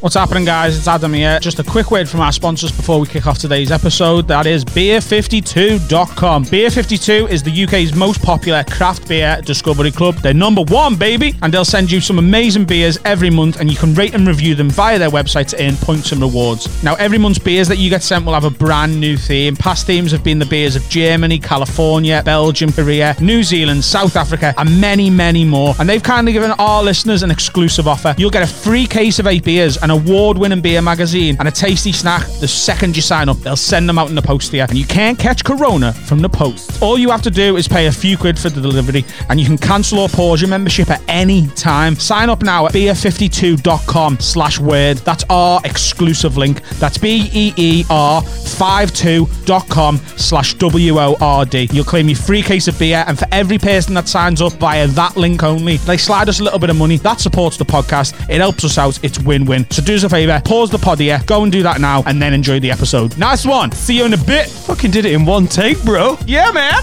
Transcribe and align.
What's 0.00 0.14
happening, 0.14 0.44
guys? 0.44 0.78
It's 0.78 0.86
Adam 0.86 1.12
here. 1.12 1.40
Just 1.40 1.58
a 1.58 1.64
quick 1.64 1.90
word 1.90 2.08
from 2.08 2.20
our 2.20 2.30
sponsors 2.30 2.70
before 2.70 3.00
we 3.00 3.08
kick 3.08 3.26
off 3.26 3.38
today's 3.38 3.72
episode. 3.72 4.28
That 4.28 4.46
is 4.46 4.64
beer52.com. 4.64 6.44
Beer52 6.44 7.28
is 7.28 7.42
the 7.42 7.64
UK's 7.64 7.96
most 7.96 8.22
popular 8.22 8.62
craft 8.62 9.08
beer 9.08 9.40
discovery 9.44 9.90
club. 9.90 10.14
They're 10.18 10.32
number 10.32 10.62
one, 10.62 10.94
baby, 10.94 11.34
and 11.42 11.52
they'll 11.52 11.64
send 11.64 11.90
you 11.90 12.00
some 12.00 12.20
amazing 12.20 12.64
beers 12.64 12.96
every 13.04 13.28
month, 13.28 13.58
and 13.58 13.68
you 13.68 13.76
can 13.76 13.92
rate 13.94 14.14
and 14.14 14.24
review 14.28 14.54
them 14.54 14.70
via 14.70 15.00
their 15.00 15.10
website 15.10 15.48
to 15.48 15.66
earn 15.66 15.74
points 15.74 16.12
and 16.12 16.20
rewards. 16.20 16.80
Now, 16.84 16.94
every 16.94 17.18
month's 17.18 17.40
beers 17.40 17.66
that 17.66 17.78
you 17.78 17.90
get 17.90 18.04
sent 18.04 18.24
will 18.24 18.34
have 18.34 18.44
a 18.44 18.50
brand 18.50 19.00
new 19.00 19.16
theme. 19.16 19.56
Past 19.56 19.84
themes 19.84 20.12
have 20.12 20.22
been 20.22 20.38
the 20.38 20.46
beers 20.46 20.76
of 20.76 20.88
Germany, 20.88 21.40
California, 21.40 22.22
Belgium, 22.24 22.70
Korea, 22.70 23.16
New 23.20 23.42
Zealand, 23.42 23.82
South 23.82 24.14
Africa, 24.14 24.54
and 24.58 24.80
many, 24.80 25.10
many 25.10 25.44
more. 25.44 25.74
And 25.80 25.88
they've 25.88 26.00
kindly 26.00 26.32
given 26.32 26.52
our 26.52 26.84
listeners 26.84 27.24
an 27.24 27.32
exclusive 27.32 27.88
offer. 27.88 28.14
You'll 28.16 28.30
get 28.30 28.44
a 28.44 28.46
free 28.46 28.86
case 28.86 29.18
of 29.18 29.26
eight 29.26 29.42
beers, 29.42 29.76
an 29.90 30.02
award-winning 30.02 30.60
beer 30.60 30.82
magazine, 30.82 31.36
and 31.38 31.48
a 31.48 31.50
tasty 31.50 31.92
snack 31.92 32.26
the 32.40 32.48
second 32.48 32.94
you 32.94 33.00
sign 33.02 33.28
up. 33.28 33.38
They'll 33.38 33.56
send 33.56 33.88
them 33.88 33.98
out 33.98 34.08
in 34.10 34.14
the 34.14 34.22
post 34.22 34.52
here, 34.52 34.66
and 34.68 34.76
you 34.76 34.84
can't 34.84 35.18
catch 35.18 35.44
Corona 35.44 35.92
from 35.92 36.20
the 36.20 36.28
post. 36.28 36.82
All 36.82 36.98
you 36.98 37.10
have 37.10 37.22
to 37.22 37.30
do 37.30 37.56
is 37.56 37.66
pay 37.66 37.86
a 37.86 37.92
few 37.92 38.18
quid 38.18 38.38
for 38.38 38.50
the 38.50 38.60
delivery, 38.60 39.04
and 39.30 39.40
you 39.40 39.46
can 39.46 39.56
cancel 39.56 40.00
or 40.00 40.08
pause 40.08 40.42
your 40.42 40.50
membership 40.50 40.90
at 40.90 41.00
any 41.08 41.46
time. 41.48 41.94
Sign 41.96 42.28
up 42.28 42.42
now 42.42 42.66
at 42.66 42.72
beer52.com 42.72 44.20
slash 44.20 44.58
word. 44.58 44.98
That's 44.98 45.24
our 45.30 45.60
exclusive 45.64 46.36
link. 46.36 46.62
That's 46.78 46.98
B-E-E-R 46.98 48.22
52.com 48.22 49.96
slash 50.16 50.54
W-O-R-D. 50.54 51.68
You'll 51.72 51.84
claim 51.84 52.08
your 52.08 52.18
free 52.18 52.42
case 52.42 52.68
of 52.68 52.78
beer, 52.78 53.04
and 53.06 53.18
for 53.18 53.26
every 53.32 53.58
person 53.58 53.94
that 53.94 54.08
signs 54.08 54.42
up 54.42 54.52
via 54.54 54.86
that 54.88 55.16
link 55.16 55.42
only, 55.42 55.78
they 55.78 55.96
slide 55.96 56.28
us 56.28 56.40
a 56.40 56.44
little 56.44 56.58
bit 56.58 56.70
of 56.70 56.76
money. 56.76 56.98
That 56.98 57.20
supports 57.20 57.56
the 57.56 57.64
podcast. 57.64 58.14
It 58.28 58.40
helps 58.40 58.64
us 58.64 58.76
out. 58.76 58.98
It's 59.02 59.18
win-win. 59.18 59.64
So 59.78 59.84
do 59.84 59.94
us 59.94 60.02
a 60.02 60.08
favour, 60.08 60.42
pause 60.44 60.70
the 60.70 60.78
pod 60.78 60.98
here, 60.98 61.22
go 61.26 61.44
and 61.44 61.52
do 61.52 61.62
that 61.62 61.80
now, 61.80 62.02
and 62.04 62.20
then 62.20 62.34
enjoy 62.34 62.58
the 62.58 62.68
episode. 62.68 63.16
Nice 63.16 63.46
one. 63.46 63.70
See 63.70 63.98
you 63.98 64.06
in 64.06 64.12
a 64.12 64.16
bit. 64.16 64.48
Fucking 64.48 64.90
did 64.90 65.04
it 65.04 65.12
in 65.12 65.24
one 65.24 65.46
take, 65.46 65.80
bro. 65.84 66.18
Yeah, 66.26 66.50
man. 66.50 66.82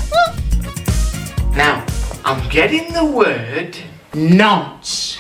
Now, 1.52 1.86
I'm 2.24 2.48
getting 2.48 2.94
the 2.94 3.04
word 3.04 3.78
nonce. 4.14 5.18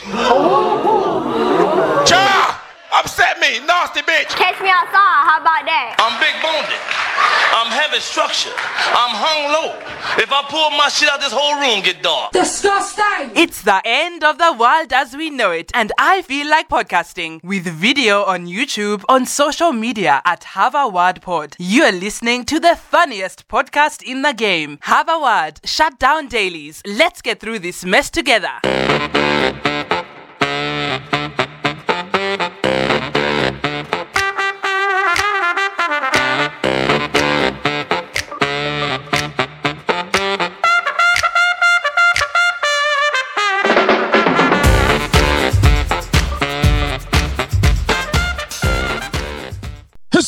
Cha! 2.05 2.34
Upset 2.97 3.39
me, 3.41 3.59
nasty 3.65 3.99
bitch. 4.01 4.29
Catch 4.29 4.61
me 4.61 4.69
outside. 4.69 5.21
How 5.27 5.41
about 5.41 5.65
that? 5.65 5.95
I'm 5.99 6.15
big 6.15 6.31
boned. 6.39 6.71
I'm 7.51 7.67
heavy 7.67 7.99
structure. 7.99 8.55
I'm 8.55 9.11
hung 9.11 9.51
low. 9.51 9.75
If 10.17 10.31
I 10.31 10.43
pull 10.47 10.69
my 10.71 10.88
shit 10.88 11.09
out, 11.09 11.19
this 11.19 11.33
whole 11.33 11.59
room 11.59 11.83
get 11.83 12.01
dark. 12.01 12.31
Disgusting! 12.31 13.31
It's 13.35 13.63
the 13.63 13.81
end 13.83 14.23
of 14.23 14.38
the 14.38 14.53
world 14.53 14.93
as 14.93 15.13
we 15.13 15.29
know 15.29 15.51
it, 15.51 15.71
and 15.73 15.91
I 15.97 16.21
feel 16.21 16.49
like 16.49 16.69
podcasting 16.69 17.43
with 17.43 17.66
video 17.66 18.23
on 18.23 18.47
YouTube, 18.47 19.03
on 19.09 19.25
social 19.25 19.73
media 19.73 20.21
at 20.23 20.45
Have 20.55 20.73
a 20.73 20.88
Word 20.88 21.21
Pod. 21.21 21.57
You 21.59 21.83
are 21.83 21.91
listening 21.91 22.45
to 22.45 22.61
the 22.61 22.77
funniest 22.77 23.49
podcast 23.49 24.03
in 24.03 24.21
the 24.21 24.33
game. 24.33 24.79
Have 24.83 25.09
a 25.09 25.19
Word, 25.19 25.59
shut 25.66 25.99
down 25.99 26.27
dailies. 26.27 26.81
Let's 26.85 27.21
get 27.21 27.41
through 27.41 27.59
this 27.59 27.83
mess 27.83 28.09
together. 28.09 28.61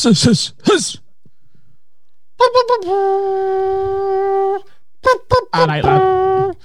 Hiss, 0.07 0.53
hiss. 0.63 0.97
All 5.53 5.67
right, 5.67 5.83
lad. 5.83 6.55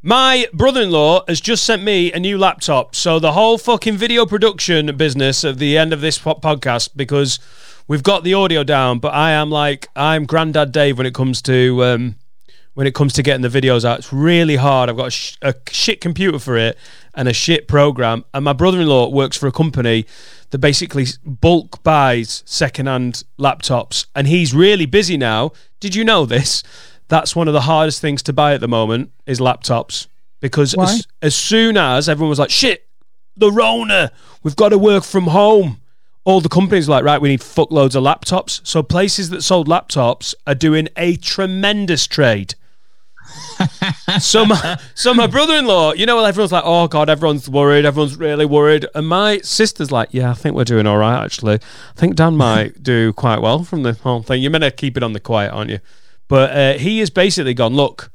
My 0.00 0.46
brother-in-law 0.52 1.24
has 1.26 1.40
just 1.40 1.64
sent 1.64 1.82
me 1.82 2.12
a 2.12 2.20
new 2.20 2.38
laptop, 2.38 2.94
so 2.94 3.18
the 3.18 3.32
whole 3.32 3.58
fucking 3.58 3.96
video 3.96 4.26
production 4.26 4.94
business 4.96 5.44
at 5.44 5.58
the 5.58 5.76
end 5.76 5.92
of 5.92 6.02
this 6.02 6.18
po- 6.18 6.34
podcast 6.36 6.90
because 6.94 7.40
we've 7.88 8.04
got 8.04 8.22
the 8.22 8.34
audio 8.34 8.62
down, 8.62 9.00
but 9.00 9.12
I 9.12 9.32
am 9.32 9.50
like 9.50 9.88
I'm 9.96 10.24
Grandad 10.24 10.70
Dave 10.70 10.96
when 10.96 11.06
it 11.06 11.14
comes 11.14 11.42
to 11.42 11.82
um, 11.82 12.14
when 12.74 12.86
it 12.86 12.94
comes 12.94 13.12
to 13.14 13.24
getting 13.24 13.42
the 13.42 13.48
videos 13.48 13.84
out. 13.84 13.98
It's 13.98 14.12
really 14.12 14.56
hard. 14.56 14.88
I've 14.88 14.96
got 14.96 15.08
a, 15.08 15.10
sh- 15.10 15.36
a 15.42 15.54
shit 15.68 16.00
computer 16.00 16.38
for 16.38 16.56
it 16.56 16.78
and 17.16 17.28
a 17.28 17.32
shit 17.32 17.68
program, 17.68 18.24
and 18.32 18.44
my 18.44 18.52
brother-in-law 18.52 19.08
works 19.10 19.36
for 19.36 19.46
a 19.46 19.52
company 19.52 20.06
that 20.50 20.58
basically 20.58 21.06
bulk 21.24 21.82
buys 21.82 22.42
second-hand 22.46 23.24
laptops, 23.38 24.06
and 24.14 24.26
he's 24.26 24.54
really 24.54 24.86
busy 24.86 25.16
now. 25.16 25.52
Did 25.80 25.94
you 25.94 26.04
know 26.04 26.26
this? 26.26 26.62
That's 27.08 27.36
one 27.36 27.48
of 27.48 27.54
the 27.54 27.62
hardest 27.62 28.00
things 28.00 28.22
to 28.24 28.32
buy 28.32 28.54
at 28.54 28.60
the 28.60 28.68
moment 28.68 29.12
is 29.26 29.38
laptops 29.40 30.06
because 30.40 30.74
as, 30.74 31.06
as 31.22 31.34
soon 31.34 31.76
as 31.76 32.08
everyone 32.08 32.30
was 32.30 32.38
like, 32.38 32.50
"Shit, 32.50 32.86
the 33.36 33.50
Rona, 33.50 34.10
we've 34.42 34.56
got 34.56 34.70
to 34.70 34.78
work 34.78 35.04
from 35.04 35.28
home." 35.28 35.80
All 36.24 36.40
the 36.40 36.48
companies 36.48 36.88
are 36.88 36.92
like, 36.92 37.04
right, 37.04 37.20
we 37.20 37.28
need 37.28 37.40
fuckloads 37.40 37.94
of 37.94 38.02
laptops. 38.02 38.66
So 38.66 38.82
places 38.82 39.28
that 39.28 39.42
sold 39.42 39.68
laptops 39.68 40.34
are 40.46 40.54
doing 40.54 40.88
a 40.96 41.16
tremendous 41.16 42.06
trade. 42.06 42.54
So 44.20 44.44
my 44.44 44.78
so 44.94 45.14
my 45.14 45.26
brother-in-law, 45.26 45.94
you 45.94 46.06
know, 46.06 46.24
everyone's 46.24 46.52
like, 46.52 46.64
oh 46.66 46.88
god, 46.88 47.08
everyone's 47.08 47.48
worried, 47.48 47.84
everyone's 47.84 48.16
really 48.16 48.46
worried, 48.46 48.86
and 48.94 49.08
my 49.08 49.38
sister's 49.38 49.90
like, 49.92 50.08
yeah, 50.12 50.30
I 50.30 50.34
think 50.34 50.54
we're 50.54 50.64
doing 50.64 50.86
all 50.86 50.98
right 50.98 51.22
actually. 51.24 51.54
I 51.54 52.00
think 52.00 52.16
Dan 52.16 52.36
might 52.36 52.82
do 52.82 53.12
quite 53.12 53.40
well 53.40 53.64
from 53.64 53.82
the 53.82 53.94
whole 53.94 54.22
thing. 54.22 54.42
You're 54.42 54.50
meant 54.50 54.64
to 54.64 54.70
keep 54.70 54.96
it 54.96 55.02
on 55.02 55.12
the 55.12 55.20
quiet, 55.20 55.52
aren't 55.52 55.70
you? 55.70 55.80
But 56.28 56.50
uh, 56.50 56.78
he 56.78 57.00
has 57.00 57.10
basically 57.10 57.54
gone, 57.54 57.74
look, 57.74 58.10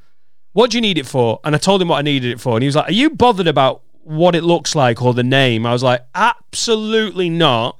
what 0.53 0.71
do 0.71 0.77
you 0.77 0.81
need 0.81 0.97
it 0.97 1.05
for? 1.05 1.39
And 1.43 1.55
I 1.55 1.57
told 1.57 1.81
him 1.81 1.89
what 1.89 1.97
I 1.97 2.01
needed 2.01 2.31
it 2.31 2.39
for, 2.39 2.55
and 2.55 2.63
he 2.63 2.67
was 2.67 2.75
like, 2.75 2.89
are 2.89 2.93
you 2.93 3.09
bothered 3.11 3.47
about 3.47 3.81
what 4.03 4.35
it 4.35 4.43
looks 4.43 4.75
like 4.75 5.01
or 5.01 5.13
the 5.13 5.23
name? 5.23 5.65
I 5.65 5.73
was 5.73 5.83
like, 5.83 6.01
absolutely 6.15 7.29
not. 7.29 7.77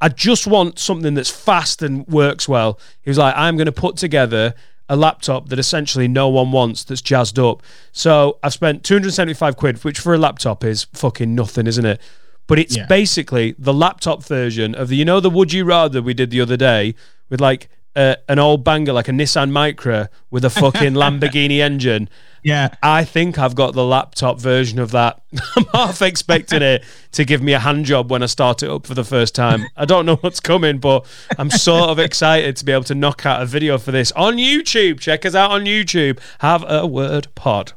I 0.00 0.08
just 0.08 0.48
want 0.48 0.78
something 0.78 1.14
that's 1.14 1.30
fast 1.30 1.80
and 1.80 2.06
works 2.08 2.48
well. 2.48 2.78
He 3.02 3.10
was 3.10 3.18
like, 3.18 3.34
I'm 3.36 3.56
going 3.56 3.66
to 3.66 3.72
put 3.72 3.96
together 3.96 4.54
a 4.88 4.96
laptop 4.96 5.48
that 5.48 5.58
essentially 5.58 6.08
no 6.08 6.28
one 6.28 6.52
wants 6.52 6.84
that's 6.84 7.00
jazzed 7.00 7.38
up. 7.38 7.62
So 7.92 8.38
I've 8.42 8.52
spent 8.52 8.84
275 8.84 9.56
quid, 9.56 9.82
which 9.84 9.98
for 9.98 10.12
a 10.14 10.18
laptop 10.18 10.64
is 10.64 10.84
fucking 10.92 11.34
nothing, 11.34 11.66
isn't 11.66 11.84
it? 11.86 12.00
But 12.46 12.58
it's 12.58 12.76
Yeah. 12.76 12.86
basically 12.86 13.54
the 13.58 13.72
laptop 13.72 14.24
version 14.24 14.74
of 14.74 14.88
the, 14.88 14.96
you 14.96 15.04
know, 15.04 15.20
the 15.20 15.30
Would 15.30 15.52
You 15.52 15.64
Rather 15.64 16.02
we 16.02 16.12
did 16.14 16.30
the 16.30 16.40
other 16.40 16.56
day 16.56 16.94
with 17.30 17.40
like 17.40 17.68
uh, 17.94 18.16
an 18.28 18.38
old 18.38 18.64
banger, 18.64 18.92
like 18.92 19.08
a 19.08 19.12
Nissan 19.12 19.50
Micra 19.50 20.08
with 20.30 20.44
a 20.44 20.50
fucking 20.50 20.94
Lamborghini 20.94 21.58
engine. 21.58 22.08
Yeah. 22.42 22.74
I 22.82 23.04
think 23.04 23.38
I've 23.38 23.54
got 23.54 23.74
the 23.74 23.84
laptop 23.84 24.40
version 24.40 24.78
of 24.78 24.90
that. 24.90 25.22
I'm 25.56 25.64
half 25.72 26.02
expecting 26.02 26.62
it 26.62 26.84
to 27.12 27.24
give 27.24 27.42
me 27.42 27.52
a 27.52 27.58
hand 27.58 27.84
job 27.84 28.10
when 28.10 28.22
I 28.22 28.26
start 28.26 28.62
it 28.62 28.70
up 28.70 28.86
for 28.86 28.94
the 28.94 29.04
first 29.04 29.34
time. 29.34 29.66
I 29.76 29.84
don't 29.84 30.06
know 30.06 30.16
what's 30.16 30.40
coming, 30.40 30.78
but 30.78 31.06
I'm 31.38 31.50
sort 31.50 31.90
of 31.90 31.98
excited 31.98 32.56
to 32.56 32.64
be 32.64 32.72
able 32.72 32.84
to 32.84 32.94
knock 32.94 33.24
out 33.24 33.42
a 33.42 33.46
video 33.46 33.78
for 33.78 33.92
this 33.92 34.10
on 34.12 34.36
YouTube. 34.36 34.98
Check 34.98 35.24
us 35.24 35.34
out 35.34 35.52
on 35.52 35.64
YouTube. 35.64 36.18
Have 36.40 36.64
a 36.66 36.86
word 36.86 37.28
pod. 37.34 37.74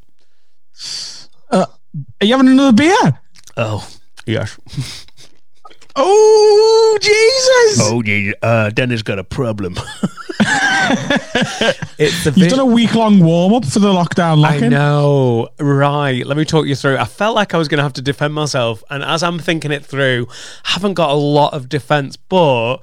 Are 1.52 1.68
you 2.26 2.36
having 2.36 2.52
another 2.52 2.76
beer? 2.76 3.20
Oh, 3.56 3.88
yes. 4.26 4.58
Oh, 5.96 6.98
Jesus. 7.02 7.80
Oh, 7.82 8.02
yeah. 8.04 8.34
Uh, 8.42 8.70
Dennis 8.70 9.02
got 9.02 9.18
a 9.18 9.24
problem. 9.24 9.76
it's 11.98 12.24
the 12.26 12.34
You've 12.36 12.50
done 12.50 12.60
a 12.60 12.66
week 12.66 12.94
long 12.94 13.22
warm 13.22 13.54
up 13.54 13.66
for 13.66 13.80
the 13.80 13.94
lockdown 13.94 14.40
lock 14.40 14.62
I 14.62 14.68
know. 14.68 15.50
Right. 15.60 16.26
Let 16.26 16.36
me 16.36 16.44
talk 16.44 16.66
you 16.66 16.76
through. 16.76 16.98
I 16.98 17.06
felt 17.06 17.36
like 17.36 17.54
I 17.54 17.58
was 17.58 17.70
going 17.70 17.78
to 17.78 17.84
have 17.84 17.94
to 17.94 18.02
defend 18.02 18.34
myself. 18.34 18.84
And 18.90 19.04
as 19.04 19.24
I'm 19.24 19.40
thinking 19.40 19.72
it 19.72 19.86
through, 19.86 20.28
I 20.66 20.72
haven't 20.72 20.96
got 20.96 21.12
a 21.12 21.16
lot 21.16 21.54
of 21.54 21.70
defense, 21.70 22.18
but 22.18 22.78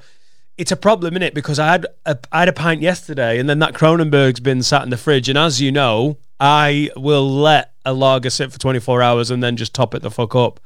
it's 0.56 0.72
a 0.72 0.76
problem, 0.76 1.14
in 1.14 1.22
it? 1.22 1.34
Because 1.34 1.58
I 1.58 1.72
had, 1.72 1.86
a, 2.06 2.18
I 2.32 2.40
had 2.40 2.48
a 2.48 2.52
pint 2.54 2.80
yesterday 2.80 3.38
and 3.38 3.48
then 3.48 3.58
that 3.58 3.74
Kronenbourg's 3.74 4.40
been 4.40 4.62
sat 4.62 4.82
in 4.84 4.90
the 4.90 4.96
fridge. 4.96 5.28
And 5.28 5.36
as 5.36 5.60
you 5.60 5.70
know, 5.70 6.16
I 6.40 6.90
will 6.96 7.30
let 7.30 7.74
a 7.84 7.92
lager 7.92 8.30
sit 8.30 8.52
for 8.52 8.58
24 8.58 9.02
hours 9.02 9.30
and 9.30 9.42
then 9.42 9.56
just 9.56 9.74
top 9.74 9.94
it 9.94 10.00
the 10.00 10.10
fuck 10.10 10.34
up. 10.34 10.60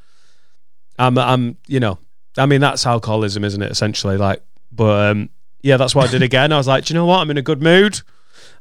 I'm, 0.99 1.19
I'm, 1.19 1.56
you 1.66 1.81
know, 1.81 1.99
I 2.37 2.47
mean, 2.47 2.61
that's 2.61 2.87
alcoholism, 2.87 3.44
isn't 3.44 3.62
it? 3.62 3.71
Essentially, 3.71 4.17
like, 4.17 4.43
but 4.73 5.11
um, 5.11 5.31
yeah, 5.62 5.77
that's 5.77 5.94
what 5.94 6.09
I 6.09 6.11
did 6.11 6.23
again. 6.23 6.53
I 6.53 6.59
was 6.59 6.69
like, 6.69 6.85
do 6.85 6.94
you 6.94 6.99
know 6.99 7.06
what? 7.06 7.21
I'm 7.21 7.31
in 7.31 7.38
a 7.38 7.43
good 7.43 7.62
mood. 7.62 8.00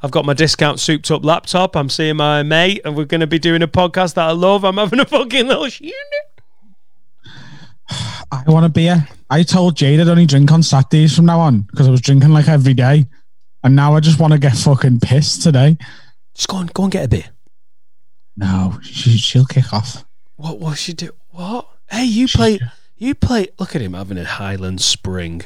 I've 0.01 0.11
got 0.11 0.25
my 0.25 0.33
discount 0.33 0.79
souped 0.79 1.09
up 1.11 1.25
laptop. 1.25 1.75
I'm 1.75 1.89
seeing 1.89 2.17
my 2.17 2.43
mate, 2.43 2.81
and 2.85 2.95
we're 2.95 3.05
going 3.05 3.21
to 3.21 3.27
be 3.27 3.39
doing 3.39 3.61
a 3.61 3.67
podcast 3.67 4.15
that 4.15 4.27
I 4.27 4.31
love. 4.31 4.63
I'm 4.63 4.77
having 4.77 4.99
a 4.99 5.05
fucking 5.05 5.47
little 5.47 5.67
shit. 5.69 5.93
I 8.31 8.43
want 8.47 8.65
a 8.65 8.69
beer. 8.69 9.07
I 9.29 9.43
told 9.43 9.75
Jade 9.75 9.99
I'd 9.99 10.07
only 10.07 10.25
drink 10.25 10.51
on 10.51 10.63
Saturdays 10.63 11.15
from 11.15 11.25
now 11.25 11.39
on 11.39 11.61
because 11.61 11.87
I 11.87 11.91
was 11.91 12.01
drinking 12.01 12.29
like 12.29 12.47
every 12.47 12.73
day. 12.73 13.05
And 13.63 13.75
now 13.75 13.95
I 13.95 13.99
just 13.99 14.19
want 14.19 14.33
to 14.33 14.39
get 14.39 14.55
fucking 14.55 14.99
pissed 14.99 15.41
today. 15.41 15.77
Just 16.35 16.47
go 16.47 16.57
and 16.57 16.71
go 16.73 16.83
and 16.83 16.91
get 16.91 17.05
a 17.05 17.07
beer. 17.07 17.25
No, 18.37 18.77
she, 18.83 19.17
she'll 19.17 19.45
kick 19.45 19.73
off. 19.73 20.05
What? 20.35 20.59
will 20.59 20.73
she 20.73 20.93
do? 20.93 21.11
What? 21.31 21.67
Hey, 21.89 22.05
you 22.05 22.27
play. 22.27 22.59
You 22.97 23.15
play. 23.15 23.47
Look 23.59 23.75
at 23.75 23.81
him 23.81 23.93
having 23.93 24.17
a 24.17 24.25
Highland 24.25 24.81
Spring. 24.81 25.43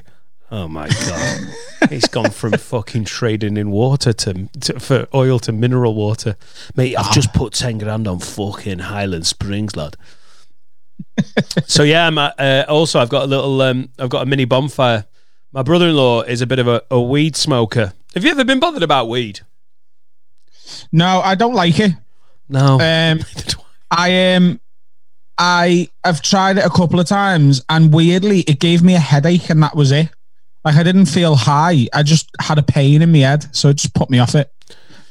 Oh 0.51 0.68
my 0.68 0.88
god, 0.88 1.48
he's 1.90 2.07
gone 2.07 2.31
from 2.31 2.54
fucking 2.54 3.06
trading 3.06 3.56
in 3.57 3.69
water 3.69 4.13
to, 4.13 4.50
to 4.62 4.80
for 4.80 5.07
oil 5.13 5.38
to 5.40 5.51
mineral 5.51 5.94
water, 5.94 6.38
mate. 6.75 6.96
I've 6.96 7.13
just 7.13 7.34
put 7.34 7.54
ten 7.54 7.78
grand 7.78 8.07
on 8.07 8.19
fucking 8.19 8.80
Highland 8.80 9.28
Springs, 9.28 9.75
lad. 9.75 9.96
so 11.68 11.84
yeah, 11.84 12.07
I'm, 12.07 12.18
uh, 12.18 12.66
also 12.68 13.00
I've 13.00 13.10
got 13.10 13.24
a 13.24 13.28
little, 13.28 13.62
um, 13.62 13.90
I've 14.00 14.10
got 14.10 14.24
a 14.24 14.25
mini 14.25 14.45
bonfire. 14.45 15.06
My 15.52 15.63
brother-in-law 15.63 16.24
is 16.24 16.42
a 16.42 16.48
bit 16.48 16.60
of 16.60 16.68
a, 16.68 16.84
a 16.92 17.02
weed 17.02 17.36
smoker. 17.36 17.94
Have 18.13 18.24
you 18.24 18.31
ever 18.31 18.44
been 18.44 18.60
bothered 18.60 18.84
about 18.84 19.10
weed? 19.10 19.42
No, 20.92 21.22
I 21.22 21.36
don't 21.36 21.54
like 21.54 21.80
it. 21.80 21.94
No. 22.48 22.80
Um, 22.80 23.19
I 23.92 24.36
um, 24.36 24.60
I 25.39 25.88
have 26.03 26.21
tried 26.21 26.57
it 26.57 26.65
a 26.65 26.69
couple 26.69 27.00
of 27.00 27.07
times, 27.07 27.63
and 27.69 27.94
weirdly, 27.94 28.41
it 28.41 28.59
gave 28.59 28.83
me 28.83 28.94
a 28.95 29.00
headache, 29.00 29.50
and 29.50 29.63
that 29.63 29.75
was 29.75 29.91
it. 29.91 30.09
Like 30.65 30.75
I 30.75 30.83
didn't 30.83 31.06
feel 31.06 31.36
high. 31.36 31.88
I 31.94 32.03
just 32.03 32.30
had 32.41 32.57
a 32.57 32.63
pain 32.63 33.01
in 33.01 33.12
my 33.12 33.19
head, 33.19 33.56
so 33.56 33.69
it 33.69 33.75
just 33.77 33.94
put 33.95 34.09
me 34.09 34.19
off 34.19 34.36
it. 34.36 34.51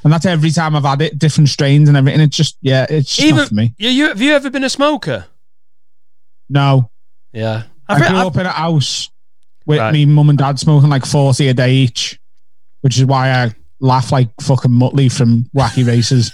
And 0.04 0.12
that's 0.12 0.26
every 0.26 0.50
time 0.50 0.76
I've 0.76 0.84
had 0.84 1.00
it, 1.02 1.18
different 1.18 1.48
strains 1.48 1.88
and 1.88 1.96
everything. 1.96 2.20
It's 2.20 2.36
just 2.36 2.58
yeah, 2.60 2.86
it's 2.88 3.16
just 3.16 3.34
not 3.34 3.48
for 3.48 3.54
me. 3.54 3.74
You, 3.78 3.88
you, 3.88 4.08
have 4.08 4.20
you 4.20 4.32
ever 4.32 4.50
been 4.50 4.62
a 4.64 4.68
smoker? 4.68 5.24
No, 6.48 6.90
Yeah. 7.32 7.64
I 7.88 7.94
I've, 7.94 7.98
grew 8.06 8.16
I've- 8.18 8.26
up 8.26 8.36
in 8.36 8.46
a 8.46 8.50
house 8.50 9.10
with 9.66 9.78
Right. 9.78 9.92
me 9.92 10.04
mum 10.06 10.28
and 10.28 10.38
dad 10.38 10.58
smoking 10.58 10.90
like 10.90 11.04
forty 11.06 11.48
a 11.48 11.54
day 11.54 11.72
each, 11.72 12.20
which 12.82 12.98
is 12.98 13.04
why 13.06 13.30
I 13.30 13.54
laugh 13.80 14.12
like 14.12 14.28
fucking 14.42 14.70
Muttley 14.70 15.10
from 15.10 15.44
Wacky 15.56 15.86
Races. 15.86 16.30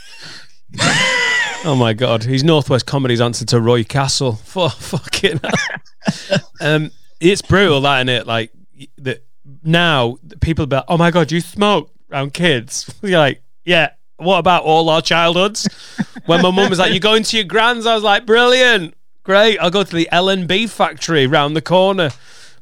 Oh 1.70 1.74
my 1.74 1.94
god, 1.94 2.24
he's 2.24 2.44
Northwest 2.44 2.84
Comedy's 2.86 3.20
answer 3.22 3.44
to 3.46 3.60
Roy 3.60 3.84
Castle. 3.84 4.32
For 4.44 4.68
fucking, 4.68 5.40
um, 6.60 6.90
it's 7.20 7.40
brutal, 7.42 7.80
that 7.82 7.98
isn't 7.98 8.08
it? 8.10 8.26
Like 8.26 8.52
that 8.98 9.24
now, 9.62 10.18
people 10.40 10.66
be 10.66 10.76
like, 10.76 10.84
"Oh 10.88 10.98
my 10.98 11.10
god, 11.10 11.32
you 11.32 11.40
smoke 11.40 11.90
around 12.12 12.34
kids?" 12.34 12.92
You're 13.02 13.18
like, 13.18 13.42
"Yeah." 13.64 13.90
What 14.16 14.38
about 14.38 14.62
all 14.62 14.88
our 14.90 15.02
childhoods? 15.02 15.66
when 16.26 16.40
my 16.40 16.50
mum 16.50 16.70
was 16.70 16.78
like, 16.78 16.92
"You 16.92 17.00
going 17.00 17.22
to 17.24 17.36
your 17.36 17.44
grand's?" 17.46 17.84
I 17.86 17.94
was 17.94 18.04
like, 18.04 18.26
"Brilliant, 18.26 18.94
great." 19.24 19.58
I'll 19.58 19.70
go 19.70 19.82
to 19.82 19.96
the 19.96 20.08
L 20.12 20.28
and 20.28 20.46
B 20.46 20.66
factory 20.66 21.26
round 21.26 21.56
the 21.56 21.62
corner. 21.62 22.10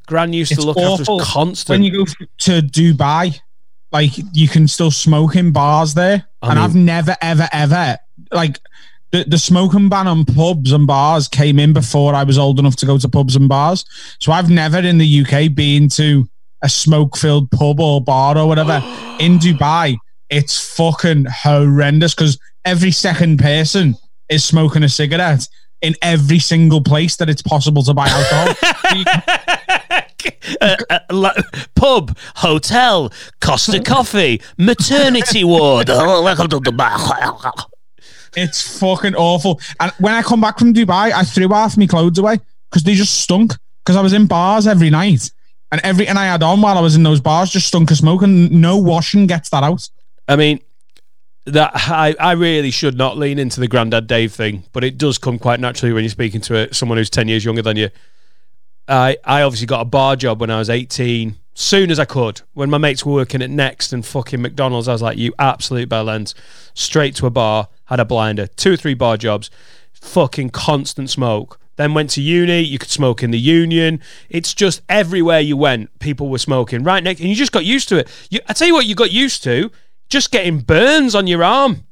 Gran 0.07 0.33
used 0.33 0.51
to 0.53 0.57
It's 0.57 0.65
look 0.65 0.79
after 0.79 1.13
us 1.13 1.33
constant. 1.33 1.75
when 1.75 1.83
you 1.83 2.05
go 2.05 2.05
to 2.39 2.63
Dubai, 2.63 3.39
like 3.93 4.13
you 4.33 4.49
can 4.49 4.67
still 4.67 4.91
smoke 4.91 5.37
in 5.37 5.53
bars 5.53 5.93
there, 5.95 6.25
I 6.41 6.49
and 6.51 6.55
mean- 6.57 6.65
I've 6.65 6.75
never, 6.75 7.17
ever, 7.21 7.49
ever 7.53 7.99
like 8.33 8.59
the 9.13 9.25
the 9.25 9.39
smoking 9.39 9.89
ban 9.89 10.09
on 10.09 10.25
pubs 10.25 10.73
and 10.73 10.87
bars 10.87 11.29
came 11.29 11.59
in 11.59 11.73
before 11.73 12.15
I 12.15 12.25
was 12.25 12.39
old 12.39 12.59
enough 12.59 12.77
to 12.77 12.87
go 12.87 12.99
to 12.99 13.09
pubs 13.09 13.37
and 13.37 13.49
bars. 13.49 13.85
So 14.19 14.33
I've 14.33 14.51
never 14.51 14.79
in 14.79 14.99
the 14.99 15.25
UK 15.25 15.55
been 15.55 15.89
to 15.91 16.29
a 16.63 16.69
smoke 16.69 17.17
filled 17.17 17.51
pub 17.51 17.79
or 17.79 18.01
bar 18.01 18.37
or 18.39 18.49
whatever 18.49 18.75
in 19.21 19.39
Dubai. 19.39 19.97
It's 20.31 20.77
fucking 20.77 21.27
horrendous 21.29 22.15
because 22.15 22.39
every 22.65 22.91
second 22.91 23.39
person 23.39 23.97
is 24.31 24.45
smoking 24.45 24.83
a 24.83 24.89
cigarette 24.89 25.47
in 25.83 25.95
every 26.01 26.39
single 26.39 26.81
place 26.81 27.17
that 27.17 27.29
it's 27.29 27.43
possible 27.43 27.83
to 27.83 27.95
buy 27.95 28.09
alcohol. 28.09 28.55
Uh, 30.61 30.77
uh, 30.91 30.99
la- 31.11 31.35
pub, 31.75 32.17
hotel, 32.37 33.13
Costa 33.41 33.81
Coffee, 33.85 34.41
maternity 34.57 35.43
ward. 35.43 35.89
It's 38.35 38.79
fucking 38.79 39.15
awful. 39.15 39.61
And 39.79 39.93
when 39.99 40.15
I 40.15 40.23
come 40.23 40.41
back 40.41 40.59
from 40.59 40.73
Dubai, 40.73 41.13
I 41.13 41.25
threw 41.25 41.49
half 41.49 41.77
my 41.77 41.87
clothes 41.87 42.19
away 42.19 42.41
because 42.71 42.83
they 42.83 42.95
just 42.95 43.19
stunk. 43.19 43.55
Because 43.85 43.97
I 43.97 44.01
was 44.01 44.13
in 44.13 44.27
bars 44.27 44.69
every 44.69 44.91
night, 44.91 45.33
and 45.73 45.81
everything 45.83 46.17
I 46.17 46.27
had 46.27 46.43
on 46.43 46.61
while 46.63 46.79
I 46.79 46.81
was 46.81 46.95
in 46.95 47.03
those 47.03 47.21
bars 47.21 47.51
just 47.51 47.67
stunk 47.67 47.91
of 47.91 47.97
smoke, 47.97 48.23
and 48.23 48.51
no 48.63 48.77
washing 48.77 49.27
gets 49.27 49.51
that 49.51 49.65
out. 49.65 49.89
I 50.29 50.37
mean, 50.37 50.61
that 51.47 51.73
I, 51.75 52.15
I 52.21 52.33
really 52.33 52.71
should 52.71 52.97
not 52.97 53.19
lean 53.19 53.39
into 53.39 53.59
the 53.59 53.69
Grandad 53.69 54.07
Dave 54.07 54.33
thing, 54.33 54.65
but 54.73 54.85
it 54.85 54.99
does 54.99 55.19
come 55.19 55.39
quite 55.39 55.61
naturally 55.61 55.93
when 55.93 56.05
you're 56.05 56.11
speaking 56.11 56.41
to 56.43 56.71
a, 56.71 56.75
someone 56.75 56.99
who's 56.99 57.11
10 57.11 57.29
years 57.29 57.45
younger 57.45 57.63
than 57.63 57.77
you. 57.77 57.91
I, 58.87 59.17
I 59.25 59.43
obviously 59.43 59.67
got 59.67 59.81
a 59.81 59.87
bar 59.87 60.17
job 60.17 60.41
when 60.41 60.51
I 60.51 60.59
was 60.59 60.71
18, 60.71 61.37
soon 61.55 61.91
as 61.91 61.99
I 61.99 62.05
could. 62.05 62.43
When 62.53 62.71
my 62.71 62.79
mates 62.79 63.05
were 63.05 63.13
working 63.13 63.43
at 63.43 63.51
Next 63.51 63.93
and 63.93 64.05
fucking 64.05 64.41
McDonald's, 64.41 64.89
I 64.89 64.93
was 64.93 65.03
like, 65.03 65.19
you 65.19 65.33
absolute 65.39 65.89
bellends. 65.89 66.35
Straight 66.75 67.17
to 67.17 67.27
a 67.27 67.31
bar, 67.31 67.69
had 67.87 68.01
a 68.01 68.05
blinder, 68.05 68.47
two 68.47 68.75
or 68.75 68.77
three 68.77 68.95
bar 68.95 69.17
jobs, 69.17 69.51
fucking 69.93 70.51
constant 70.51 71.11
smoke. 71.11 71.59
Then 71.77 71.95
went 71.95 72.11
to 72.11 72.21
uni, 72.21 72.61
you 72.61 72.79
could 72.79 72.91
smoke 72.91 73.23
in 73.23 73.31
the 73.31 73.39
union. 73.39 74.01
It's 74.29 74.53
just 74.53 74.83
everywhere 74.89 75.41
you 75.41 75.57
went, 75.57 75.99
people 76.01 76.29
were 76.29 76.39
smoking 76.39 76.85
right 76.85 77.03
next, 77.03 77.21
and 77.21 77.29
you 77.29 77.35
just 77.35 77.53
got 77.53 77.65
used 77.65 77.89
to 77.89 77.99
it. 77.99 78.09
You, 78.31 78.41
I 78.47 78.53
tell 78.53 78.69
you 78.69 78.75
what, 78.75 78.87
you 78.87 78.95
got 78.95 79.11
used 79.11 79.43
to 79.45 79.71
just 80.09 80.31
getting 80.31 80.59
burns 80.61 81.15
on 81.15 81.27
your 81.27 81.43
arm. 81.43 81.87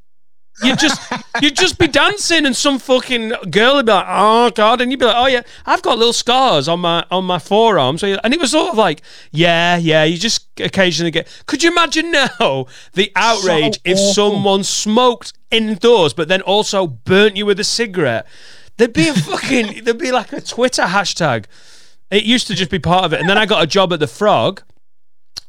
You 0.63 0.77
just 0.77 1.01
you'd 1.41 1.57
just 1.57 1.79
be 1.79 1.89
dancing 1.89 2.47
and 2.47 2.55
some 2.55 2.79
fucking 2.79 3.33
girl 3.51 3.77
would 3.77 3.87
be 3.87 3.93
like, 3.93 4.07
oh 4.09 4.51
god, 4.51 4.81
and 4.81 4.91
you'd 4.91 5.01
be 5.01 5.07
like, 5.07 5.17
oh 5.17 5.27
yeah, 5.27 5.43
I've 5.67 5.83
got 5.83 5.99
little 5.99 6.13
scars 6.13 6.69
on 6.69 6.81
my 6.81 7.05
on 7.11 7.25
my 7.25 7.39
forearm. 7.39 7.99
So 7.99 8.19
and 8.23 8.35
it 8.35 8.41
was 8.41 8.51
sort 8.51 8.71
of 8.71 8.77
like, 8.79 9.03
yeah, 9.31 9.77
yeah. 9.77 10.05
You 10.05 10.19
just 10.19 10.49
occasionally 10.61 11.11
get. 11.11 11.29
Could 11.47 11.63
you 11.63 11.71
imagine 11.71 12.11
now 12.11 12.67
the 12.93 13.11
outrage 13.17 13.81
if 13.85 13.99
awful. 13.99 14.13
someone 14.13 14.65
smoked 14.65 15.33
indoors 15.51 16.13
but 16.13 16.29
then 16.29 16.43
also 16.43 16.87
burnt 16.87 17.37
you 17.37 17.47
with 17.47 17.59
a 17.61 17.65
cigarette? 17.65 18.27
There'd 18.77 18.93
be 18.93 19.09
a 19.09 19.15
fucking 19.15 19.85
there'd 19.85 19.99
be 19.99 20.13
like 20.13 20.33
a 20.33 20.41
Twitter 20.41 20.83
hashtag. 20.83 21.47
It 22.11 22.25
used 22.25 22.49
to 22.49 22.55
just 22.55 22.71
be 22.71 22.81
part 22.81 23.05
of 23.05 23.13
it, 23.13 23.21
and 23.21 23.29
then 23.29 23.39
I 23.39 23.47
got 23.47 23.63
a 23.63 23.67
job 23.67 23.93
at 23.93 24.01
the 24.01 24.09
Frog 24.09 24.63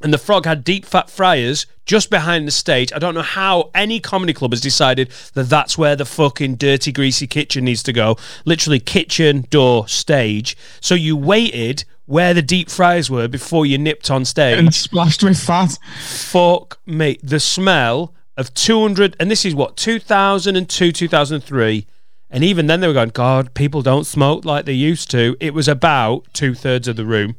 and 0.03 0.13
the 0.13 0.17
frog 0.17 0.45
had 0.45 0.63
deep 0.63 0.85
fat 0.85 1.09
fryers 1.09 1.65
just 1.91 2.09
behind 2.09 2.47
the 2.47 2.51
stage. 2.51 2.93
I 2.93 2.99
don't 2.99 3.13
know 3.13 3.21
how 3.21 3.69
any 3.75 3.99
comedy 3.99 4.31
club 4.31 4.53
has 4.53 4.61
decided 4.61 5.11
that 5.33 5.49
that's 5.49 5.77
where 5.77 5.93
the 5.93 6.05
fucking 6.05 6.55
dirty, 6.55 6.89
greasy 6.93 7.27
kitchen 7.27 7.65
needs 7.65 7.83
to 7.83 7.91
go. 7.91 8.15
Literally, 8.45 8.79
kitchen, 8.79 9.45
door, 9.49 9.89
stage. 9.89 10.55
So 10.79 10.95
you 10.95 11.17
waited 11.17 11.83
where 12.05 12.33
the 12.33 12.41
deep 12.41 12.69
fryers 12.69 13.09
were 13.09 13.27
before 13.27 13.65
you 13.65 13.77
nipped 13.77 14.09
on 14.09 14.23
stage. 14.23 14.57
And 14.57 14.73
splashed 14.73 15.21
with 15.21 15.37
fat. 15.37 15.77
Fuck 15.99 16.79
me. 16.85 17.19
The 17.21 17.41
smell 17.41 18.13
of 18.37 18.53
200, 18.53 19.17
and 19.19 19.29
this 19.29 19.43
is 19.43 19.53
what, 19.53 19.75
2002, 19.75 20.93
2003. 20.93 21.87
And 22.29 22.41
even 22.41 22.67
then 22.67 22.79
they 22.79 22.87
were 22.87 22.93
going, 22.93 23.09
God, 23.09 23.53
people 23.53 23.81
don't 23.81 24.05
smoke 24.05 24.45
like 24.45 24.63
they 24.63 24.71
used 24.71 25.11
to. 25.11 25.35
It 25.41 25.53
was 25.53 25.67
about 25.67 26.25
two 26.31 26.55
thirds 26.55 26.87
of 26.87 26.95
the 26.95 27.03
room. 27.03 27.35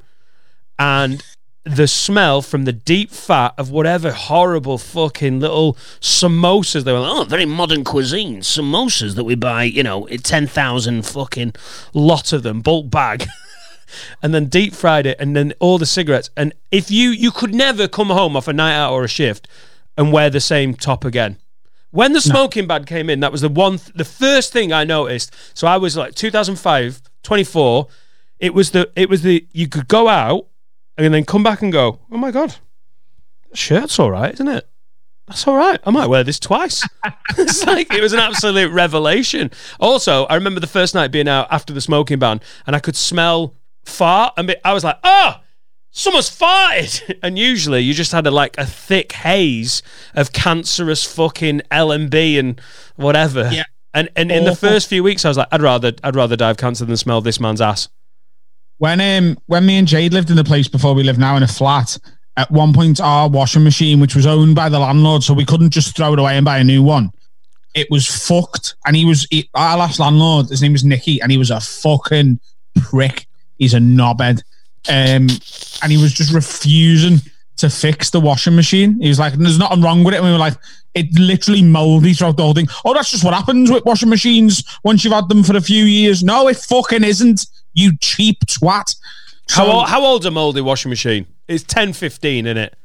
And 0.79 1.25
the 1.65 1.87
smell 1.87 2.43
from 2.43 2.65
the 2.65 2.73
deep 2.73 3.11
fat 3.11 3.55
of 3.57 3.71
whatever 3.71 4.11
horrible 4.11 4.79
fucking 4.79 5.39
little 5.39 5.75
samosas 6.01 6.83
they 6.85 6.93
were 6.93 6.99
like, 7.01 7.13
oh, 7.13 7.25
very 7.25 7.47
modern 7.47 7.85
cuisine. 7.85 8.41
Samosas 8.41 9.15
that 9.15 9.25
we 9.25 9.37
buy, 9.37 9.63
you 9.63 9.83
know, 9.83 10.07
10,000 10.07 11.07
fucking 11.07 11.55
lot 11.95 12.33
of 12.33 12.43
them, 12.43 12.63
bulk 12.63 12.91
bag. 12.91 13.27
and 14.23 14.35
then 14.35 14.47
deep 14.47 14.75
fried 14.75 15.07
it 15.07 15.17
and 15.21 15.37
then 15.37 15.53
all 15.61 15.79
the 15.79 15.87
cigarettes. 15.87 16.31
And 16.37 16.53
if 16.73 16.91
you, 16.91 17.11
you 17.11 17.31
could 17.31 17.55
never 17.55 17.87
come 17.87 18.09
home 18.09 18.37
off 18.37 18.49
a 18.49 18.53
night 18.53 18.75
out 18.75 18.93
or 18.93 19.05
a 19.05 19.09
shift 19.09 19.47
and 19.97 20.13
wear 20.13 20.31
the 20.31 20.41
same 20.41 20.75
top 20.75 21.05
again. 21.05 21.37
When 21.91 22.15
the 22.15 22.23
smoking 22.23 22.67
ban 22.67 22.87
came 22.87 23.11
in, 23.11 23.21
that 23.21 23.31
was 23.31 23.43
the 23.43 23.51
one, 23.51 23.79
the 23.95 24.05
first 24.05 24.53
thing 24.53 24.73
I 24.73 24.83
noticed. 24.83 25.33
So 25.53 25.67
I 25.67 25.77
was 25.77 25.95
like 25.95 26.15
2005, 26.15 27.03
24. 27.23 27.87
It 28.41 28.55
was 28.55 28.71
the, 28.71 28.91
it 28.97 29.11
was 29.11 29.23
the, 29.23 29.47
you 29.53 29.69
could 29.69 29.89
go 29.89 30.09
out 30.09 30.47
and 30.97 31.13
then 31.13 31.25
come 31.25 31.43
back 31.43 31.63
and 31.63 31.73
go, 31.73 32.01
oh 32.11 32.17
my 32.17 32.31
God, 32.31 32.57
that 33.49 33.57
shirt's 33.57 33.99
all 33.99 34.11
right, 34.11 34.33
isn't 34.35 34.49
it? 34.49 34.69
That's 35.27 35.47
all 35.47 35.57
right. 35.57 35.81
I 35.85 35.91
might 35.91 36.09
wear 36.09 36.25
this 36.25 36.41
twice. 36.41 36.87
it's 37.39 37.65
like, 37.65 37.93
it 37.95 38.03
was 38.03 38.13
an 38.13 38.19
absolute 38.19 38.71
revelation. 38.73 39.51
Also, 39.79 40.25
I 40.25 40.35
remember 40.35 40.61
the 40.61 40.67
first 40.67 40.95
night 40.95 41.13
being 41.13 41.29
out 41.29 41.47
after 41.51 41.73
the 41.73 41.81
smoking 41.81 42.19
ban 42.19 42.41
and 42.67 42.75
I 42.75 42.81
could 42.81 42.97
smell 42.97 43.55
fart 43.85 44.35
and 44.37 44.55
I 44.65 44.73
was 44.73 44.85
like, 44.85 44.99
oh, 45.05 45.41
someone's 45.91 46.29
farted. 46.29 47.19
And 47.23 47.39
usually 47.39 47.81
you 47.81 47.95
just 47.95 48.13
had 48.13 48.27
a, 48.27 48.31
like 48.31 48.59
a 48.59 48.67
thick 48.67 49.13
haze 49.13 49.83
of 50.15 50.33
cancerous 50.33 51.05
fucking 51.05 51.63
LMB 51.71 52.39
and 52.39 52.61
whatever. 52.97 53.49
Yeah. 53.53 53.65
And 53.95 54.09
and 54.17 54.33
in 54.33 54.45
the 54.45 54.57
first 54.57 54.89
few 54.89 55.05
weeks, 55.05 55.25
I 55.25 55.29
was 55.29 55.37
like, 55.37 55.49
I'd 55.53 55.61
rather 55.61 55.93
I'd 56.03 56.17
rather 56.17 56.35
die 56.35 56.51
of 56.51 56.57
cancer 56.57 56.87
than 56.87 56.97
smell 56.97 57.21
this 57.21 57.39
man's 57.39 57.61
ass. 57.61 57.89
When 58.79 59.01
um 59.01 59.39
when 59.47 59.65
me 59.67 59.79
and 59.79 59.87
Jade 59.87 60.13
lived 60.13 60.31
in 60.31 60.37
the 60.37 60.45
place 60.45 60.69
before 60.69 60.95
we 60.95 61.03
live 61.03 61.19
now 61.19 61.37
in 61.37 61.43
a 61.43 61.49
flat, 61.49 61.99
at 62.37 62.51
one 62.51 62.73
point 62.73 63.01
our 63.01 63.29
washing 63.29 63.65
machine, 63.65 64.01
which 64.01 64.17
was 64.17 64.27
owned 64.27 64.55
by 64.55 64.69
the 64.69 64.79
landlord, 64.79 65.23
so 65.23 65.35
we 65.35 65.45
couldn't 65.45 65.71
just 65.71 65.97
throw 65.97 66.13
it 66.13 66.19
away 66.19 66.37
and 66.37 66.45
buy 66.45 66.59
a 66.59 66.65
new 66.65 66.83
one. 66.83 67.11
It 67.75 67.89
was 67.91 68.07
fucked, 68.07 68.75
and 68.87 68.97
he 68.97 69.05
was 69.05 69.27
he, 69.31 69.49
our 69.55 69.77
last 69.79 69.99
landlord. 69.99 70.49
His 70.49 70.63
name 70.63 70.73
was 70.73 70.85
Nicky, 70.85 71.21
and 71.21 71.31
he 71.31 71.39
was 71.39 71.51
a 71.51 71.61
fucking 71.61 72.41
prick. 72.83 73.27
He's 73.59 73.75
a 73.75 73.79
knobhead, 73.79 74.43
um, 74.89 75.29
and 75.83 75.93
he 75.93 75.97
was 75.97 76.13
just 76.13 76.35
refusing 76.35 77.21
to 77.59 77.71
fix 77.71 78.11
the 78.11 78.21
washing 78.21 78.57
machine. 78.57 79.01
He 79.01 79.09
was 79.09 79.19
like, 79.19 79.35
"There's 79.35 79.59
nothing 79.59 79.83
wrong 79.83 80.05
with 80.05 80.15
it." 80.15 80.19
And 80.19 80.27
we 80.27 80.33
were 80.33 80.39
like, 80.39 80.57
it 80.95 81.07
literally 81.19 81.63
moldy 81.63 82.13
throughout 82.15 82.37
the 82.37 82.43
whole 82.43 82.55
thing. 82.55 82.69
Oh, 82.85 82.93
that's 82.95 83.11
just 83.11 83.25
what 83.25 83.35
happens 83.35 83.71
with 83.71 83.85
washing 83.85 84.09
machines 84.11 84.63
once 84.85 85.05
you've 85.05 85.15
had 85.15 85.29
them 85.29 85.43
for 85.43 85.57
a 85.57 85.61
few 85.61 85.85
years. 85.85 86.23
No, 86.23 86.49
it 86.49 86.57
fucking 86.59 87.05
isn't. 87.05 87.47
You 87.75 87.97
cheap 87.99 88.39
twat. 88.47 88.95
How, 89.51 89.65
So- 89.67 89.73
old, 89.73 89.89
how 89.89 90.05
old's 90.05 90.27
a 90.27 90.31
moldy 90.31 90.61
washing 90.61 90.91
machine? 90.91 91.27
It's 91.49 91.65
10, 91.65 91.93
15, 91.95 92.47
isn't 92.47 92.57
it? 92.59 92.77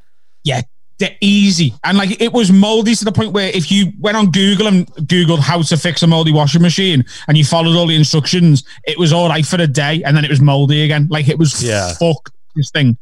yeah, 0.44 0.62
they're 1.00 1.16
easy. 1.22 1.74
And 1.84 1.96
like 1.98 2.20
it 2.22 2.32
was 2.34 2.52
moldy 2.52 2.96
to 2.96 3.06
the 3.06 3.12
point 3.12 3.32
where 3.34 3.50
if 3.50 3.72
you 3.72 3.92
went 4.00 4.18
on 4.18 4.32
Google 4.32 4.66
and 4.68 4.88
Googled 4.96 5.40
how 5.40 5.62
to 5.62 5.78
fix 5.78 6.02
a 6.02 6.08
moldy 6.08 6.32
washing 6.32 6.62
machine 6.62 7.06
and 7.28 7.38
you 7.38 7.44
followed 7.46 7.76
all 7.76 7.86
the 7.86 7.96
instructions, 7.96 8.64
it 8.86 8.98
was 8.98 9.14
all 9.14 9.28
right 9.30 9.46
for 9.46 9.62
a 9.62 9.68
day 9.68 10.02
and 10.04 10.18
then 10.18 10.24
it 10.26 10.30
was 10.32 10.42
moldy 10.42 10.84
again. 10.86 11.08
Like 11.12 11.28
it 11.30 11.38
was 11.38 11.62
Yeah. 11.64 11.94
fuck 12.00 12.32
this 12.56 12.72
thing. 12.72 12.98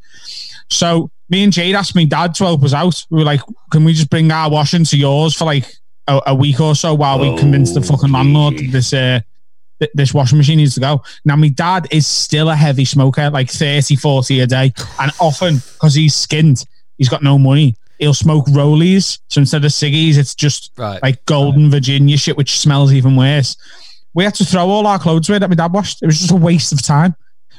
So 0.70 1.10
me 1.30 1.44
and 1.44 1.52
Jade 1.54 1.76
asked 1.76 1.96
me 1.96 2.06
dad 2.06 2.36
to 2.36 2.44
help 2.46 2.64
us 2.64 2.74
out. 2.74 3.04
We 3.10 3.20
were 3.20 3.26
like, 3.26 3.42
can 3.72 3.84
we 3.84 3.94
just 3.94 4.10
bring 4.10 4.32
our 4.32 4.50
washing 4.50 4.84
to 4.86 4.98
yours 4.98 5.34
for 5.36 5.46
like 5.46 5.66
a, 6.08 6.22
a 6.28 6.36
week 6.36 6.60
or 6.60 6.76
so 6.76 6.94
while 6.94 7.20
we 7.20 7.36
convince 7.38 7.74
the 7.74 7.82
fucking 7.82 8.12
landlord 8.12 8.58
that 8.58 8.72
this 8.72 8.94
uh 8.94 9.20
th- 9.80 9.92
this 9.96 10.14
washing 10.14 10.38
machine 10.38 10.58
needs 10.58 10.76
to 10.76 10.80
go. 10.80 11.02
Now, 11.26 11.36
my 11.36 11.50
dad 11.50 11.88
is 11.92 12.06
still 12.06 12.50
a 12.50 12.56
heavy 12.56 12.86
smoker, 12.86 13.30
like 13.32 13.50
30, 13.50 13.96
40 13.96 14.40
a 14.42 14.48
day. 14.48 14.74
And 15.00 15.12
often, 15.20 15.56
because 15.74 15.96
he's 15.96 16.16
skinned, 16.16 16.64
he's 16.98 17.10
got 17.10 17.24
no 17.24 17.38
money. 17.40 17.76
He'll 17.98 18.14
smoke 18.14 18.46
rollies. 18.48 19.20
So 19.30 19.40
instead 19.42 19.66
of 19.66 19.72
ciggies, 19.72 20.18
it's 20.18 20.36
just 20.36 20.72
Right. 20.78 21.02
like 21.02 21.26
golden 21.26 21.72
Virginia 21.72 22.18
shit, 22.18 22.38
which 22.38 22.60
smells 22.60 22.94
even 22.94 23.16
worse. 23.16 23.58
We 24.14 24.24
had 24.24 24.36
to 24.36 24.46
throw 24.46 24.70
all 24.70 24.86
our 24.88 25.00
clothes 25.00 25.28
away 25.30 25.40
that 25.40 25.50
my 25.50 25.56
dad 25.56 25.74
washed. 25.74 26.04
It 26.04 26.06
was 26.06 26.20
just 26.20 26.32
a 26.32 26.36
waste 26.36 26.72
of 26.72 26.82
time. 26.82 27.16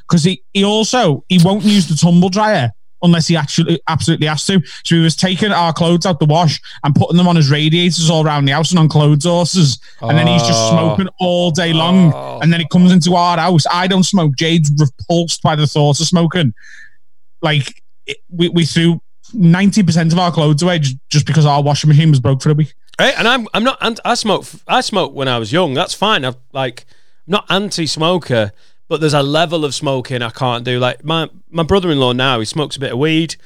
Because 0.08 0.22
he, 0.24 0.42
he 0.52 0.62
also 0.64 1.24
he 1.28 1.38
won't 1.42 1.64
use 1.64 1.88
the 1.88 1.96
tumble 1.96 2.28
dryer 2.28 2.70
unless 3.02 3.28
he 3.28 3.36
actually 3.36 3.80
absolutely 3.88 4.26
has 4.26 4.44
to. 4.46 4.60
So 4.84 4.96
he 4.96 5.02
was 5.02 5.14
taking 5.16 5.52
our 5.52 5.72
clothes 5.72 6.06
out 6.06 6.18
the 6.18 6.26
wash 6.26 6.60
and 6.84 6.94
putting 6.94 7.16
them 7.16 7.28
on 7.28 7.36
his 7.36 7.50
radiators 7.50 8.08
all 8.10 8.24
around 8.24 8.46
the 8.46 8.52
house 8.52 8.70
and 8.70 8.78
on 8.78 8.88
clothes 8.88 9.24
horses. 9.24 9.78
And 10.00 10.16
then 10.16 10.26
he's 10.26 10.42
just 10.42 10.58
Oh. 10.58 10.70
smoking 10.70 11.08
all 11.20 11.50
day 11.50 11.72
long. 11.72 12.12
Oh. 12.14 12.38
And 12.40 12.52
then 12.52 12.60
he 12.60 12.66
comes 12.72 12.92
into 12.92 13.14
our 13.14 13.36
house. 13.38 13.64
I 13.70 13.86
don't 13.86 14.04
smoke. 14.04 14.36
Jade's 14.36 14.70
repulsed 14.78 15.42
by 15.42 15.56
the 15.56 15.66
thought 15.66 16.00
of 16.00 16.06
smoking. 16.06 16.54
Like 17.42 17.82
it, 18.06 18.16
we, 18.30 18.48
we 18.48 18.64
threw 18.64 19.00
ninety 19.34 19.82
percent 19.82 20.12
of 20.12 20.18
our 20.18 20.32
clothes 20.32 20.62
away 20.62 20.78
just, 21.10 21.26
because 21.26 21.44
our 21.44 21.62
washing 21.62 21.88
machine 21.88 22.10
was 22.10 22.20
broke 22.20 22.40
for 22.42 22.50
a 22.50 22.54
week. 22.54 22.74
Hey, 22.98 23.12
and 23.18 23.28
I'm 23.28 23.46
I'm 23.52 23.62
not 23.62 23.78
I 24.04 24.14
smoke 24.14 24.46
I 24.66 24.80
smoked 24.80 25.14
when 25.14 25.28
I 25.28 25.38
was 25.38 25.52
young. 25.52 25.74
That's 25.74 25.92
fine. 25.92 26.24
I'm 26.24 26.36
like 26.52 26.86
not 27.26 27.44
anti-smoker, 27.50 28.52
but 28.88 29.00
there's 29.00 29.14
a 29.14 29.22
level 29.22 29.64
of 29.64 29.74
smoking 29.74 30.22
I 30.22 30.30
can't 30.30 30.64
do. 30.64 30.78
Like 30.78 31.04
my 31.04 31.28
my 31.50 31.62
brother-in-law 31.62 32.12
now, 32.12 32.38
he 32.38 32.44
smokes 32.44 32.76
a 32.76 32.80
bit 32.80 32.92
of 32.92 32.98
weed, 32.98 33.36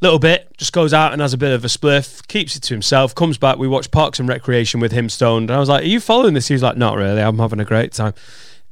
little 0.00 0.18
bit, 0.18 0.56
just 0.56 0.72
goes 0.72 0.92
out 0.92 1.12
and 1.12 1.22
has 1.22 1.32
a 1.32 1.38
bit 1.38 1.52
of 1.52 1.64
a 1.64 1.68
spliff, 1.68 2.26
keeps 2.28 2.56
it 2.56 2.62
to 2.64 2.74
himself, 2.74 3.14
comes 3.14 3.38
back. 3.38 3.58
We 3.58 3.68
watch 3.68 3.90
Parks 3.90 4.18
and 4.18 4.28
Recreation 4.28 4.80
with 4.80 4.92
him 4.92 5.08
stoned. 5.08 5.50
And 5.50 5.56
I 5.56 5.60
was 5.60 5.68
like, 5.68 5.84
"Are 5.84 5.88
you 5.88 6.00
following 6.00 6.34
this?" 6.34 6.48
He 6.48 6.54
was 6.54 6.62
like, 6.62 6.76
"Not 6.76 6.96
really. 6.96 7.22
I'm 7.22 7.38
having 7.38 7.60
a 7.60 7.64
great 7.64 7.92
time." 7.92 8.14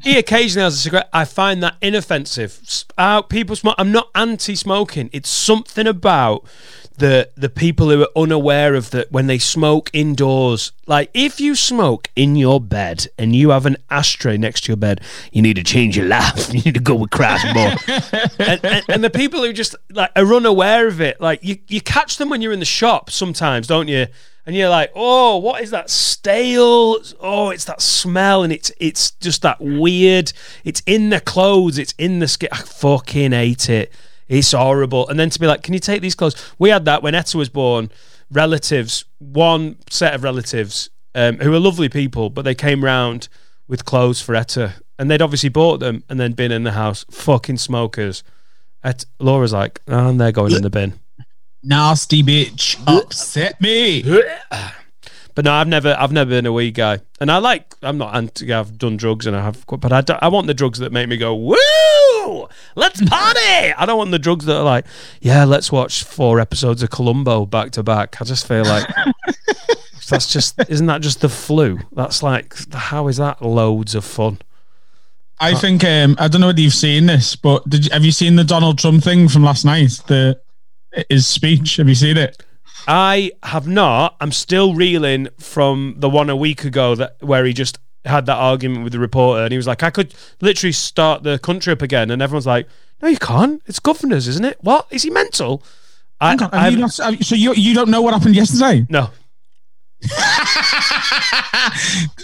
He 0.02 0.18
occasionally 0.18 0.64
has 0.64 0.74
a 0.74 0.78
cigarette. 0.78 1.08
I 1.12 1.24
find 1.24 1.62
that 1.62 1.76
inoffensive. 1.80 2.60
Uh, 2.98 3.22
people 3.22 3.56
smoke. 3.56 3.76
I'm 3.78 3.92
not 3.92 4.10
anti-smoking. 4.14 5.08
It's 5.12 5.30
something 5.30 5.86
about 5.86 6.44
the 6.96 7.28
the 7.36 7.48
people 7.48 7.90
who 7.90 8.02
are 8.02 8.08
unaware 8.16 8.74
of 8.74 8.90
that 8.90 9.10
when 9.10 9.26
they 9.26 9.38
smoke 9.38 9.90
indoors. 9.92 10.72
Like 10.86 11.10
if 11.14 11.40
you 11.40 11.54
smoke 11.54 12.08
in 12.14 12.36
your 12.36 12.60
bed 12.60 13.06
and 13.18 13.34
you 13.34 13.50
have 13.50 13.66
an 13.66 13.76
ashtray 13.90 14.36
next 14.36 14.64
to 14.64 14.72
your 14.72 14.76
bed, 14.76 15.00
you 15.32 15.42
need 15.42 15.56
to 15.56 15.64
change 15.64 15.96
your 15.96 16.06
life. 16.06 16.52
You 16.54 16.62
need 16.62 16.74
to 16.74 16.80
go 16.80 16.94
with 16.94 17.10
Christ 17.10 17.46
more. 17.52 17.72
and, 18.38 18.64
and, 18.64 18.84
and 18.88 19.04
the 19.04 19.10
people 19.10 19.42
who 19.42 19.52
just 19.52 19.74
like 19.90 20.12
are 20.14 20.34
unaware 20.34 20.86
of 20.86 21.00
it, 21.00 21.20
like 21.20 21.42
you 21.42 21.58
you 21.68 21.80
catch 21.80 22.16
them 22.16 22.28
when 22.28 22.40
you're 22.42 22.52
in 22.52 22.60
the 22.60 22.64
shop 22.64 23.10
sometimes, 23.10 23.66
don't 23.66 23.88
you? 23.88 24.06
And 24.46 24.54
you're 24.54 24.68
like, 24.68 24.92
oh, 24.94 25.38
what 25.38 25.62
is 25.62 25.70
that 25.70 25.88
stale? 25.88 26.98
Oh, 27.18 27.48
it's 27.50 27.64
that 27.64 27.80
smell, 27.80 28.42
and 28.42 28.52
it's 28.52 28.70
it's 28.78 29.12
just 29.12 29.42
that 29.42 29.60
weird. 29.60 30.32
It's 30.64 30.82
in 30.86 31.10
the 31.10 31.20
clothes, 31.20 31.78
it's 31.78 31.94
in 31.98 32.18
the 32.18 32.28
skin. 32.28 32.50
I 32.52 32.58
fucking 32.58 33.32
hate 33.32 33.68
it. 33.70 33.92
It's 34.28 34.52
horrible. 34.52 35.08
And 35.08 35.18
then 35.18 35.30
to 35.30 35.38
be 35.38 35.46
like, 35.46 35.62
can 35.62 35.74
you 35.74 35.80
take 35.80 36.00
these 36.02 36.14
clothes? 36.14 36.34
We 36.58 36.70
had 36.70 36.84
that 36.86 37.02
when 37.02 37.14
Etta 37.14 37.36
was 37.36 37.48
born. 37.48 37.90
Relatives, 38.30 39.04
one 39.18 39.76
set 39.90 40.14
of 40.14 40.22
relatives 40.22 40.90
um, 41.14 41.38
who 41.38 41.50
were 41.50 41.60
lovely 41.60 41.88
people, 41.88 42.30
but 42.30 42.42
they 42.42 42.54
came 42.54 42.82
round 42.84 43.28
with 43.68 43.84
clothes 43.84 44.20
for 44.20 44.34
Etta, 44.34 44.74
and 44.98 45.10
they'd 45.10 45.22
obviously 45.22 45.48
bought 45.48 45.80
them 45.80 46.02
and 46.08 46.18
then 46.18 46.32
been 46.32 46.52
in 46.52 46.64
the 46.64 46.72
house. 46.72 47.04
Fucking 47.10 47.58
smokers. 47.58 48.22
Et- 48.82 49.04
Laura's 49.18 49.52
like, 49.52 49.80
oh, 49.88 50.08
and 50.08 50.20
they're 50.20 50.32
going 50.32 50.52
in 50.52 50.62
the 50.62 50.70
bin. 50.70 50.98
Nasty 51.62 52.22
bitch 52.22 52.76
upset 52.86 53.60
me. 53.60 54.02
But 55.34 55.44
no, 55.46 55.52
I've 55.52 55.66
never, 55.66 55.96
I've 55.98 56.12
never 56.12 56.30
been 56.30 56.46
a 56.46 56.52
weed 56.52 56.72
guy, 56.72 57.00
and 57.20 57.30
I 57.30 57.38
like. 57.38 57.74
I'm 57.82 57.98
not 57.98 58.14
anti. 58.14 58.52
I've 58.52 58.78
done 58.78 58.96
drugs, 58.96 59.26
and 59.26 59.36
I 59.36 59.42
have, 59.42 59.64
but 59.66 59.92
I, 59.92 60.00
don't, 60.00 60.22
I 60.22 60.28
want 60.28 60.46
the 60.46 60.54
drugs 60.54 60.78
that 60.78 60.92
make 60.92 61.08
me 61.08 61.16
go 61.16 61.34
woo, 61.34 62.48
let's 62.76 63.02
party. 63.08 63.72
I 63.76 63.84
don't 63.84 63.98
want 63.98 64.12
the 64.12 64.18
drugs 64.18 64.44
that 64.44 64.56
are 64.56 64.62
like, 64.62 64.86
yeah, 65.20 65.44
let's 65.44 65.72
watch 65.72 66.04
four 66.04 66.38
episodes 66.38 66.82
of 66.82 66.90
Columbo 66.90 67.46
back 67.46 67.72
to 67.72 67.82
back. 67.82 68.20
I 68.20 68.24
just 68.24 68.46
feel 68.46 68.64
like 68.64 68.86
that's 70.08 70.32
just, 70.32 70.54
isn't 70.68 70.86
that 70.86 71.02
just 71.02 71.20
the 71.20 71.28
flu? 71.28 71.80
That's 71.92 72.22
like, 72.22 72.54
how 72.72 73.08
is 73.08 73.16
that 73.16 73.42
loads 73.42 73.94
of 73.94 74.04
fun? 74.04 74.38
I 75.40 75.54
think 75.54 75.82
um, 75.82 76.14
I 76.18 76.28
don't 76.28 76.40
know 76.40 76.46
whether 76.46 76.60
you've 76.60 76.74
seen 76.74 77.06
this, 77.06 77.34
but 77.34 77.68
did 77.68 77.86
you, 77.86 77.92
have 77.92 78.04
you 78.04 78.12
seen 78.12 78.36
the 78.36 78.44
Donald 78.44 78.78
Trump 78.78 79.02
thing 79.02 79.28
from 79.28 79.42
last 79.42 79.64
night? 79.64 80.00
The 80.06 80.40
his 81.08 81.26
speech. 81.26 81.76
Have 81.76 81.88
you 81.88 81.94
seen 81.94 82.16
it? 82.16 82.40
I 82.86 83.32
have 83.42 83.66
not. 83.66 84.16
I'm 84.20 84.32
still 84.32 84.74
reeling 84.74 85.28
from 85.38 85.94
the 85.98 86.10
one 86.10 86.30
a 86.30 86.36
week 86.36 86.64
ago 86.64 86.94
that 86.94 87.16
where 87.20 87.44
he 87.44 87.52
just 87.52 87.78
had 88.04 88.26
that 88.26 88.36
argument 88.36 88.84
with 88.84 88.92
the 88.92 88.98
reporter, 88.98 89.42
and 89.42 89.52
he 89.52 89.56
was 89.56 89.66
like, 89.66 89.82
"I 89.82 89.90
could 89.90 90.14
literally 90.40 90.72
start 90.72 91.22
the 91.22 91.38
country 91.38 91.72
up 91.72 91.82
again," 91.82 92.10
and 92.10 92.20
everyone's 92.20 92.46
like, 92.46 92.68
"No, 93.00 93.08
you 93.08 93.18
can't. 93.18 93.62
It's 93.66 93.80
governors, 93.80 94.28
isn't 94.28 94.44
it? 94.44 94.58
What 94.60 94.86
is 94.90 95.02
he 95.02 95.10
mental?" 95.10 95.62
I, 96.20 96.68
you 96.68 96.78
not, 96.78 96.92
so 96.92 97.34
you 97.34 97.54
you 97.54 97.74
don't 97.74 97.90
know 97.90 98.00
what 98.00 98.14
happened 98.14 98.36
yesterday, 98.36 98.86
no, 98.88 99.10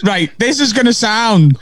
right? 0.03 0.31
This 0.39 0.59
is 0.59 0.73
going 0.73 0.85
to 0.85 0.93
sound 0.93 1.57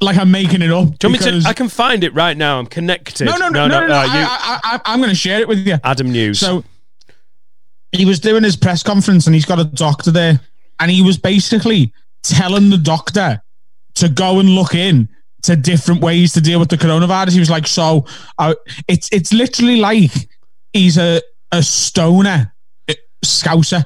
like 0.00 0.16
I'm 0.16 0.30
making 0.30 0.62
it 0.62 0.70
up. 0.70 0.98
do 0.98 1.08
you 1.08 1.14
want 1.14 1.24
me 1.24 1.42
to? 1.42 1.48
I 1.48 1.52
can 1.52 1.68
find 1.68 2.04
it 2.04 2.14
right 2.14 2.36
now. 2.36 2.58
I'm 2.58 2.66
connected. 2.66 3.26
no, 3.26 3.36
no, 3.36 3.48
no, 3.48 3.66
no, 3.66 3.80
no. 3.80 3.86
no, 3.86 3.94
uh, 3.94 3.98
I, 3.98 4.04
you, 4.04 4.10
I, 4.12 4.60
I, 4.64 4.80
I'm 4.86 5.00
going 5.00 5.10
to 5.10 5.16
share 5.16 5.40
it 5.40 5.48
with 5.48 5.66
you. 5.66 5.78
Adam 5.84 6.10
News. 6.10 6.38
So 6.38 6.64
he 7.94 8.04
was 8.04 8.20
doing 8.20 8.42
his 8.42 8.56
press 8.56 8.82
conference 8.82 9.26
and 9.26 9.34
he's 9.34 9.44
got 9.44 9.60
a 9.60 9.64
doctor 9.64 10.10
there. 10.10 10.40
And 10.80 10.90
he 10.90 11.02
was 11.02 11.16
basically 11.16 11.92
telling 12.22 12.70
the 12.70 12.78
doctor 12.78 13.40
to 13.94 14.08
go 14.08 14.40
and 14.40 14.48
look 14.50 14.74
in 14.74 15.08
to 15.42 15.54
different 15.54 16.00
ways 16.00 16.32
to 16.32 16.40
deal 16.40 16.58
with 16.58 16.68
the 16.68 16.76
coronavirus. 16.76 17.32
He 17.32 17.38
was 17.38 17.50
like, 17.50 17.66
so 17.66 18.06
uh, 18.38 18.54
it's 18.88 19.08
it's 19.12 19.32
literally 19.32 19.76
like 19.76 20.10
he's 20.72 20.98
a, 20.98 21.20
a 21.52 21.62
stoner 21.62 22.52
uh, 22.88 22.94
scouser. 23.24 23.84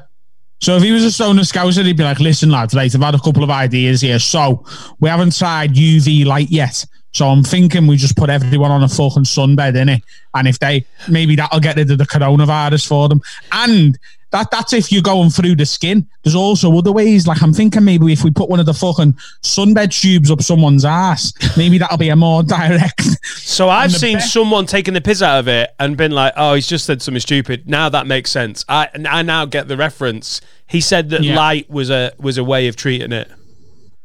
So 0.60 0.76
if 0.76 0.82
he 0.82 0.92
was 0.92 1.04
a 1.04 1.12
stoner 1.12 1.42
scouser, 1.42 1.84
he'd 1.84 1.96
be 1.96 2.02
like, 2.02 2.20
listen, 2.20 2.50
lads, 2.50 2.74
right, 2.74 2.92
I've 2.92 3.00
had 3.00 3.14
a 3.14 3.20
couple 3.20 3.44
of 3.44 3.50
ideas 3.50 4.00
here. 4.00 4.18
So 4.18 4.64
we 5.00 5.08
haven't 5.08 5.36
tried 5.36 5.74
UV 5.74 6.26
light 6.26 6.50
yet. 6.50 6.84
So 7.12 7.26
I'm 7.28 7.42
thinking 7.42 7.86
we 7.86 7.96
just 7.96 8.16
put 8.16 8.28
everyone 8.28 8.70
on 8.70 8.82
a 8.82 8.88
fucking 8.88 9.24
sunbed 9.24 9.76
in 9.76 9.88
it. 9.88 10.02
And 10.34 10.46
if 10.46 10.58
they 10.58 10.84
maybe 11.08 11.36
that'll 11.36 11.60
get 11.60 11.76
rid 11.76 11.90
of 11.90 11.98
the 11.98 12.06
coronavirus 12.06 12.86
for 12.86 13.08
them. 13.08 13.22
And 13.52 13.98
that 14.30 14.50
that's 14.50 14.72
if 14.72 14.92
you're 14.92 15.02
going 15.02 15.30
through 15.30 15.56
the 15.56 15.64
skin. 15.66 16.06
There's 16.22 16.34
also 16.34 16.76
other 16.76 16.92
ways. 16.92 17.26
Like 17.26 17.42
I'm 17.42 17.52
thinking 17.54 17.84
maybe 17.84 18.12
if 18.12 18.24
we 18.24 18.30
put 18.30 18.50
one 18.50 18.60
of 18.60 18.66
the 18.66 18.74
fucking 18.74 19.14
sunbed 19.42 19.98
tubes 19.98 20.30
up 20.30 20.42
someone's 20.42 20.84
ass, 20.84 21.32
maybe 21.56 21.78
that'll 21.78 21.96
be 21.96 22.10
a 22.10 22.16
more 22.16 22.42
direct. 22.56 23.00
So 23.26 23.68
I've 23.70 23.92
seen 23.92 24.18
best- 24.18 24.32
someone 24.32 24.66
taking 24.66 24.94
the 24.94 25.00
piss 25.00 25.22
out 25.22 25.38
of 25.40 25.48
it 25.48 25.70
and 25.78 25.96
been 25.96 26.12
like, 26.12 26.34
"Oh, 26.36 26.54
he's 26.54 26.66
just 26.66 26.84
said 26.84 27.00
something 27.02 27.20
stupid." 27.20 27.68
Now 27.68 27.88
that 27.88 28.06
makes 28.06 28.30
sense. 28.30 28.64
I 28.68 28.88
I 29.08 29.22
now 29.22 29.46
get 29.46 29.68
the 29.68 29.76
reference. 29.76 30.40
He 30.66 30.80
said 30.80 31.08
that 31.10 31.22
Yeah. 31.22 31.34
light 31.36 31.70
was 31.70 31.88
a 31.90 32.12
was 32.18 32.36
a 32.36 32.44
way 32.44 32.68
of 32.68 32.76
treating 32.76 33.12
it. 33.12 33.30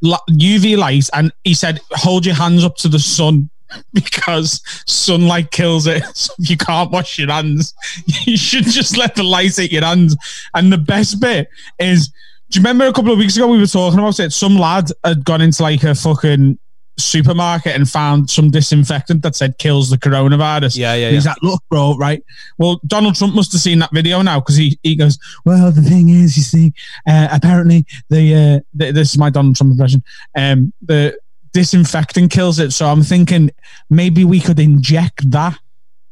UV 0.04 0.78
light, 0.78 1.10
and 1.14 1.32
he 1.44 1.54
said, 1.54 1.80
"Hold 1.92 2.26
your 2.26 2.36
hands 2.36 2.64
up 2.64 2.76
to 2.78 2.88
the 2.88 3.00
sun." 3.00 3.50
Because 3.94 4.62
sunlight 4.86 5.52
kills 5.52 5.88
it, 5.88 6.04
so 6.16 6.34
you 6.40 6.58
can't 6.58 6.92
wash 6.92 7.18
your 7.20 7.32
hands, 7.32 7.74
you 8.26 8.38
should 8.38 8.66
just 8.66 8.98
let 8.98 9.16
the 9.16 9.24
light 9.24 9.56
hit 9.56 9.72
your 9.72 9.84
hands. 9.84 10.16
And 10.54 10.72
the 10.72 10.78
best 10.78 11.20
bit 11.20 11.48
is, 11.80 12.08
do 12.50 12.60
you 12.60 12.62
remember 12.62 12.86
a 12.86 12.94
couple 12.94 13.12
of 13.12 13.18
weeks 13.18 13.36
ago 13.36 13.48
we 13.48 13.60
were 13.60 13.66
talking 13.66 14.00
about 14.00 14.20
it? 14.20 14.32
Some 14.32 14.56
lad 14.58 14.90
had 15.04 15.26
gone 15.26 15.42
into 15.42 15.64
like 15.64 15.84
a 15.84 15.96
fucking 15.96 16.58
supermarket 16.98 17.76
and 17.76 17.90
found 17.90 18.30
some 18.30 18.52
disinfectant 18.52 19.22
that 19.24 19.36
said 19.36 19.58
kills 19.58 19.90
the 19.90 19.98
coronavirus. 19.98 20.78
Yeah, 20.78 20.94
yeah, 20.94 21.10
He's 21.10 21.26
like, 21.26 21.42
look, 21.42 21.64
bro, 21.70 21.96
right? 21.98 22.24
Well, 22.58 22.80
Donald 22.86 23.16
Trump 23.16 23.36
must 23.36 23.52
have 23.54 23.62
seen 23.62 23.80
that 23.80 23.92
video 23.92 24.22
now 24.22 24.40
because 24.40 24.56
he, 24.56 24.78
he 24.84 24.96
goes, 24.96 25.18
well, 25.46 25.72
the 25.72 25.82
thing 25.82 26.10
is, 26.10 26.38
you 26.38 26.44
see, 26.44 26.74
uh, 27.08 27.30
apparently 27.32 27.86
the, 28.10 28.36
uh, 28.36 28.60
the 28.74 28.92
this 28.92 29.12
is 29.12 29.18
my 29.18 29.30
Donald 29.30 29.56
Trump 29.56 29.72
impression. 29.72 30.04
Um, 30.36 30.74
the 30.82 31.18
disinfectant 31.54 32.32
kills 32.32 32.60
it. 32.60 32.72
So 32.72 32.88
I'm 32.88 33.04
thinking 33.04 33.52
maybe 33.90 34.26
we 34.26 34.40
could 34.40 34.60
inject 34.60 35.30
that 35.32 35.58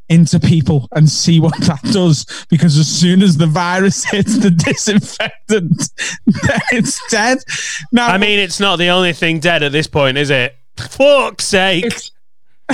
into 0.10 0.40
people 0.40 0.90
and 0.94 1.10
see 1.10 1.40
what 1.40 1.58
that 1.62 1.82
does. 1.92 2.26
Because 2.50 2.78
as 2.78 2.88
soon 2.88 3.22
as 3.22 3.38
the 3.38 3.48
virus 3.48 4.04
hits 4.12 4.38
the 4.38 4.52
disinfectant, 4.52 5.90
it's 6.72 7.02
dead. 7.10 7.40
Now, 7.92 8.08
I 8.08 8.18
mean, 8.18 8.40
it's 8.40 8.60
not 8.60 8.78
the 8.78 8.90
only 8.90 9.14
thing 9.14 9.40
dead 9.40 9.64
at 9.64 9.72
this 9.72 9.88
point, 9.88 10.18
is 10.18 10.30
it? 10.30 10.56
Fuck's 10.78 11.46
sake. 11.46 11.94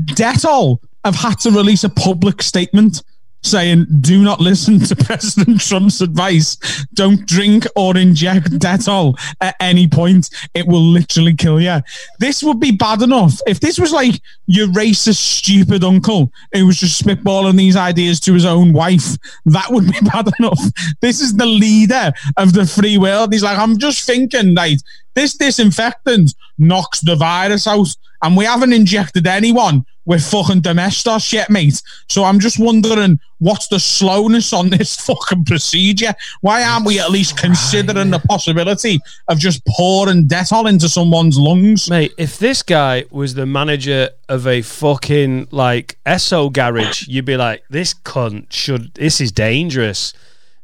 Dettol 0.00 0.78
have 1.04 1.16
had 1.16 1.38
to 1.40 1.50
release 1.50 1.84
a 1.84 1.88
public 1.88 2.42
statement 2.42 3.02
saying, 3.42 3.86
do 4.00 4.22
not 4.22 4.40
listen 4.40 4.80
to 4.80 4.96
President 5.04 5.60
Trump's 5.60 6.00
advice. 6.00 6.56
Don't 6.94 7.26
drink 7.26 7.66
or 7.76 7.96
inject 7.96 8.50
Dettol 8.52 9.18
at 9.40 9.56
any 9.60 9.86
point. 9.86 10.30
It 10.54 10.66
will 10.66 10.82
literally 10.82 11.34
kill 11.34 11.60
you. 11.60 11.80
This 12.18 12.42
would 12.42 12.60
be 12.60 12.72
bad 12.72 13.02
enough. 13.02 13.40
If 13.46 13.60
this 13.60 13.78
was 13.78 13.92
like 13.92 14.20
your 14.46 14.68
racist, 14.68 15.16
stupid 15.16 15.84
uncle 15.84 16.32
who 16.52 16.66
was 16.66 16.78
just 16.78 17.02
spitballing 17.02 17.56
these 17.56 17.76
ideas 17.76 18.20
to 18.20 18.34
his 18.34 18.44
own 18.44 18.72
wife, 18.72 19.16
that 19.46 19.70
would 19.70 19.86
be 19.86 20.00
bad 20.12 20.28
enough. 20.38 20.60
This 21.00 21.20
is 21.20 21.36
the 21.36 21.46
leader 21.46 22.12
of 22.36 22.52
the 22.52 22.66
free 22.66 22.98
world. 22.98 23.32
He's 23.32 23.42
like, 23.42 23.58
I'm 23.58 23.78
just 23.78 24.06
thinking, 24.06 24.54
like, 24.54 24.78
this 25.14 25.36
disinfectant 25.36 26.34
knocks 26.58 27.00
the 27.00 27.16
virus 27.16 27.66
out, 27.66 27.88
and 28.22 28.36
we 28.36 28.44
haven't 28.44 28.72
injected 28.72 29.26
anyone 29.26 29.84
with 30.08 30.24
fucking 30.24 30.62
domestos 30.62 31.34
yet, 31.34 31.50
mate. 31.50 31.82
So 32.08 32.24
I'm 32.24 32.40
just 32.40 32.58
wondering 32.58 33.20
what's 33.40 33.68
the 33.68 33.78
slowness 33.78 34.54
on 34.54 34.70
this 34.70 34.96
fucking 35.06 35.44
procedure? 35.44 36.14
Why 36.40 36.64
aren't 36.64 36.86
we 36.86 36.98
at 36.98 37.10
least 37.10 37.36
considering 37.36 38.10
the 38.10 38.18
possibility 38.18 39.00
of 39.28 39.38
just 39.38 39.64
pouring 39.66 40.26
Dettol 40.26 40.66
into 40.66 40.88
someone's 40.88 41.38
lungs? 41.38 41.90
Mate, 41.90 42.14
if 42.16 42.38
this 42.38 42.62
guy 42.62 43.04
was 43.10 43.34
the 43.34 43.44
manager 43.44 44.08
of 44.30 44.46
a 44.46 44.62
fucking 44.62 45.48
like 45.50 45.98
Esso 46.06 46.50
garage, 46.50 47.06
you'd 47.06 47.26
be 47.26 47.36
like, 47.36 47.64
this 47.68 47.92
cunt 47.92 48.50
should, 48.50 48.94
this 48.94 49.20
is 49.20 49.30
dangerous. 49.30 50.14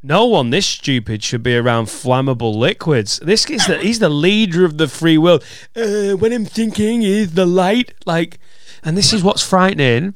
No 0.03 0.25
one 0.25 0.49
this 0.49 0.67
stupid 0.67 1.23
should 1.23 1.43
be 1.43 1.55
around 1.55 1.87
flammable 1.87 2.57
liquids. 2.57 3.19
This 3.19 3.45
is 3.51 3.67
the, 3.67 3.77
he's 3.77 3.99
the 3.99 4.09
leader 4.09 4.65
of 4.65 4.79
the 4.79 4.89
free 4.89 5.19
world. 5.19 5.45
Uh, 5.77 6.13
what 6.13 6.33
I'm 6.33 6.47
thinking 6.47 7.03
is 7.03 7.35
the 7.35 7.47
light, 7.47 7.93
like, 8.07 8.39
and 8.85 8.97
this 8.97 9.13
is 9.13 9.23
what's 9.23 9.43
frightening. 9.43 10.15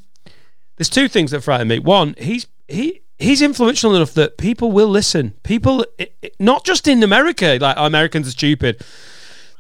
There's 0.77 0.91
two 0.91 1.09
things 1.09 1.31
that 1.33 1.41
frighten 1.43 1.69
me. 1.69 1.79
One, 1.79 2.15
he's 2.19 2.47
he 2.69 3.01
he's 3.19 3.43
influential 3.43 3.95
enough 3.97 4.15
that 4.15 4.39
people 4.39 4.71
will 4.71 4.89
listen. 4.89 5.35
People, 5.43 5.85
i- 5.99 6.09
i- 6.23 6.31
not 6.39 6.65
just 6.65 6.87
in 6.87 7.03
America, 7.03 7.59
like 7.61 7.77
oh, 7.77 7.87
Americans 7.87 8.29
are 8.29 8.33
stupid. 8.33 8.81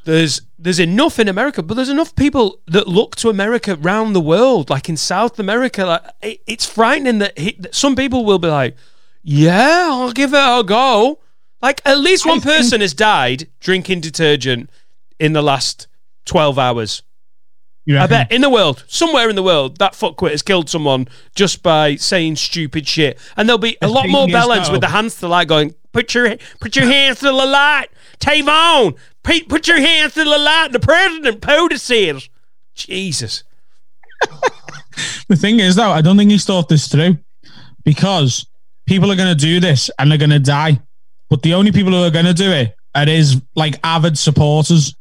There's 0.04 0.40
there's 0.58 0.78
enough 0.78 1.18
in 1.18 1.28
America, 1.28 1.62
but 1.62 1.74
there's 1.74 1.88
enough 1.88 2.14
people 2.14 2.60
that 2.66 2.86
look 2.88 3.16
to 3.16 3.28
America 3.30 3.76
round 3.76 4.14
the 4.14 4.20
world, 4.20 4.70
like 4.70 4.88
in 4.88 4.96
South 4.96 5.38
America. 5.38 5.84
Like 5.84 6.02
it, 6.22 6.40
it's 6.46 6.64
frightening 6.66 7.18
that, 7.18 7.38
he, 7.38 7.56
that 7.58 7.74
some 7.74 7.94
people 7.96 8.24
will 8.24 8.38
be 8.38 8.48
like, 8.48 8.76
"Yeah, 9.22 9.88
I'll 9.90 10.12
give 10.12 10.32
it 10.34 10.36
a 10.38 10.62
go." 10.64 11.18
Like 11.60 11.82
at 11.84 11.98
least 11.98 12.24
one 12.24 12.40
person 12.40 12.80
has 12.80 12.94
died 12.94 13.48
drinking 13.60 14.00
detergent 14.00 14.70
in 15.18 15.32
the 15.32 15.42
last 15.42 15.88
twelve 16.24 16.58
hours. 16.58 17.02
I 17.90 18.06
bet 18.06 18.30
in 18.30 18.42
the 18.42 18.50
world, 18.50 18.84
somewhere 18.86 19.30
in 19.30 19.36
the 19.36 19.42
world, 19.42 19.78
that 19.78 19.94
fuckwit 19.94 20.32
has 20.32 20.42
killed 20.42 20.68
someone 20.68 21.08
just 21.34 21.62
by 21.62 21.96
saying 21.96 22.36
stupid 22.36 22.86
shit. 22.86 23.18
And 23.36 23.48
there'll 23.48 23.58
be 23.58 23.78
a 23.80 23.86
The 23.86 23.92
lot 23.92 24.08
more 24.08 24.26
bellends 24.26 24.70
with 24.70 24.82
the 24.82 24.88
hands 24.88 25.14
to 25.16 25.20
the 25.22 25.28
light 25.28 25.48
going, 25.48 25.74
put 25.92 26.14
your 26.14 26.36
put 26.60 26.76
your 26.76 26.86
hands 26.86 27.20
to 27.20 27.26
the 27.26 27.32
light. 27.32 27.88
Tavon, 28.18 28.96
put, 29.22 29.48
put 29.48 29.68
your 29.68 29.80
hands 29.80 30.14
to 30.14 30.24
the 30.24 30.38
light. 30.38 30.68
The 30.72 30.80
president 30.80 31.40
POTUS 31.40 31.80
says. 31.80 32.28
Jesus. 32.74 33.44
The 35.28 35.36
thing 35.36 35.60
is, 35.60 35.76
though, 35.76 35.90
I 35.90 36.00
don't 36.00 36.16
think 36.16 36.30
he's 36.30 36.44
thought 36.44 36.68
this 36.68 36.88
through 36.88 37.18
because 37.84 38.46
people 38.86 39.12
are 39.12 39.16
going 39.16 39.28
to 39.28 39.34
do 39.34 39.60
this 39.60 39.90
and 39.98 40.10
they're 40.10 40.18
going 40.18 40.30
to 40.30 40.38
die. 40.38 40.80
But 41.28 41.42
the 41.42 41.54
only 41.54 41.72
people 41.72 41.92
who 41.92 42.02
are 42.02 42.10
going 42.10 42.24
to 42.24 42.34
do 42.34 42.50
it 42.50 42.74
are 42.94 43.06
his 43.06 43.40
like 43.54 43.78
avid 43.84 44.18
supporters. 44.18 44.96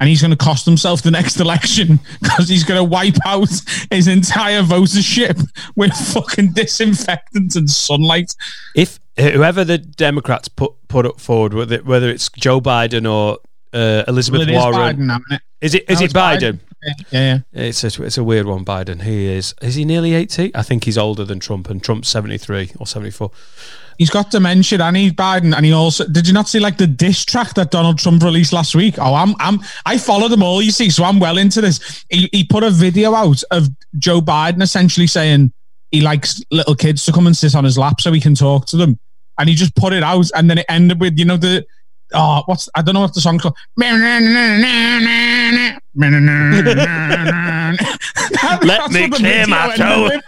And 0.00 0.08
he's 0.08 0.20
going 0.20 0.30
to 0.30 0.36
cost 0.36 0.64
himself 0.64 1.02
the 1.02 1.10
next 1.10 1.40
election 1.40 1.98
because 2.22 2.48
he's 2.48 2.64
going 2.64 2.78
to 2.78 2.84
wipe 2.84 3.16
out 3.26 3.48
his 3.90 4.06
entire 4.06 4.62
votership 4.62 5.42
with 5.74 5.92
fucking 5.92 6.52
disinfectant 6.52 7.56
and 7.56 7.68
sunlight. 7.68 8.34
If 8.76 9.00
whoever 9.18 9.64
the 9.64 9.78
Democrats 9.78 10.48
put 10.48 10.72
put 10.88 11.04
up 11.04 11.20
forward, 11.20 11.54
whether, 11.54 11.78
whether 11.78 12.08
it's 12.08 12.28
Joe 12.30 12.60
Biden 12.60 13.10
or 13.10 13.38
uh, 13.72 14.04
Elizabeth 14.06 14.46
Well, 14.48 14.68
is 14.70 14.74
Warren, 14.76 14.98
Biden, 14.98 15.20
it? 15.30 15.42
is 15.60 15.74
it 15.74 15.84
is 15.90 15.98
No, 15.98 16.02
it 16.02 16.04
it's 16.04 16.14
Biden? 16.14 16.60
Yeah, 16.82 16.94
yeah. 17.10 17.38
It's 17.52 17.82
a, 17.82 18.02
it's 18.04 18.16
a 18.16 18.22
weird 18.24 18.46
one, 18.46 18.64
Biden. 18.64 19.02
He 19.02 19.26
is. 19.26 19.54
Is 19.60 19.74
he 19.74 19.84
nearly 19.84 20.14
80? 20.14 20.54
I 20.54 20.62
think 20.62 20.84
he's 20.84 20.96
older 20.96 21.24
than 21.24 21.40
Trump, 21.40 21.68
and 21.68 21.82
Trump's 21.82 22.08
73 22.08 22.70
or 22.78 22.86
74. 22.86 23.32
He's 23.98 24.10
got 24.10 24.30
dementia, 24.30 24.80
and 24.80 24.96
he's 24.96 25.12
Biden, 25.12 25.54
and 25.56 25.66
he 25.66 25.72
also 25.72 26.06
did 26.06 26.28
you 26.28 26.32
not 26.32 26.48
see 26.48 26.60
like 26.60 26.78
the 26.78 26.86
diss 26.86 27.24
track 27.24 27.54
that 27.54 27.72
Donald 27.72 27.98
Trump 27.98 28.22
released 28.22 28.52
last 28.52 28.76
week? 28.76 28.94
Oh, 28.96 29.12
I'm 29.12 29.34
I'm 29.40 29.60
I 29.84 29.98
follow 29.98 30.28
them 30.28 30.40
all, 30.40 30.62
you 30.62 30.70
see, 30.70 30.88
so 30.88 31.02
I'm 31.02 31.18
well 31.18 31.36
into 31.36 31.60
this. 31.60 32.04
He 32.08 32.28
he 32.32 32.44
put 32.44 32.62
a 32.62 32.70
video 32.70 33.12
out 33.12 33.42
of 33.50 33.68
Joe 33.98 34.20
Biden 34.20 34.62
essentially 34.62 35.08
saying 35.08 35.52
he 35.90 36.00
likes 36.00 36.40
little 36.52 36.76
kids 36.76 37.04
to 37.06 37.12
come 37.12 37.26
and 37.26 37.36
sit 37.36 37.56
on 37.56 37.64
his 37.64 37.76
lap 37.76 38.00
so 38.00 38.12
he 38.12 38.20
can 38.20 38.36
talk 38.36 38.66
to 38.66 38.76
them, 38.76 39.00
and 39.36 39.48
he 39.48 39.56
just 39.56 39.74
put 39.74 39.92
it 39.92 40.04
out, 40.04 40.26
and 40.36 40.48
then 40.48 40.58
it 40.58 40.66
ended 40.68 41.00
with 41.00 41.18
you 41.18 41.24
know 41.24 41.36
the. 41.36 41.66
Oh, 42.14 42.42
what's 42.46 42.68
I 42.74 42.82
don't 42.82 42.94
know 42.94 43.00
what 43.00 43.14
the 43.14 43.20
song's 43.20 43.42
called. 43.42 43.56
Let 48.64 48.90
me 48.92 49.10
clear 49.10 49.46
my 49.46 49.74
throat. 49.76 50.22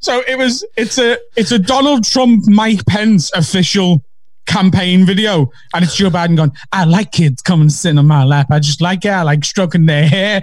So 0.00 0.22
it 0.28 0.38
was. 0.38 0.64
It's 0.76 0.98
a. 0.98 1.18
It's 1.36 1.52
a 1.52 1.58
Donald 1.58 2.04
Trump, 2.04 2.46
Mike 2.46 2.86
Pence 2.86 3.32
official 3.32 4.04
campaign 4.46 5.04
video, 5.04 5.50
and 5.74 5.84
it's 5.84 5.96
Joe 5.96 6.10
Biden 6.10 6.36
going. 6.36 6.52
I 6.72 6.84
like 6.84 7.12
kids 7.12 7.42
coming 7.42 7.68
sitting 7.68 7.98
on 7.98 8.06
my 8.06 8.24
lap. 8.24 8.46
I 8.50 8.58
just 8.60 8.80
like 8.80 9.04
it. 9.04 9.10
I 9.10 9.22
like 9.22 9.44
stroking 9.44 9.86
their 9.86 10.08
hair. 10.08 10.42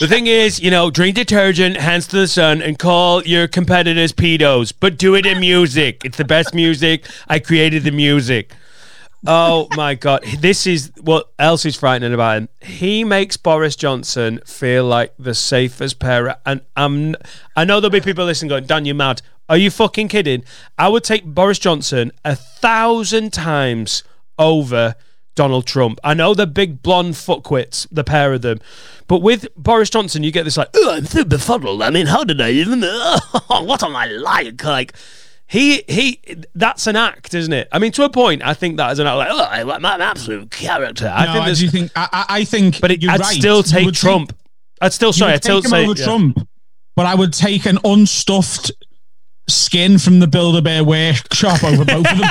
The 0.00 0.06
thing 0.08 0.26
is, 0.28 0.60
you 0.60 0.70
know, 0.70 0.90
drink 0.90 1.16
detergent, 1.16 1.76
hands 1.76 2.06
to 2.08 2.16
the 2.16 2.26
sun, 2.26 2.62
and 2.62 2.78
call 2.78 3.22
your 3.24 3.46
competitors 3.46 4.12
pedos, 4.12 4.72
but 4.78 4.96
do 4.96 5.14
it 5.14 5.26
in 5.26 5.40
music. 5.40 6.02
It's 6.04 6.16
the 6.16 6.24
best 6.24 6.54
music. 6.54 7.04
I 7.28 7.38
created 7.38 7.84
the 7.84 7.90
music. 7.90 8.54
Oh 9.26 9.68
my 9.76 9.94
god, 9.94 10.24
this 10.38 10.66
is 10.66 10.92
what 11.00 11.30
else 11.38 11.66
is 11.66 11.76
frightening 11.76 12.14
about 12.14 12.38
him. 12.38 12.48
He 12.62 13.04
makes 13.04 13.36
Boris 13.36 13.76
Johnson 13.76 14.40
feel 14.46 14.84
like 14.84 15.12
the 15.18 15.34
safest 15.34 15.98
parent, 15.98 16.38
and 16.46 16.62
I'm. 16.74 17.16
I 17.54 17.64
know 17.64 17.80
there'll 17.80 17.90
be 17.90 18.00
people 18.00 18.24
listening 18.24 18.48
going, 18.48 18.64
"Dan, 18.64 18.86
you're 18.86 18.94
mad? 18.94 19.20
Are 19.48 19.58
you 19.58 19.70
fucking 19.70 20.08
kidding?" 20.08 20.42
I 20.78 20.88
would 20.88 21.04
take 21.04 21.24
Boris 21.24 21.58
Johnson 21.58 22.12
a 22.24 22.34
thousand 22.34 23.34
times 23.34 24.04
over 24.38 24.94
Donald 25.34 25.66
Trump. 25.66 26.00
I 26.02 26.14
know 26.14 26.32
they're 26.32 26.46
big 26.46 26.82
blonde 26.82 27.14
fuckwits, 27.14 27.86
the 27.90 28.04
pair 28.04 28.32
of 28.32 28.40
them, 28.40 28.58
but 29.06 29.20
with 29.20 29.48
Boris 29.54 29.90
Johnson, 29.90 30.22
you 30.22 30.32
get 30.32 30.44
this 30.44 30.56
like, 30.56 30.70
"Oh, 30.74 30.94
I'm 30.94 31.04
so 31.04 31.24
befuddled. 31.24 31.82
I 31.82 31.90
mean, 31.90 32.06
how 32.06 32.24
did 32.24 32.40
I 32.40 32.52
even? 32.52 32.80
what 33.48 33.82
am 33.82 33.96
I 33.96 34.06
like?" 34.06 34.64
Like. 34.64 34.94
He 35.50 35.82
he, 35.88 36.22
that's 36.54 36.86
an 36.86 36.94
act, 36.94 37.34
isn't 37.34 37.52
it? 37.52 37.66
I 37.72 37.80
mean, 37.80 37.90
to 37.92 38.04
a 38.04 38.08
point, 38.08 38.40
I 38.44 38.54
think 38.54 38.76
that 38.76 38.92
is 38.92 39.00
an 39.00 39.08
act. 39.08 39.16
Like, 39.16 39.30
oh, 39.32 39.40
I 39.40 39.62
like 39.62 39.80
my 39.80 39.96
absolute 39.96 40.48
character. 40.52 41.08
I 41.12 41.26
no, 41.26 41.32
think 41.32 41.44
I 41.44 41.52
do 41.54 41.68
think. 41.68 41.92
I, 41.96 42.08
I 42.12 42.24
I 42.28 42.44
think. 42.44 42.80
but 42.80 42.92
it, 42.92 43.02
I'd 43.02 43.18
right. 43.18 43.36
still 43.36 43.64
take 43.64 43.92
Trump. 43.92 44.32
I'd 44.80 44.92
still 44.92 45.12
sorry. 45.12 45.32
I'd 45.32 45.42
still 45.42 45.60
take 45.60 45.64
him 45.64 45.70
say 45.70 45.82
over 45.82 45.98
yeah. 45.98 46.04
Trump, 46.04 46.48
but 46.94 47.06
I 47.06 47.16
would 47.16 47.32
take 47.32 47.66
an 47.66 47.78
unstuffed 47.82 48.70
skin 49.48 49.98
from 49.98 50.20
the 50.20 50.28
Build 50.28 50.54
a 50.56 50.62
Bear 50.62 50.84
workshop 50.84 51.64
over 51.64 51.84
both 51.84 52.06
of 52.06 52.18
them. 52.18 52.30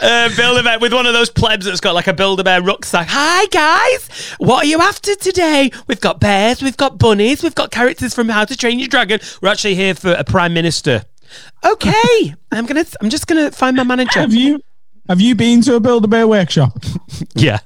uh, 0.00 0.34
build 0.36 0.58
a 0.58 0.62
bear 0.62 0.78
with 0.78 0.92
one 0.92 1.06
of 1.06 1.12
those 1.12 1.30
plebs 1.30 1.66
that's 1.66 1.80
got 1.80 1.94
like 1.94 2.06
a 2.06 2.12
build 2.12 2.40
a 2.40 2.44
bear 2.44 2.62
rucksack. 2.62 3.06
Hi 3.10 3.46
guys, 3.46 4.08
what 4.38 4.64
are 4.64 4.68
you 4.68 4.78
after 4.80 5.14
today? 5.14 5.70
We've 5.86 6.00
got 6.00 6.20
bears, 6.20 6.62
we've 6.62 6.76
got 6.76 6.98
bunnies, 6.98 7.42
we've 7.42 7.54
got 7.54 7.70
characters 7.70 8.14
from 8.14 8.28
How 8.28 8.44
to 8.44 8.56
Train 8.56 8.78
Your 8.78 8.88
Dragon. 8.88 9.20
We're 9.42 9.48
actually 9.50 9.74
here 9.74 9.94
for 9.94 10.12
a 10.12 10.24
prime 10.24 10.54
minister. 10.54 11.02
Okay, 11.64 12.34
I'm 12.52 12.66
gonna. 12.66 12.84
I'm 13.00 13.10
just 13.10 13.26
gonna 13.26 13.50
find 13.50 13.76
my 13.76 13.84
manager. 13.84 14.20
Have 14.20 14.34
you 14.34 14.60
have 15.08 15.20
you 15.20 15.34
been 15.34 15.60
to 15.62 15.74
a 15.76 15.80
Build 15.80 16.04
a 16.04 16.08
Bear 16.08 16.26
workshop? 16.28 16.76
Yeah, 17.34 17.58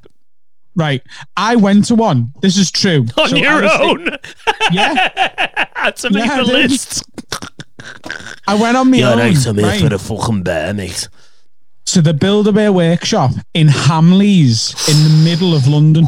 Right. 0.77 1.03
I 1.37 1.57
went 1.57 1.85
to 1.87 1.95
one. 1.95 2.33
This 2.43 2.57
is 2.59 2.71
true. 2.71 3.07
on 3.19 3.29
So 3.29 3.37
I 3.37 3.39
your 3.39 3.63
was- 3.63 3.71
own. 3.81 4.19
Yeah. 4.73 5.09
to 5.97 6.11
make 6.11 6.25
Yeah, 6.27 6.43
the 6.43 6.51
I 6.53 6.57
list. 6.63 7.05
I 8.47 8.55
went 8.55 8.77
on 8.77 8.91
my 8.91 9.03
own. 9.03 9.19
right, 9.19 9.35
the 9.35 9.99
fucking 9.99 10.43
bear, 10.43 10.75
mate. 10.75 11.09
To 11.95 12.03
the 12.03 12.13
Build 12.13 12.49
a 12.49 12.53
Bear 12.53 12.73
workshop 12.73 13.31
in 13.55 13.69
Hamleys 13.69 14.75
in 14.89 15.05
the 15.05 15.23
middle 15.23 15.55
of 15.55 15.69
London. 15.69 16.07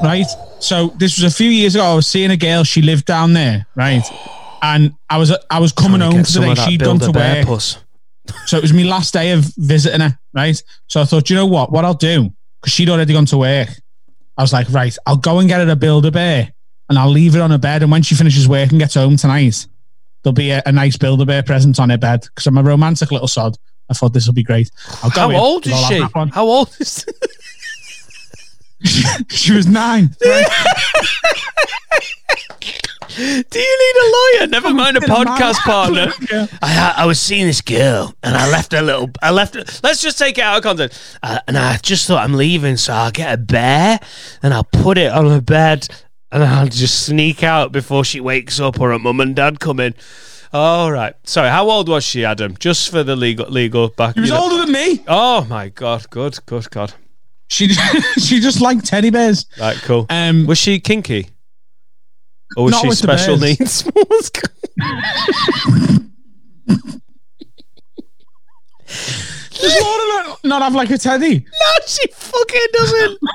Right. 0.00 0.28
So 0.60 0.90
this 0.98 1.20
was 1.20 1.24
a 1.24 1.36
few 1.36 1.50
years 1.50 1.74
ago. 1.74 1.82
I 1.82 1.94
was 1.96 2.06
seeing 2.06 2.30
a 2.30 2.36
girl. 2.36 2.62
She 2.62 2.82
lived 2.82 3.06
down 3.06 3.32
there. 3.32 3.66
Right. 3.74 4.04
And 4.62 4.94
I 5.10 5.18
was 5.18 5.36
I 5.50 5.58
was 5.58 5.72
coming 5.72 6.02
home 6.02 6.22
for 6.22 6.38
the 6.38 6.54
day. 6.54 6.54
She'd 6.54 6.84
gone 6.84 7.00
to 7.00 7.10
work. 7.10 7.46
puss. 7.46 7.78
So 8.46 8.58
it 8.58 8.62
was 8.62 8.72
my 8.72 8.84
last 8.84 9.12
day 9.12 9.32
of 9.32 9.44
visiting 9.56 10.02
her, 10.02 10.16
right? 10.32 10.62
So 10.86 11.00
I 11.00 11.04
thought, 11.04 11.28
you 11.28 11.34
know 11.34 11.46
what? 11.46 11.72
What 11.72 11.84
I'll 11.84 11.94
do, 11.94 12.30
because 12.60 12.72
she'd 12.72 12.88
already 12.88 13.12
gone 13.12 13.26
to 13.26 13.38
work, 13.38 13.70
I 14.38 14.42
was 14.42 14.52
like, 14.52 14.70
right, 14.70 14.96
I'll 15.04 15.16
go 15.16 15.40
and 15.40 15.48
get 15.48 15.66
her 15.66 15.72
a 15.72 15.74
Build 15.74 16.06
a 16.06 16.12
Bear 16.12 16.52
and 16.88 16.96
I'll 16.96 17.10
leave 17.10 17.34
it 17.34 17.40
on 17.40 17.50
her 17.50 17.58
bed. 17.58 17.82
And 17.82 17.90
when 17.90 18.02
she 18.02 18.14
finishes 18.14 18.48
work 18.48 18.70
and 18.70 18.78
gets 18.78 18.94
home 18.94 19.16
tonight, 19.16 19.66
there'll 20.22 20.32
be 20.32 20.50
a, 20.50 20.62
a 20.64 20.70
nice 20.70 20.96
Build 20.96 21.20
a 21.22 21.26
Bear 21.26 21.42
present 21.42 21.80
on 21.80 21.90
her 21.90 21.98
bed 21.98 22.20
because 22.22 22.46
I'm 22.46 22.56
a 22.56 22.62
romantic 22.62 23.10
little 23.10 23.26
sod. 23.26 23.58
I 23.90 23.94
thought 23.94 24.12
this 24.12 24.26
will 24.26 24.34
be 24.34 24.42
great. 24.42 24.70
I'll 25.02 25.10
go 25.10 25.20
How 25.20 25.30
in, 25.30 25.36
old 25.36 25.66
is 25.66 25.72
I'll 25.72 25.82
have 25.82 25.92
she? 25.92 25.98
that 26.00 26.14
one. 26.14 26.28
How 26.28 26.46
old 26.46 26.74
is 26.80 27.04
she 29.30 29.52
was 29.56 29.66
nine. 29.66 30.16
Do 33.16 33.22
you 33.22 33.42
need 33.94 33.96
a 34.00 34.40
lawyer? 34.40 34.46
Never 34.48 34.74
mind 34.74 34.96
a 34.96 35.00
a 35.00 35.02
podcast 35.02 35.58
partner. 35.58 36.12
Yeah. 36.32 36.46
I, 36.62 36.94
I 36.98 37.06
was 37.06 37.20
seeing 37.20 37.46
this 37.46 37.60
girl 37.60 38.12
and 38.24 38.36
I 38.36 38.50
left 38.50 38.72
her 38.72 38.82
little. 38.82 39.10
I 39.22 39.30
left. 39.30 39.54
Let's 39.84 40.02
just 40.02 40.18
take 40.18 40.36
it 40.38 40.40
out 40.40 40.56
of 40.56 40.62
context. 40.64 41.00
Uh, 41.22 41.38
and 41.46 41.56
I 41.56 41.76
just 41.76 42.08
thought 42.08 42.24
I'm 42.24 42.34
leaving, 42.34 42.76
so 42.76 42.92
I'll 42.92 43.12
get 43.12 43.32
a 43.32 43.36
bear 43.36 44.00
and 44.42 44.52
I'll 44.52 44.64
put 44.64 44.98
it 44.98 45.12
on 45.12 45.26
her 45.26 45.40
bed 45.40 45.86
and 46.32 46.42
I'll 46.42 46.66
just 46.66 47.06
sneak 47.06 47.44
out 47.44 47.70
before 47.70 48.04
she 48.04 48.20
wakes 48.20 48.58
up 48.58 48.80
or 48.80 48.90
her 48.90 48.98
mum 48.98 49.20
and 49.20 49.36
dad 49.36 49.60
come 49.60 49.78
in. 49.78 49.94
All 50.54 50.92
right. 50.92 51.14
Sorry. 51.24 51.48
How 51.50 51.68
old 51.68 51.88
was 51.88 52.04
she, 52.04 52.24
Adam? 52.24 52.56
Just 52.58 52.90
for 52.90 53.02
the 53.02 53.16
legal 53.16 53.46
legal 53.48 53.88
back. 53.88 54.14
She 54.14 54.20
was 54.20 54.30
you 54.30 54.34
know- 54.36 54.42
older 54.42 54.58
than 54.64 54.72
me. 54.72 55.02
Oh 55.08 55.44
my 55.50 55.68
god. 55.68 56.08
Good. 56.10 56.38
Good 56.46 56.70
God. 56.70 56.94
She 57.48 57.68
she 58.18 58.40
just 58.40 58.60
liked 58.60 58.86
teddy 58.86 59.10
bears. 59.10 59.46
Right. 59.58 59.76
Cool. 59.78 60.06
Um, 60.10 60.46
Was 60.46 60.58
she 60.58 60.78
kinky? 60.80 61.28
Or 62.56 62.66
was 62.66 62.78
she 62.80 62.90
special 62.92 63.36
needs? 63.36 63.82
does 68.84 69.80
Laura 69.82 70.24
not- 70.28 70.44
not 70.44 70.62
have 70.62 70.74
like 70.74 70.90
a 70.90 70.98
teddy? 70.98 71.38
No, 71.40 71.70
she 71.86 72.06
fucking 72.12 72.66
doesn't. 72.72 73.18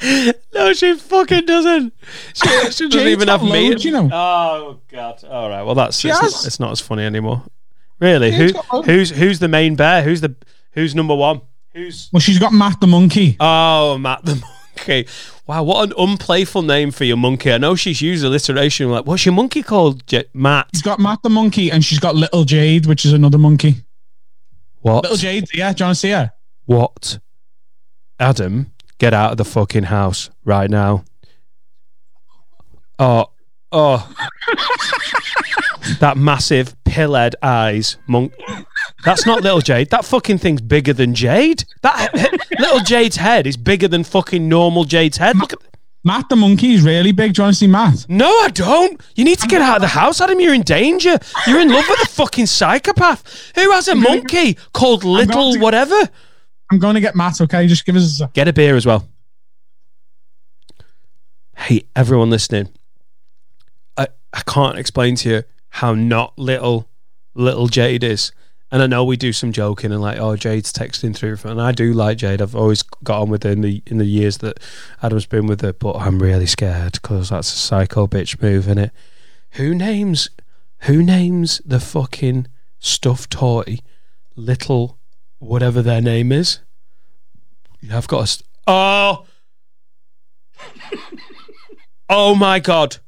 no, 0.54 0.72
she 0.72 0.94
fucking 0.96 1.46
doesn't. 1.46 1.92
She, 2.34 2.48
she 2.70 2.88
doesn't 2.88 3.08
even 3.08 3.28
have 3.28 3.42
me. 3.42 3.74
you 3.76 3.90
know. 3.90 4.08
Oh 4.12 4.80
god. 4.88 5.24
All 5.24 5.48
right. 5.48 5.62
Well, 5.62 5.74
that's 5.74 6.04
it's, 6.04 6.20
not, 6.22 6.46
it's 6.46 6.60
not 6.60 6.70
as 6.72 6.80
funny 6.80 7.04
anymore. 7.04 7.42
Really? 8.00 8.30
Who 8.32 8.52
who's 8.82 9.10
who's 9.10 9.38
the 9.40 9.48
main 9.48 9.74
bear? 9.74 10.02
Who's 10.02 10.20
the 10.20 10.36
who's 10.72 10.94
number 10.94 11.14
one? 11.14 11.40
Who's 11.74 12.08
Well, 12.12 12.20
she's 12.20 12.38
got 12.38 12.52
Matt 12.52 12.80
the 12.80 12.86
monkey. 12.86 13.36
oh 13.40 13.98
Matt 13.98 14.24
the 14.24 14.36
monkey? 14.36 15.08
Wow, 15.46 15.62
what 15.64 15.88
an 15.88 15.94
unplayful 15.98 16.62
name 16.62 16.90
for 16.90 17.04
your 17.04 17.16
monkey. 17.16 17.50
I 17.52 17.58
know 17.58 17.74
she's 17.74 18.00
used 18.02 18.22
alliteration. 18.24 18.90
Like, 18.90 19.06
what's 19.06 19.24
your 19.26 19.34
monkey 19.34 19.62
called? 19.62 20.06
J- 20.06 20.26
Matt. 20.34 20.68
She's 20.74 20.82
got 20.82 21.00
Matt 21.00 21.22
the 21.22 21.30
monkey, 21.30 21.72
and 21.72 21.82
she's 21.84 21.98
got 21.98 22.14
Little 22.14 22.44
Jade, 22.44 22.84
which 22.86 23.04
is 23.06 23.12
another 23.14 23.38
monkey. 23.38 23.76
What? 24.82 25.04
Little 25.04 25.16
Jade, 25.16 25.48
yeah. 25.54 25.72
Do 25.72 25.82
you 25.82 25.86
want 25.86 25.94
to 25.96 26.00
see 26.00 26.10
her? 26.10 26.32
What? 26.66 27.18
Adam, 28.20 28.72
get 28.98 29.14
out 29.14 29.32
of 29.32 29.36
the 29.38 29.44
fucking 29.44 29.84
house 29.84 30.30
right 30.44 30.70
now. 30.70 31.04
Oh, 32.98 33.26
oh. 33.72 34.12
that 36.00 36.16
massive 36.16 36.74
pill-head 36.84 37.36
eyes 37.42 37.96
monk. 38.06 38.32
That's 39.04 39.24
not 39.24 39.42
little 39.42 39.60
Jade. 39.60 39.90
That 39.90 40.04
fucking 40.04 40.38
thing's 40.38 40.60
bigger 40.60 40.92
than 40.92 41.14
Jade. 41.14 41.64
That 41.82 42.12
little 42.58 42.80
Jade's 42.80 43.16
head 43.16 43.46
is 43.46 43.56
bigger 43.56 43.88
than 43.88 44.04
fucking 44.04 44.48
normal 44.48 44.84
Jade's 44.84 45.16
head. 45.16 45.36
Look 45.36 45.52
at. 45.52 45.60
Matt 46.04 46.28
the 46.28 46.36
monkey 46.36 46.74
is 46.74 46.82
really 46.82 47.12
big. 47.12 47.34
Do 47.34 47.40
you 47.40 47.44
want 47.44 47.54
to 47.54 47.58
see 47.58 47.66
Matt? 47.66 48.06
No, 48.08 48.28
I 48.28 48.48
don't. 48.48 49.00
You 49.16 49.24
need 49.24 49.40
to 49.40 49.48
get 49.48 49.60
out 49.60 49.76
of 49.76 49.82
the 49.82 49.88
house, 49.88 50.20
Adam. 50.20 50.40
You're 50.40 50.54
in 50.54 50.62
danger. 50.62 51.18
You're 51.46 51.60
in 51.60 51.68
love 51.68 51.84
with 51.88 52.00
a 52.02 52.06
fucking 52.06 52.46
psychopath 52.46 53.52
who 53.56 53.70
has 53.72 53.88
a 53.88 53.94
monkey 53.94 54.56
called 54.72 55.04
Little 55.04 55.58
whatever. 55.58 56.08
I'm 56.70 56.78
going 56.78 56.94
to 56.94 57.00
get 57.00 57.16
Matt. 57.16 57.40
Okay, 57.40 57.66
just 57.66 57.86
give 57.86 57.96
us 57.96 58.20
a. 58.20 58.28
Get 58.34 58.48
a 58.48 58.52
beer 58.52 58.76
as 58.76 58.86
well. 58.86 59.08
Hey, 61.56 61.84
everyone 61.96 62.30
listening. 62.30 62.68
I, 63.96 64.08
I 64.32 64.42
can't 64.46 64.78
explain 64.78 65.16
to 65.16 65.28
you 65.28 65.42
how 65.70 65.94
not 65.94 66.38
little 66.38 66.88
little 67.34 67.68
Jade 67.68 68.04
is. 68.04 68.32
And 68.70 68.82
I 68.82 68.86
know 68.86 69.02
we 69.02 69.16
do 69.16 69.32
some 69.32 69.50
joking 69.50 69.92
and 69.92 70.02
like, 70.02 70.18
oh, 70.18 70.36
Jade's 70.36 70.72
texting 70.74 71.16
through, 71.16 71.38
and 71.50 71.60
I 71.60 71.72
do 71.72 71.94
like 71.94 72.18
Jade. 72.18 72.42
I've 72.42 72.54
always 72.54 72.82
got 72.82 73.22
on 73.22 73.30
with 73.30 73.44
her 73.44 73.50
in 73.50 73.62
the 73.62 73.82
in 73.86 73.96
the 73.96 74.04
years 74.04 74.38
that 74.38 74.60
Adam's 75.02 75.24
been 75.24 75.46
with 75.46 75.62
her, 75.62 75.72
but 75.72 75.96
I'm 75.96 76.18
really 76.18 76.46
scared 76.46 76.92
because 76.92 77.30
that's 77.30 77.52
a 77.52 77.56
psycho 77.56 78.06
bitch 78.06 78.42
move, 78.42 78.64
isn't 78.64 78.78
it? 78.78 78.90
Who 79.52 79.74
names 79.74 80.28
who 80.80 81.02
names 81.02 81.62
the 81.64 81.80
fucking 81.80 82.46
stuffed 82.78 83.30
toy 83.30 83.78
little 84.36 84.97
whatever 85.38 85.82
their 85.82 86.00
name 86.00 86.32
is? 86.32 86.60
Yeah, 87.80 87.96
I've 87.96 88.08
got 88.08 88.24
a. 88.24 88.26
St- 88.26 88.48
oh. 88.66 89.26
oh 92.08 92.34
my 92.34 92.58
god. 92.58 92.98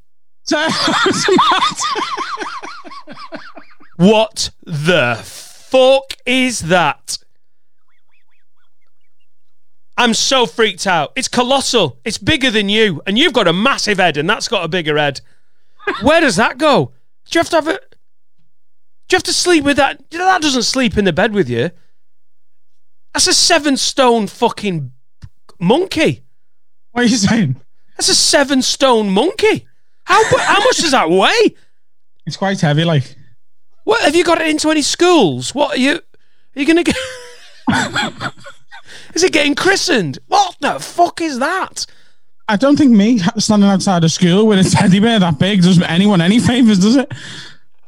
What 3.97 4.51
the 4.65 5.21
fuck 5.23 6.15
is 6.25 6.61
that? 6.61 7.19
I'm 9.99 10.15
so 10.15 10.47
freaked 10.47 10.87
out. 10.87 11.13
It's 11.15 11.29
colossal. 11.29 11.99
It's 12.07 12.17
bigger 12.17 12.51
than 12.51 12.71
you. 12.71 13.03
And 13.07 13.19
you've 13.19 13.35
got 13.35 13.47
a 13.47 13.53
massive 13.53 13.99
head, 13.99 14.17
and 14.17 14.29
that's 14.29 14.49
got 14.49 14.65
a 14.65 14.69
bigger 14.69 14.97
head. 14.97 15.21
Where 16.01 16.23
does 16.23 16.37
that 16.37 16.57
go? 16.57 16.93
Do 17.27 17.39
you 17.39 17.41
have 17.41 17.51
to 17.51 17.57
have 17.57 17.69
it? 17.69 17.97
Do 19.09 19.15
you 19.15 19.17
have 19.19 19.23
to 19.25 19.35
sleep 19.35 19.65
with 19.65 19.77
that? 19.77 20.03
That 20.11 20.41
doesn't 20.41 20.63
sleep 20.63 20.97
in 20.97 21.05
the 21.05 21.13
bed 21.13 21.35
with 21.35 21.51
you. 21.51 21.71
That's 23.13 23.27
a 23.27 23.35
seven 23.35 23.77
stone 23.77 24.27
fucking 24.27 24.93
monkey. 25.59 26.23
What 26.93 27.05
are 27.05 27.09
you 27.09 27.17
saying? 27.17 27.57
That's 27.97 28.09
a 28.09 28.15
seven 28.15 28.63
stone 28.63 29.11
monkey. 29.11 29.67
How 30.05 30.23
how 30.39 30.59
much 30.61 30.79
does 30.79 30.93
that 30.93 31.11
weigh? 31.11 31.55
It's 32.27 32.37
quite 32.37 32.61
heavy, 32.61 32.85
like. 32.85 33.17
What 33.85 34.03
have 34.03 34.15
you 34.15 34.25
got 34.25 34.41
it 34.41 34.49
into 34.49 34.71
any 34.71 34.83
schools? 34.83 35.55
What 35.55 35.77
are 35.77 35.81
you? 35.81 35.95
Are 35.95 36.61
you 36.61 36.67
gonna 36.67 36.85
get? 36.85 36.97
is 39.15 39.25
it 39.25 39.33
getting 39.33 39.55
christened? 39.55 40.19
What 40.29 40.57
the 40.61 40.79
fuck 40.79 41.21
is 41.21 41.39
that? 41.39 41.87
I 42.49 42.57
don't 42.57 42.77
think 42.77 42.93
me 42.93 43.19
standing 43.39 43.69
outside 43.69 44.03
of 44.03 44.11
school 44.11 44.47
with 44.47 44.59
a 44.59 44.69
teddy 44.69 44.99
bear 44.99 45.21
that 45.21 45.39
big 45.39 45.63
does 45.63 45.81
anyone 45.83 46.21
any 46.21 46.41
favors, 46.41 46.81
does 46.81 46.97
it? 46.97 47.13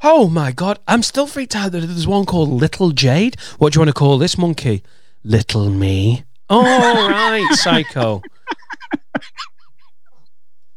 Oh 0.03 0.29
my 0.29 0.53
god! 0.53 0.79
I'm 0.87 1.03
still 1.03 1.27
freaked 1.27 1.57
out 1.57 1.73
that 1.73 1.81
there's 1.81 2.07
one 2.07 2.27
called 2.27 2.49
Little 2.49 2.91
Jade. 2.91 3.37
What 3.59 3.73
do 3.73 3.77
you 3.77 3.81
want 3.81 3.89
to 3.89 3.95
call 3.95 4.19
this 4.19 4.37
monkey? 4.37 4.83
Little 5.25 5.71
me. 5.71 6.25
All 6.49 6.63
right, 6.65 7.49
psycho. 7.53 8.23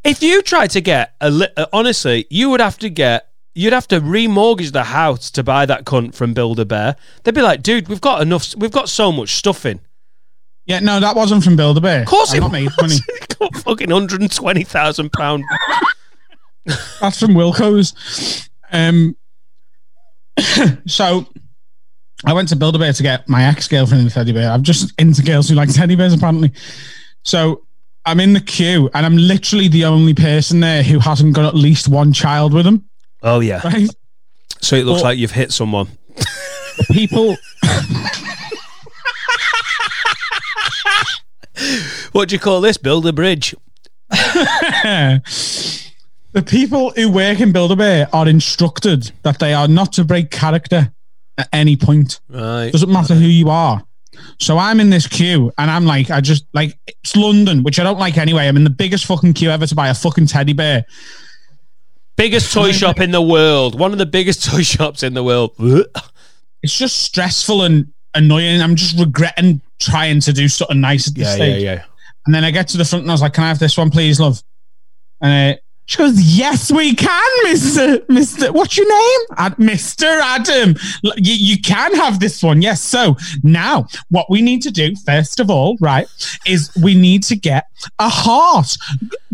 If 0.03 0.21
you 0.21 0.41
tried 0.43 0.69
to 0.71 0.81
get 0.81 1.15
a 1.19 1.31
li- 1.31 1.47
uh, 1.57 1.65
honestly, 1.73 2.27
you 2.29 2.49
would 2.51 2.59
have 2.59 2.77
to 2.79 2.89
get 2.89 3.29
you'd 3.55 3.73
have 3.73 3.87
to 3.87 3.99
remortgage 3.99 4.71
the 4.71 4.83
house 4.83 5.31
to 5.31 5.41
buy 5.43 5.65
that 5.65 5.85
cunt 5.85 6.13
from 6.13 6.33
Build 6.33 6.59
a 6.59 6.65
Bear. 6.65 6.95
They'd 7.23 7.33
be 7.33 7.41
like, 7.41 7.63
dude, 7.63 7.87
we've 7.87 8.01
got 8.01 8.21
enough. 8.21 8.53
We've 8.55 8.71
got 8.71 8.87
so 8.89 9.11
much 9.11 9.29
stuff 9.35 9.65
in. 9.65 9.79
Yeah, 10.65 10.79
no, 10.79 10.99
that 10.99 11.15
wasn't 11.15 11.43
from 11.43 11.55
Build 11.55 11.77
a 11.77 11.81
Bear. 11.81 12.01
Of 12.01 12.07
course, 12.07 12.31
I'm 12.31 12.37
it 12.37 12.41
not 12.41 12.51
made 12.51 12.65
was. 12.65 12.77
money. 12.81 12.95
It 13.09 13.37
got 13.39 13.55
fucking 13.57 13.89
hundred 13.89 14.21
and 14.21 14.31
twenty 14.31 14.63
thousand 14.63 15.11
pound. 15.11 15.43
That's 17.01 17.19
from 17.19 17.33
Wilco's. 17.33 18.47
Um, 18.71 19.15
so 20.85 21.27
I 22.25 22.33
went 22.33 22.49
to 22.49 22.55
Build 22.55 22.75
a 22.75 22.79
Bear 22.79 22.91
to 22.93 23.03
get 23.03 23.29
my 23.29 23.43
ex 23.45 23.67
girlfriend 23.67 24.07
a 24.07 24.09
teddy 24.09 24.31
bear. 24.33 24.49
I'm 24.51 24.63
just 24.63 24.93
into 24.99 25.21
girls 25.21 25.47
who 25.49 25.55
like 25.55 25.71
teddy 25.73 25.95
bears, 25.95 26.13
apparently. 26.13 26.51
So 27.23 27.63
I'm 28.05 28.19
in 28.19 28.33
the 28.33 28.39
queue, 28.41 28.89
and 28.93 29.05
I'm 29.05 29.15
literally 29.17 29.67
the 29.67 29.85
only 29.85 30.13
person 30.13 30.59
there 30.59 30.83
who 30.83 30.99
hasn't 30.99 31.35
got 31.35 31.45
at 31.45 31.55
least 31.55 31.87
one 31.87 32.13
child 32.13 32.53
with 32.53 32.65
them. 32.65 32.85
Oh 33.21 33.39
yeah. 33.41 33.61
Right? 33.63 33.89
So 34.61 34.75
it 34.75 34.85
looks 34.85 34.97
Well- 35.01 35.11
like 35.11 35.17
you've 35.19 35.31
hit 35.31 35.51
someone. 35.51 35.87
People, 36.91 37.37
What 42.11 42.29
do 42.29 42.35
you 42.35 42.39
call 42.39 42.61
this? 42.61 42.77
Build 42.77 43.05
a 43.07 43.13
bridge. 43.13 43.55
the 44.09 45.21
people 46.45 46.91
who 46.91 47.11
work 47.11 47.39
in 47.39 47.51
Build 47.51 47.71
a 47.71 47.75
Bear 47.75 48.09
are 48.13 48.27
instructed 48.27 49.11
that 49.23 49.39
they 49.39 49.53
are 49.53 49.67
not 49.67 49.93
to 49.93 50.03
break 50.03 50.31
character 50.31 50.91
at 51.37 51.49
any 51.53 51.75
point. 51.75 52.19
Right. 52.29 52.71
Doesn't 52.71 52.91
matter 52.91 53.15
who 53.15 53.25
you 53.25 53.49
are. 53.49 53.83
So 54.39 54.57
I'm 54.57 54.79
in 54.79 54.89
this 54.89 55.07
queue 55.07 55.51
and 55.57 55.69
I'm 55.69 55.85
like, 55.85 56.09
I 56.09 56.21
just 56.21 56.45
like 56.53 56.77
it's 56.87 57.15
London, 57.15 57.63
which 57.63 57.79
I 57.79 57.83
don't 57.83 57.99
like 57.99 58.17
anyway. 58.17 58.47
I'm 58.47 58.57
in 58.57 58.63
the 58.63 58.69
biggest 58.69 59.05
fucking 59.05 59.33
queue 59.33 59.49
ever 59.49 59.67
to 59.67 59.75
buy 59.75 59.89
a 59.89 59.93
fucking 59.93 60.27
teddy 60.27 60.53
bear. 60.53 60.85
Biggest 62.15 62.53
toy 62.53 62.71
shop 62.71 63.01
in 63.01 63.11
the 63.11 63.21
world. 63.21 63.77
One 63.77 63.91
of 63.91 63.97
the 63.97 64.05
biggest 64.05 64.45
toy 64.49 64.61
shops 64.61 65.03
in 65.03 65.13
the 65.13 65.23
world. 65.23 65.51
It's 66.63 66.75
just 66.75 66.95
stressful 67.03 67.61
and 67.61 67.93
annoying. 68.15 68.59
I'm 68.59 68.75
just 68.75 68.97
regretting 68.97 69.61
trying 69.79 70.19
to 70.21 70.33
do 70.33 70.47
something 70.47 70.81
nice 70.81 71.07
at 71.07 71.13
this 71.13 71.37
Yeah, 71.37 71.45
yeah, 71.45 71.57
yeah. 71.57 71.83
And 72.25 72.33
then 72.33 72.43
I 72.43 72.49
get 72.49 72.69
to 72.69 72.77
the 72.77 72.85
front 72.85 73.03
and 73.03 73.11
I 73.11 73.13
was 73.13 73.21
like, 73.21 73.33
Can 73.33 73.43
I 73.43 73.49
have 73.49 73.59
this 73.59 73.77
one, 73.77 73.91
please, 73.91 74.19
love? 74.19 74.41
And 75.21 75.55
uh, 75.55 75.59
She 75.87 75.97
goes, 75.97 76.19
Yes, 76.37 76.71
we 76.71 76.95
can, 76.95 77.45
Mr. 77.45 77.99
Mr. 78.07 78.51
What's 78.51 78.75
your 78.77 78.87
name? 78.89 79.19
Ad- 79.37 79.55
Mr. 79.57 80.19
Adam. 80.21 80.75
You, 81.03 81.33
you 81.33 81.61
can 81.61 81.93
have 81.95 82.19
this 82.19 82.41
one. 82.41 82.61
Yes. 82.61 82.81
So 82.81 83.15
now, 83.43 83.87
what 84.09 84.29
we 84.29 84.41
need 84.41 84.61
to 84.63 84.71
do, 84.71 84.95
first 85.05 85.39
of 85.39 85.49
all, 85.51 85.77
right, 85.79 86.07
is 86.45 86.71
we 86.81 86.95
need 86.95 87.23
to 87.23 87.35
get 87.35 87.67
a 87.99 88.09
heart. 88.09 88.75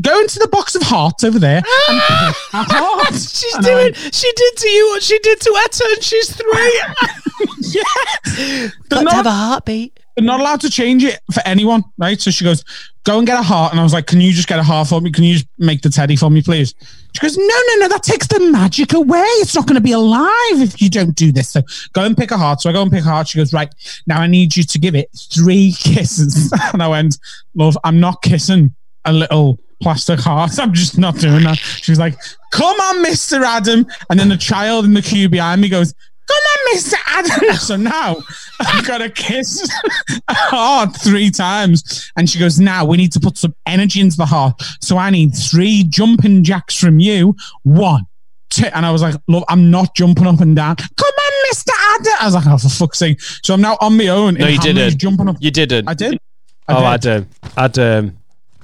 Go 0.01 0.19
into 0.19 0.39
the 0.39 0.47
box 0.49 0.75
of 0.75 0.81
hearts 0.81 1.23
over 1.23 1.39
there 1.39 1.57
and 1.89 2.01
pick 2.01 2.35
a 2.53 2.63
heart. 2.63 3.13
She's 3.13 3.55
And 3.55 3.65
doing. 3.65 3.93
She 3.93 4.31
did 4.35 4.57
to 4.57 4.67
you 4.69 4.87
what 4.89 5.03
she 5.03 5.19
did 5.19 5.39
to 5.41 5.61
Etta, 5.65 5.85
and 5.95 6.03
she's 6.03 6.35
three. 6.35 6.81
yeah. 7.61 8.67
They're 8.89 9.03
Got 9.03 9.09
to 9.09 9.15
have 9.15 9.25
a 9.25 9.31
heartbeat. 9.31 9.99
they're 10.15 10.25
not 10.25 10.39
allowed 10.39 10.61
to 10.61 10.69
change 10.69 11.03
it 11.03 11.19
for 11.33 11.41
anyone, 11.45 11.83
right? 11.97 12.19
So 12.19 12.29
she 12.31 12.43
goes, 12.43 12.63
Go 13.03 13.17
and 13.17 13.25
get 13.25 13.39
a 13.39 13.43
heart. 13.43 13.71
And 13.71 13.79
I 13.79 13.83
was 13.83 13.93
like, 13.93 14.05
Can 14.05 14.21
you 14.21 14.31
just 14.31 14.47
get 14.47 14.59
a 14.59 14.63
heart 14.63 14.87
for 14.87 15.01
me? 15.01 15.11
Can 15.11 15.23
you 15.23 15.33
just 15.35 15.47
make 15.57 15.81
the 15.81 15.89
teddy 15.89 16.15
for 16.15 16.29
me, 16.29 16.41
please? 16.41 16.75
She 17.13 17.19
goes, 17.19 17.37
No, 17.37 17.43
no, 17.43 17.75
no, 17.79 17.87
that 17.89 18.03
takes 18.03 18.27
the 18.27 18.39
magic 18.51 18.93
away. 18.93 19.25
It's 19.39 19.55
not 19.55 19.65
going 19.65 19.75
to 19.75 19.81
be 19.81 19.91
alive 19.91 20.61
if 20.61 20.81
you 20.81 20.89
don't 20.89 21.15
do 21.15 21.31
this. 21.31 21.49
So 21.49 21.61
go 21.93 22.03
and 22.03 22.15
pick 22.15 22.31
a 22.31 22.37
heart. 22.37 22.61
So 22.61 22.69
I 22.69 22.73
go 22.73 22.81
and 22.81 22.91
pick 22.91 23.01
a 23.01 23.09
heart. 23.09 23.27
She 23.27 23.39
goes, 23.39 23.53
Right, 23.53 23.73
now 24.05 24.21
I 24.21 24.27
need 24.27 24.55
you 24.55 24.63
to 24.63 24.79
give 24.79 24.95
it 24.95 25.09
three 25.33 25.71
kisses. 25.77 26.53
and 26.73 26.83
I 26.83 26.87
went, 26.87 27.17
Love, 27.55 27.77
I'm 27.83 27.99
not 27.99 28.21
kissing 28.21 28.73
a 29.05 29.13
little 29.13 29.59
plastic 29.81 30.19
heart. 30.19 30.51
I'm 30.59 30.73
just 30.73 30.97
not 30.97 31.15
doing 31.17 31.43
that. 31.43 31.57
She 31.57 31.91
was 31.91 31.99
like, 31.99 32.15
Come 32.51 32.79
on, 32.79 33.03
Mr. 33.03 33.43
Adam. 33.43 33.85
And 34.09 34.19
then 34.19 34.29
the 34.29 34.37
child 34.37 34.85
in 34.85 34.93
the 34.93 35.01
queue 35.01 35.27
behind 35.27 35.61
me 35.61 35.69
goes, 35.69 35.95
on, 36.33 36.75
Mr. 36.75 36.93
Adam. 37.07 37.55
So 37.55 37.75
now 37.75 38.17
I've 38.59 38.85
got 38.85 38.99
to 38.99 39.09
kiss 39.09 39.67
a 40.27 40.33
heart 40.33 40.95
three 40.97 41.29
times. 41.29 42.11
And 42.17 42.29
she 42.29 42.39
goes, 42.39 42.59
Now 42.59 42.85
we 42.85 42.97
need 42.97 43.11
to 43.13 43.19
put 43.19 43.37
some 43.37 43.55
energy 43.65 44.01
into 44.01 44.17
the 44.17 44.25
heart. 44.25 44.61
So 44.81 44.97
I 44.97 45.09
need 45.09 45.31
three 45.35 45.83
jumping 45.83 46.43
jacks 46.43 46.77
from 46.77 46.99
you. 46.99 47.35
One, 47.63 48.05
two. 48.49 48.67
And 48.73 48.85
I 48.85 48.91
was 48.91 49.01
like, 49.01 49.15
Look, 49.27 49.45
I'm 49.49 49.71
not 49.71 49.95
jumping 49.95 50.27
up 50.27 50.41
and 50.41 50.55
down. 50.55 50.75
Come 50.75 50.87
on, 50.99 51.53
Mr. 51.53 51.69
Adam. 51.95 52.13
I 52.19 52.25
was 52.25 52.33
like, 52.35 52.47
Oh, 52.47 52.57
for 52.57 52.69
fuck's 52.69 52.99
sake. 52.99 53.21
So 53.21 53.53
I'm 53.53 53.61
now 53.61 53.77
on 53.81 53.97
my 53.97 54.07
own. 54.07 54.35
No, 54.35 54.47
you 54.47 54.59
didn't. 54.59 54.97
Jumping 54.97 55.29
up. 55.29 55.37
You 55.39 55.51
didn't. 55.51 55.87
I 55.87 55.93
did. 55.93 56.19
I 56.67 56.73
oh, 56.73 56.97
did. 56.97 57.07
Adam. 57.07 57.29
Adam. 57.57 58.17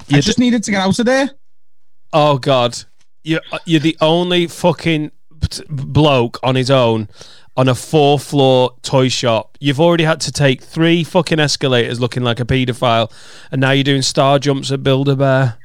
I 0.09 0.15
You 0.15 0.21
just 0.21 0.39
needed 0.39 0.63
to 0.63 0.71
get 0.71 0.81
out 0.81 0.97
of 0.97 1.05
there. 1.05 1.29
Oh 2.13 2.37
God, 2.37 2.77
you're 3.23 3.41
uh, 3.51 3.59
you're 3.65 3.81
the 3.81 3.97
only 3.99 4.47
fucking 4.47 5.11
bloke 5.69 6.39
on 6.43 6.55
his 6.55 6.71
own 6.71 7.09
on 7.57 7.67
a 7.67 7.75
four 7.75 8.19
floor 8.19 8.75
toy 8.83 9.09
shop. 9.09 9.57
You've 9.59 9.79
already 9.81 10.03
had 10.03 10.21
to 10.21 10.31
take 10.31 10.61
three 10.61 11.03
fucking 11.03 11.39
escalators, 11.39 11.99
looking 11.99 12.23
like 12.23 12.39
a 12.39 12.45
paedophile, 12.45 13.11
and 13.51 13.59
now 13.59 13.71
you're 13.71 13.83
doing 13.83 14.03
star 14.03 14.37
jumps 14.37 14.71
at 14.71 14.83
Build 14.83 15.09
a 15.09 15.15
Bear. 15.15 15.57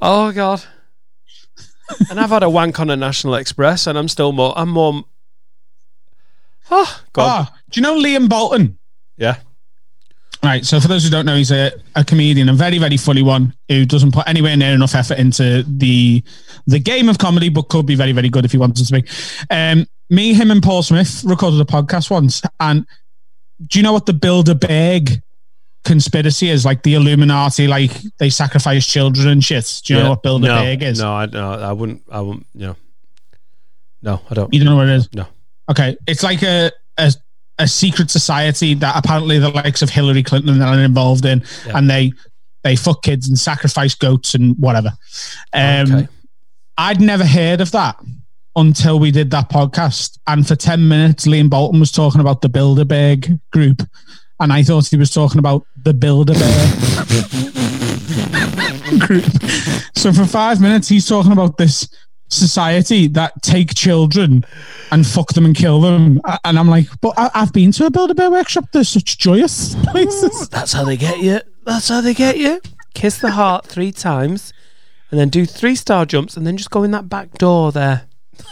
oh 0.00 0.32
God. 0.32 0.64
and 2.10 2.18
I've 2.18 2.30
had 2.30 2.42
a 2.42 2.48
wank 2.48 2.80
on 2.80 2.88
a 2.88 2.96
National 2.96 3.34
Express, 3.34 3.86
and 3.86 3.98
I'm 3.98 4.08
still 4.08 4.32
more. 4.32 4.54
I'm 4.56 4.70
more. 4.70 5.04
Oh 6.70 7.02
God. 7.12 7.48
Ah, 7.48 7.58
do 7.70 7.78
you 7.78 7.82
know 7.82 8.00
Liam 8.00 8.26
Bolton? 8.28 8.78
Yeah. 9.18 9.36
Right. 10.44 10.64
So 10.64 10.78
for 10.78 10.88
those 10.88 11.04
who 11.04 11.10
don't 11.10 11.24
know, 11.24 11.36
he's 11.36 11.50
a, 11.50 11.72
a 11.94 12.04
comedian, 12.04 12.50
a 12.50 12.52
very, 12.52 12.76
very 12.76 12.98
funny 12.98 13.22
one 13.22 13.54
who 13.68 13.86
doesn't 13.86 14.12
put 14.12 14.28
anywhere 14.28 14.54
near 14.58 14.74
enough 14.74 14.94
effort 14.94 15.18
into 15.18 15.62
the 15.62 16.22
the 16.66 16.78
game 16.78 17.08
of 17.08 17.16
comedy, 17.16 17.48
but 17.48 17.70
could 17.70 17.86
be 17.86 17.94
very, 17.94 18.12
very 18.12 18.28
good 18.28 18.44
if 18.44 18.52
he 18.52 18.58
wanted 18.58 18.86
to 18.86 18.92
be. 18.92 19.08
Um, 19.50 19.86
me, 20.10 20.34
him, 20.34 20.50
and 20.50 20.62
Paul 20.62 20.82
Smith 20.82 21.24
recorded 21.24 21.58
a 21.60 21.64
podcast 21.64 22.10
once, 22.10 22.42
and 22.60 22.86
do 23.66 23.78
you 23.78 23.82
know 23.82 23.94
what 23.94 24.04
the 24.04 24.54
Beg 24.54 25.22
conspiracy 25.84 26.50
is? 26.50 26.66
Like 26.66 26.82
the 26.82 26.94
Illuminati, 26.94 27.66
like 27.66 27.92
they 28.18 28.28
sacrifice 28.28 28.86
children 28.86 29.28
and 29.28 29.42
shit. 29.42 29.80
Do 29.84 29.94
you 29.94 30.00
know 30.00 30.10
what 30.10 30.26
a 30.26 30.38
no, 30.38 30.62
is? 30.62 31.00
No, 31.00 31.12
I 31.14 31.26
no, 31.26 31.52
I 31.52 31.72
wouldn't. 31.72 32.02
I 32.10 32.20
wouldn't. 32.20 32.46
You 32.52 32.66
know. 32.66 32.76
No, 34.02 34.20
I 34.28 34.34
don't. 34.34 34.52
You 34.52 34.60
don't 34.60 34.68
know 34.68 34.76
what 34.76 34.88
it 34.88 34.96
is? 34.96 35.08
No. 35.14 35.26
Okay. 35.70 35.96
It's 36.06 36.22
like 36.22 36.42
a, 36.42 36.70
a 36.98 37.12
a 37.58 37.68
secret 37.68 38.10
society 38.10 38.74
that 38.74 38.96
apparently 38.96 39.38
the 39.38 39.48
likes 39.50 39.80
of 39.82 39.90
Hillary 39.90 40.22
Clinton 40.22 40.60
are 40.60 40.78
involved 40.80 41.24
in, 41.24 41.44
Yeah. 41.66 41.78
and 41.78 41.88
they 41.90 42.12
they 42.62 42.76
fuck 42.76 43.02
kids 43.02 43.28
and 43.28 43.38
sacrifice 43.38 43.94
goats 43.94 44.34
and 44.34 44.56
whatever. 44.58 44.92
Um, 45.52 45.92
Okay. 45.92 46.08
I'd 46.78 47.00
never 47.00 47.24
heard 47.26 47.60
of 47.60 47.70
that 47.72 47.96
until 48.56 48.98
we 48.98 49.10
did 49.10 49.30
that 49.32 49.50
podcast, 49.50 50.18
and 50.26 50.46
for 50.48 50.56
ten 50.56 50.88
minutes, 50.88 51.26
Liam 51.26 51.50
Bolton 51.50 51.78
was 51.80 51.92
talking 51.92 52.20
about 52.20 52.40
the 52.40 52.48
Bilderberg 52.48 53.38
group, 53.52 53.82
and 54.40 54.52
I 54.52 54.62
thought 54.62 54.86
he 54.86 54.96
was 54.96 55.10
talking 55.10 55.38
about 55.38 55.66
the 55.84 55.92
Build-A-Bear 55.92 56.66
group. 58.98 59.24
So 59.94 60.12
for 60.12 60.24
five 60.24 60.60
minutes, 60.60 60.88
he's 60.88 61.06
talking 61.06 61.32
about 61.32 61.56
this 61.58 61.88
society 62.28 63.06
that 63.08 63.42
take 63.42 63.74
children 63.74 64.44
and 64.90 65.06
fuck 65.06 65.32
them 65.34 65.44
and 65.44 65.54
kill 65.54 65.80
them. 65.80 66.20
And 66.44 66.58
I'm 66.58 66.68
like, 66.68 66.86
but 67.00 67.14
I- 67.16 67.30
I've 67.34 67.52
been 67.52 67.70
to 67.72 67.86
a 67.86 67.90
Build-A-Bear 67.90 68.30
workshop. 68.30 68.64
They're 68.72 68.84
such 68.84 69.18
joyous 69.18 69.74
places. 69.84 70.48
That's 70.50 70.72
how 70.72 70.84
they 70.84 70.96
get 70.96 71.20
you. 71.20 71.40
That's 71.64 71.88
how 71.88 72.00
they 72.00 72.14
get 72.14 72.38
you. 72.38 72.60
Kiss 72.94 73.18
the 73.18 73.32
heart 73.32 73.66
three 73.66 73.90
times, 73.92 74.52
and 75.10 75.18
then 75.18 75.28
do 75.28 75.44
three 75.46 75.74
star 75.76 76.06
jumps, 76.06 76.36
and 76.36 76.46
then 76.46 76.56
just 76.56 76.70
go 76.70 76.82
in 76.82 76.90
that 76.92 77.08
back 77.08 77.32
door 77.38 77.72
there. 77.72 78.02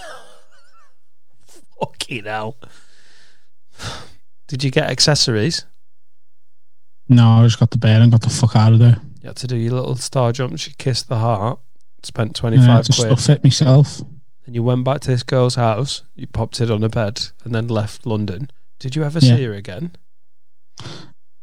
Fucking 1.81 2.25
hell. 2.25 2.57
Did 4.49 4.63
you 4.65 4.71
get 4.71 4.91
accessories? 4.91 5.65
No, 7.09 7.27
I 7.27 7.45
just 7.45 7.59
got 7.59 7.71
the 7.71 7.79
bear 7.79 8.01
and 8.01 8.11
got 8.13 8.23
the 8.23 8.31
fuck 8.31 8.55
out 8.57 8.73
of 8.73 8.79
there. 8.79 8.97
You 9.23 9.29
had 9.29 9.37
to 9.37 9.47
do 9.47 9.57
your 9.57 9.73
little 9.75 9.97
star 9.97 10.33
jumps. 10.33 10.67
You 10.67 10.73
kissed 10.79 11.09
the 11.09 11.19
heart. 11.19 11.59
Spent 12.03 12.35
twenty 12.35 12.57
And 12.57 12.65
I 12.71 12.77
five 12.77 12.85
to 12.87 12.93
quid. 12.93 13.19
stuff 13.19 13.31
it 13.37 13.45
myself. 13.45 14.01
And 14.45 14.55
you 14.57 14.63
went 14.63 14.85
back 14.85 15.01
to 15.03 15.11
this 15.11 15.23
girl's 15.23 15.55
house. 15.55 16.03
You 16.17 16.27
popped 16.27 16.61
it 16.61 16.71
on 16.71 16.83
a 16.83 16.89
bed, 16.89 17.29
and 17.45 17.55
then 17.55 17.69
left 17.69 18.05
London. 18.07 18.51
Did 18.81 18.97
you 18.97 19.05
ever 19.05 19.21
Yeah. 19.21 19.37
see 19.37 19.45
her 19.45 19.53
again? 19.55 19.93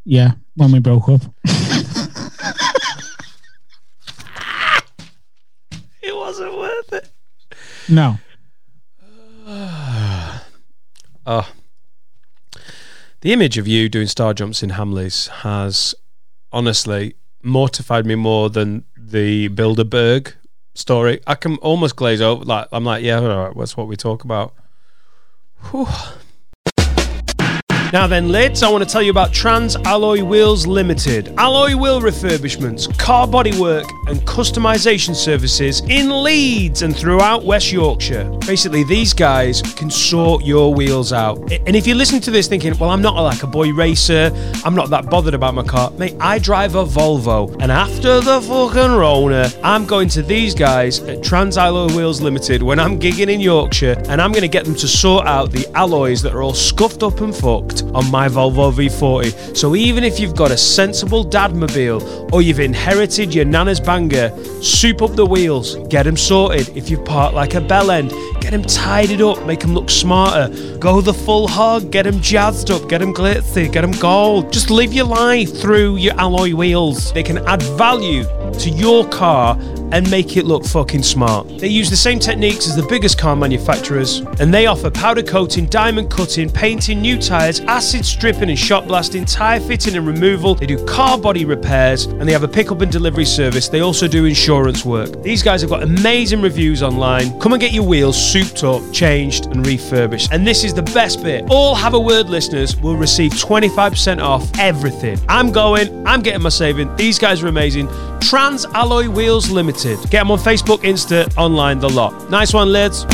Yeah, 0.04 0.34
when 0.56 0.72
we 0.72 0.80
broke 0.80 1.08
up. 1.10 1.22
It 6.02 6.15
wasn't 6.15 6.56
worth 6.58 6.93
it. 6.93 7.10
No. 7.88 8.17
Oh. 11.26 11.48
The 13.22 13.34
image 13.34 13.60
of 13.60 13.67
you 13.67 13.88
doing 13.88 14.08
star 14.08 14.34
jumps 14.34 14.63
in 14.63 14.72
Hamleys 14.72 15.28
has 15.28 15.93
honestly 16.52 17.13
mortified 17.43 18.06
me 18.08 18.15
more 18.15 18.50
than 18.50 18.86
the 18.98 19.50
Bilderberg 19.50 20.34
story. 20.80 21.20
I 21.28 21.36
can 21.36 21.58
almost 21.58 21.96
glaze 21.96 22.22
over. 22.22 22.44
Like 22.44 22.68
I'm 22.72 22.84
like, 22.84 23.04
yeah, 23.04 23.20
all 23.20 23.28
right, 23.28 23.58
that's 23.58 23.78
what 23.78 23.88
we 23.88 23.96
talk 23.96 24.24
about. 24.24 24.54
Whew. 25.72 25.88
Now 27.91 28.06
then, 28.06 28.30
lads, 28.30 28.62
I 28.62 28.69
want 28.69 28.84
to 28.84 28.89
tell 28.89 29.02
you 29.02 29.10
about 29.10 29.34
Trans 29.34 29.75
Alloy 29.75 30.23
Wheels 30.23 30.67
Limited. 30.67 31.34
Alloy 31.39 31.75
wheel 31.75 31.99
refurbishments, 31.99 32.95
car 32.99 33.25
bodywork, 33.25 33.84
and 34.08 34.19
customization 34.21 35.15
services 35.15 35.82
in 35.89 36.21
Leeds 36.21 36.84
and 36.84 36.95
throughout 36.95 37.45
West 37.45 37.71
Yorkshire. 37.71 38.30
Basically, 38.45 38.84
these 38.84 39.12
guys 39.12 39.63
can 39.63 39.89
sort 39.89 40.45
your 40.45 40.71
wheels 40.71 41.12
out. 41.12 41.39
And 41.52 41.75
if 41.75 41.88
you're 41.88 41.95
listening 41.95 42.21
to 42.21 42.32
this 42.32 42.47
thinking, 42.47 42.78
well, 42.78 42.91
I'm 42.91 43.02
not 43.02 43.15
like 43.15 43.41
a 43.41 43.47
boy 43.47 43.71
racer, 43.71 44.32
I'm 44.63 44.75
not 44.75 44.91
that 44.91 45.10
bothered 45.10 45.34
about 45.34 45.56
my 45.56 45.63
car, 45.63 45.89
mate, 45.91 46.15
I 46.19 46.38
drive 46.38 46.75
a 46.75 46.86
Volvo. 46.86 47.52
And 47.60 47.71
after 47.71 48.21
the 48.21 48.39
fucking 48.39 48.91
Rona, 48.91 49.49
I'm 49.63 49.88
going 49.88 50.10
to 50.10 50.21
these 50.21 50.54
guys 50.54 50.99
at 50.99 51.23
Trans 51.23 51.58
Alloy 51.58 51.88
Wheels 51.95 52.21
Limited 52.21 52.62
when 52.62 52.80
I'm 52.80 52.99
gigging 52.99 53.30
in 53.30 53.39
Yorkshire, 53.39 53.95
and 54.10 54.21
I'm 54.21 54.32
going 54.32 54.43
to 54.43 54.47
get 54.47 54.65
them 54.65 54.75
to 54.75 54.88
sort 54.88 55.25
out 55.25 55.52
the 55.52 55.65
alloys 55.73 56.21
that 56.21 56.36
are 56.36 56.43
all 56.43 56.54
scuffed 56.54 57.02
up 57.02 57.21
and 57.21 57.36
fucked 57.36 57.79
on 57.94 58.10
my 58.12 58.28
Volvo 58.28 58.72
V40. 58.72 59.56
So 59.56 59.76
even 59.76 60.04
if 60.04 60.20
you've 60.20 60.36
got 60.36 60.52
a 60.52 60.58
sensible 60.58 61.26
dadmobile 61.26 62.32
or 62.34 62.42
you've 62.42 62.60
inherited 62.60 63.34
your 63.34 63.46
nana's 63.46 63.80
banger, 63.80 64.32
soup 64.62 65.02
up 65.02 65.15
the 65.15 65.26
wheels, 65.26 65.76
get 65.88 66.04
them 66.04 66.18
sorted. 66.18 66.70
If 66.78 66.89
you've 66.89 67.06
parked 67.06 67.36
like 67.36 67.56
a 67.56 67.62
bell 67.62 67.92
end, 67.92 68.12
get 68.49 68.63
them 68.63 68.67
tidied 68.67 69.21
up, 69.21 69.45
make 69.45 69.59
them 69.59 69.75
look 69.75 69.91
smarter. 69.91 70.49
Go 70.79 71.01
the 71.01 71.13
full 71.13 71.47
hog, 71.47 71.91
get 71.91 72.03
them 72.03 72.19
jazzed 72.19 72.71
up, 72.71 72.89
get 72.89 72.97
them 72.97 73.13
glitzy, 73.13 73.71
get 73.71 73.81
them 73.81 73.91
gold. 73.91 74.51
Just 74.51 74.71
live 74.71 74.91
your 74.91 75.05
life 75.05 75.55
through 75.55 75.97
your 75.97 76.19
alloy 76.19 76.55
wheels. 76.55 77.13
They 77.13 77.21
can 77.21 77.38
add 77.47 77.62
value 77.77 78.23
to 78.53 78.69
your 78.71 79.07
car 79.07 79.55
and 79.91 80.09
make 80.12 80.38
it 80.38 80.45
look 80.45 80.65
fucking 80.65 81.03
smart. 81.03 81.47
They 81.59 81.67
use 81.67 81.89
the 81.89 81.97
same 81.97 82.19
techniques 82.19 82.67
as 82.67 82.75
the 82.75 82.85
biggest 82.88 83.17
car 83.17 83.35
manufacturers, 83.35 84.19
and 84.39 84.53
they 84.53 84.67
offer 84.67 84.89
powder 84.91 85.23
coating, 85.23 85.65
diamond 85.65 86.12
cutting, 86.12 86.49
painting 86.49 87.01
new 87.01 87.17
tyres, 87.19 87.59
acid 87.62 88.05
stripping 88.05 88.49
and 88.49 88.57
shot 88.57 88.88
blasting, 88.88 89.25
tyre 89.25 89.59
fitting 89.59 89.95
and 89.95 90.05
removal. 90.05 90.55
They 90.55 90.67
do 90.67 90.83
car 90.85 91.17
body 91.17 91.45
repairs, 91.45 92.05
and 92.05 92.27
they 92.27 92.33
have 92.33 92.43
a 92.43 92.47
pickup 92.47 92.81
and 92.81 92.91
delivery 92.91 93.25
service. 93.25 93.67
They 93.67 93.81
also 93.81 94.07
do 94.07 94.25
insurance 94.25 94.85
work. 94.85 95.21
These 95.23 95.43
guys 95.43 95.62
have 95.62 95.69
got 95.69 95.83
amazing 95.83 96.41
reviews 96.41 96.83
online. 96.83 97.39
Come 97.39 97.53
and 97.53 97.62
get 97.62 97.73
your 97.73 97.85
wheels 97.85 98.17
souped 98.43 98.63
up, 98.63 98.93
changed, 98.93 99.47
and 99.47 99.65
refurbished. 99.65 100.32
And 100.32 100.45
this 100.45 100.63
is 100.63 100.73
the 100.73 100.82
best 100.82 101.23
bit. 101.23 101.45
All 101.49 101.75
Have 101.75 101.93
a 101.93 101.99
Word 101.99 102.30
listeners 102.30 102.75
will 102.78 102.95
receive 102.95 103.32
25% 103.34 104.21
off 104.21 104.49
everything. 104.58 105.19
I'm 105.28 105.52
going, 105.52 106.06
I'm 106.08 106.21
getting 106.21 106.41
my 106.41 106.49
saving. 106.49 106.95
These 106.95 107.19
guys 107.19 107.43
are 107.43 107.47
amazing. 107.47 107.88
Trans 108.21 108.65
Alloy 108.65 109.10
Wheels 109.10 109.49
Limited. 109.49 109.99
Get 110.10 110.21
them 110.21 110.32
on 110.32 110.39
Facebook, 110.39 110.80
Insta, 110.80 111.36
online, 111.38 111.80
the 111.80 111.89
lot. 111.89 112.30
Nice 112.30 112.54
one, 112.54 112.71
lads. 112.71 113.06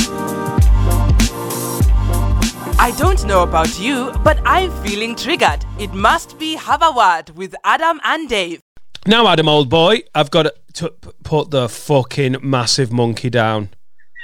I 2.78 2.94
don't 2.98 3.26
know 3.26 3.44
about 3.44 3.80
you, 3.80 4.12
but 4.24 4.40
I'm 4.46 4.72
feeling 4.84 5.16
triggered. 5.16 5.66
It 5.80 5.94
must 5.94 6.38
be 6.38 6.56
Have 6.56 6.84
a 6.84 6.92
Word 6.92 7.32
with 7.36 7.56
Adam 7.64 8.00
and 8.04 8.30
Dave. 8.30 8.62
Now, 9.08 9.28
Adam, 9.28 9.48
old 9.48 9.70
boy, 9.70 10.02
I've 10.14 10.32
got 10.32 10.48
to 10.76 10.94
put 11.24 11.52
the 11.52 11.70
fucking 11.70 12.38
massive 12.42 12.92
monkey 12.92 13.30
down. 13.30 13.70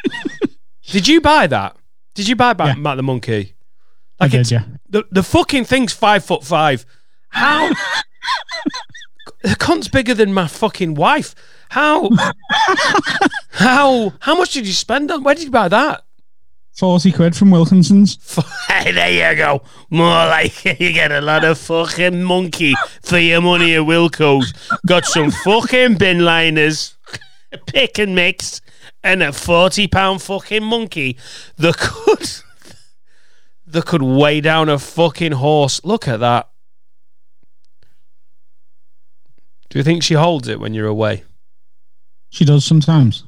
Did 0.87 1.07
you 1.07 1.21
buy 1.21 1.47
that? 1.47 1.75
Did 2.13 2.27
you 2.27 2.35
buy 2.35 2.53
Matt, 2.53 2.67
Yeah. 2.67 2.73
Matt 2.75 2.97
the 2.97 3.03
monkey? 3.03 3.55
I 4.19 4.27
did, 4.27 4.41
it's- 4.41 4.51
yeah. 4.51 4.63
The 4.89 5.03
the 5.11 5.23
fucking 5.23 5.65
thing's 5.65 5.93
five 5.93 6.23
foot 6.25 6.43
five. 6.43 6.85
How? 7.29 7.69
the 9.43 9.55
cunt's 9.55 9.87
bigger 9.87 10.13
than 10.13 10.33
my 10.33 10.47
fucking 10.47 10.95
wife. 10.95 11.33
How? 11.69 12.09
how? 13.51 14.13
How 14.19 14.35
much 14.37 14.53
did 14.53 14.67
you 14.67 14.73
spend 14.73 15.11
on? 15.11 15.23
Where 15.23 15.35
did 15.35 15.45
you 15.45 15.51
buy 15.51 15.67
that? 15.69 16.03
40 16.77 17.11
quid 17.11 17.35
from 17.35 17.51
Wilkinson's. 17.51 18.17
Hey, 18.67 18.93
there 18.93 19.31
you 19.31 19.35
go. 19.37 19.61
More 19.89 20.07
like 20.09 20.63
you 20.79 20.93
get 20.93 21.11
a 21.11 21.21
lot 21.21 21.43
of 21.43 21.57
fucking 21.57 22.23
monkey 22.23 22.73
for 23.03 23.17
your 23.19 23.41
money 23.41 23.75
at 23.75 23.81
Wilco's. 23.81 24.53
Got 24.87 25.05
some 25.05 25.29
fucking 25.29 25.95
bin 25.97 26.19
liners, 26.25 26.95
pick 27.67 27.99
and 27.99 28.15
mix, 28.15 28.61
and 29.03 29.23
a 29.23 29.31
forty 29.33 29.87
pound 29.87 30.21
fucking 30.21 30.63
monkey 30.63 31.17
that 31.57 31.77
could 31.77 32.29
that 33.65 33.85
could 33.85 34.01
weigh 34.01 34.41
down 34.41 34.69
a 34.69 34.77
fucking 34.77 35.33
horse. 35.33 35.83
Look 35.83 36.07
at 36.07 36.19
that. 36.19 36.49
Do 39.69 39.79
you 39.79 39.83
think 39.83 40.03
she 40.03 40.15
holds 40.15 40.47
it 40.47 40.59
when 40.59 40.73
you're 40.73 40.87
away? 40.87 41.23
She 42.29 42.43
does 42.43 42.65
sometimes. 42.65 43.23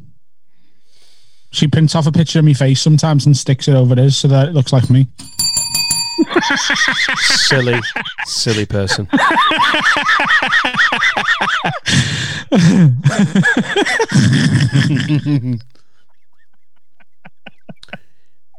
She 1.51 1.67
prints 1.67 1.95
off 1.95 2.07
a 2.07 2.12
picture 2.12 2.39
of 2.39 2.45
my 2.45 2.53
face 2.53 2.81
sometimes 2.81 3.25
and 3.25 3.38
sticks 3.38 3.67
it 3.67 3.75
over 3.75 3.95
his 3.95 4.17
so 4.17 4.27
that 4.27 4.49
it 4.49 4.53
looks 4.53 4.73
like 4.73 4.89
me. 4.89 5.07
Silly, 7.17 7.80
silly 8.26 8.65
person. 8.65 9.08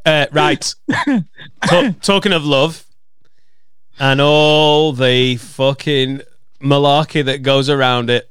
uh, 0.05 0.27
right. 0.33 0.75
Ta- 1.63 1.95
talking 2.03 2.33
of 2.33 2.45
love 2.45 2.85
and 3.99 4.21
all 4.21 4.93
the 4.93 5.37
fucking 5.37 6.21
malarkey 6.61 7.25
that 7.25 7.43
goes 7.43 7.69
around 7.69 8.11
it. 8.11 8.31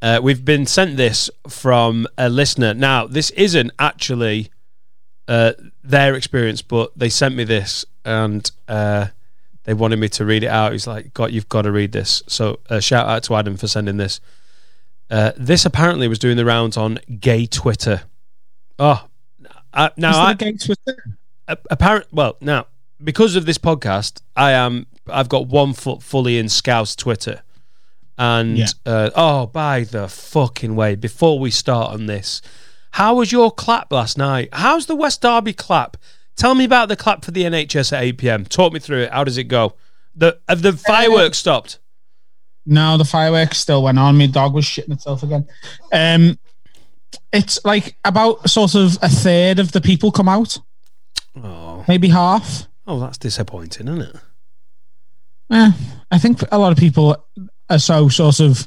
Uh, 0.00 0.18
we've 0.22 0.44
been 0.44 0.66
sent 0.66 0.96
this 0.96 1.30
from 1.48 2.08
a 2.18 2.28
listener. 2.28 2.74
Now, 2.74 3.06
this 3.06 3.30
isn't 3.30 3.70
actually 3.78 4.50
uh, 5.28 5.52
their 5.84 6.14
experience, 6.14 6.60
but 6.60 6.90
they 6.96 7.08
sent 7.08 7.36
me 7.36 7.44
this 7.44 7.84
and 8.04 8.50
uh, 8.68 9.06
they 9.64 9.74
wanted 9.74 9.98
me 9.98 10.08
to 10.10 10.24
read 10.24 10.42
it 10.44 10.48
out. 10.48 10.72
He's 10.72 10.86
like, 10.86 11.14
"God, 11.14 11.32
you've 11.32 11.48
got 11.48 11.62
to 11.62 11.72
read 11.72 11.92
this." 11.92 12.22
So, 12.26 12.58
uh, 12.68 12.80
shout 12.80 13.08
out 13.08 13.22
to 13.24 13.34
Adam 13.34 13.56
for 13.56 13.66
sending 13.68 13.96
this. 13.96 14.20
Uh, 15.10 15.32
this 15.36 15.64
apparently 15.64 16.08
was 16.08 16.18
doing 16.18 16.36
the 16.36 16.44
rounds 16.44 16.76
on 16.76 16.98
gay 17.20 17.46
Twitter. 17.46 18.02
Oh, 18.78 19.06
uh, 19.74 19.90
Is 19.96 20.00
now 20.00 20.18
I, 20.18 20.34
gay 20.34 20.52
Twitter? 20.52 21.04
apparent. 21.70 22.06
Well, 22.12 22.36
now 22.40 22.66
because 23.02 23.36
of 23.36 23.46
this 23.46 23.58
podcast, 23.58 24.20
I 24.36 24.52
am. 24.52 24.86
I've 25.08 25.28
got 25.28 25.48
one 25.48 25.72
foot 25.72 26.02
fully 26.02 26.38
in 26.38 26.48
Scouse 26.48 26.94
Twitter, 26.96 27.42
and 28.16 28.56
Yeah. 28.58 28.66
uh, 28.86 29.10
oh, 29.14 29.46
by 29.46 29.84
the 29.84 30.08
fucking 30.08 30.74
way! 30.76 30.94
Before 30.94 31.38
we 31.38 31.50
start 31.50 31.92
on 31.92 32.06
this, 32.06 32.40
how 32.92 33.16
was 33.16 33.32
your 33.32 33.50
clap 33.50 33.92
last 33.92 34.16
night? 34.16 34.48
How's 34.52 34.86
the 34.86 34.96
West 34.96 35.20
Derby 35.22 35.52
clap? 35.52 35.96
Tell 36.36 36.54
me 36.54 36.64
about 36.64 36.88
the 36.88 36.96
clap 36.96 37.24
for 37.24 37.30
the 37.30 37.42
NHS 37.44 37.92
at 37.92 38.02
eight 38.02 38.18
pm. 38.18 38.44
Talk 38.44 38.72
me 38.72 38.80
through 38.80 39.02
it. 39.02 39.12
How 39.12 39.24
does 39.24 39.38
it 39.38 39.44
go? 39.44 39.74
The 40.16 40.38
have 40.48 40.62
the 40.62 40.72
fireworks 40.72 41.38
stopped? 41.38 41.78
No, 42.66 42.96
the 42.96 43.04
fireworks 43.04 43.58
still 43.58 43.82
went 43.82 43.98
on. 43.98 44.16
My 44.18 44.26
dog 44.26 44.54
was 44.54 44.64
shitting 44.64 44.92
itself 44.92 45.22
again. 45.22 45.46
Um, 45.92 46.38
it's 47.32 47.58
like 47.64 47.96
about 48.04 48.48
sort 48.48 48.74
of 48.74 48.96
a 49.02 49.08
third 49.08 49.58
of 49.58 49.72
the 49.72 49.80
people 49.80 50.10
come 50.12 50.28
out, 50.28 50.58
Oh, 51.42 51.84
maybe 51.88 52.08
half. 52.08 52.66
oh, 52.86 53.00
that's 53.00 53.18
disappointing, 53.18 53.88
isn't 53.88 54.00
it? 54.02 54.16
Eh, 55.50 55.72
I 56.10 56.18
think 56.18 56.40
a 56.52 56.58
lot 56.58 56.72
of 56.72 56.78
people 56.78 57.24
are 57.68 57.78
so 57.78 58.08
sort 58.08 58.40
of 58.40 58.66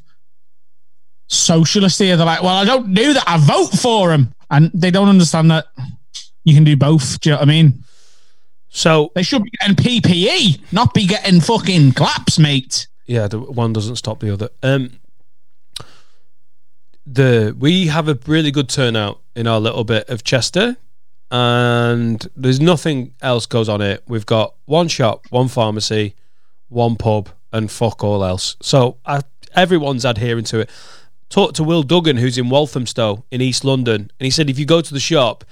socialist 1.27 1.99
here. 1.99 2.17
They're 2.17 2.25
like, 2.25 2.41
well, 2.43 2.55
I 2.55 2.65
don't 2.65 2.93
do 2.93 3.13
that. 3.13 3.23
I 3.27 3.37
vote 3.37 3.71
for 3.79 4.11
him. 4.11 4.33
And 4.49 4.71
they 4.73 4.91
don't 4.91 5.09
understand 5.09 5.49
that 5.51 5.65
you 6.45 6.53
can 6.53 6.63
do 6.63 6.77
both. 6.77 7.19
Do 7.19 7.29
you 7.29 7.33
know 7.35 7.39
what 7.39 7.47
I 7.49 7.51
mean? 7.51 7.83
So 8.69 9.11
They 9.15 9.23
should 9.23 9.43
be 9.43 9.51
getting 9.59 9.75
PPE, 9.75 10.71
not 10.71 10.93
be 10.93 11.05
getting 11.07 11.41
fucking 11.41 11.91
claps, 11.93 12.39
mate. 12.39 12.87
yeah, 13.05 13.27
the 13.27 13.39
one 13.39 13.73
doesn't 13.73 13.97
stop 13.97 14.19
the 14.19 14.31
other. 14.33 14.49
Um, 14.63 14.99
the 17.05 17.55
we 17.57 17.87
have 17.87 18.07
a 18.09 18.17
really 18.25 18.51
good 18.51 18.69
turnout 18.69 19.21
in 19.35 19.47
our 19.47 19.59
little 19.59 19.83
bit 19.83 20.09
of 20.09 20.23
Chester, 20.23 20.77
and 21.31 22.27
there's 22.35 22.59
nothing 22.59 23.13
else 23.21 23.45
goes 23.45 23.69
on 23.69 23.81
it. 23.81 24.03
We've 24.07 24.25
got 24.25 24.55
one 24.65 24.87
shop, 24.87 25.25
one 25.29 25.47
pharmacy, 25.47 26.15
one 26.69 26.95
pub, 26.95 27.29
and 27.53 27.69
fuck 27.71 28.03
all 28.03 28.23
else. 28.23 28.55
So 28.61 28.97
I, 29.05 29.21
everyone's 29.55 30.05
adhering 30.05 30.45
to 30.45 30.59
it. 30.61 30.69
Talked 31.29 31.55
to 31.55 31.63
Will 31.63 31.83
Duggan, 31.83 32.17
who's 32.17 32.37
in 32.37 32.49
Walthamstow 32.49 33.25
in 33.31 33.41
East 33.41 33.63
London, 33.65 34.11
and 34.19 34.25
he 34.25 34.29
said 34.31 34.49
if 34.49 34.59
you 34.59 34.65
go 34.65 34.81
to 34.81 34.93
the 34.93 34.99
shop, 34.99 35.43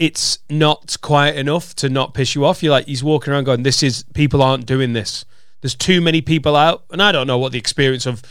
it's 0.00 0.38
not 0.48 0.96
quiet 1.02 1.36
enough 1.36 1.76
to 1.76 1.88
not 1.88 2.14
piss 2.14 2.34
you 2.34 2.44
off. 2.44 2.62
You're 2.62 2.72
like 2.72 2.86
he's 2.86 3.04
walking 3.04 3.32
around 3.32 3.44
going, 3.44 3.62
"This 3.62 3.82
is 3.84 4.04
people 4.14 4.42
aren't 4.42 4.66
doing 4.66 4.94
this." 4.94 5.24
There's 5.60 5.74
too 5.76 6.00
many 6.00 6.22
people 6.22 6.56
out, 6.56 6.84
and 6.90 7.00
I 7.02 7.12
don't 7.12 7.26
know 7.26 7.38
what 7.38 7.52
the 7.52 7.58
experience 7.58 8.06
of 8.06 8.22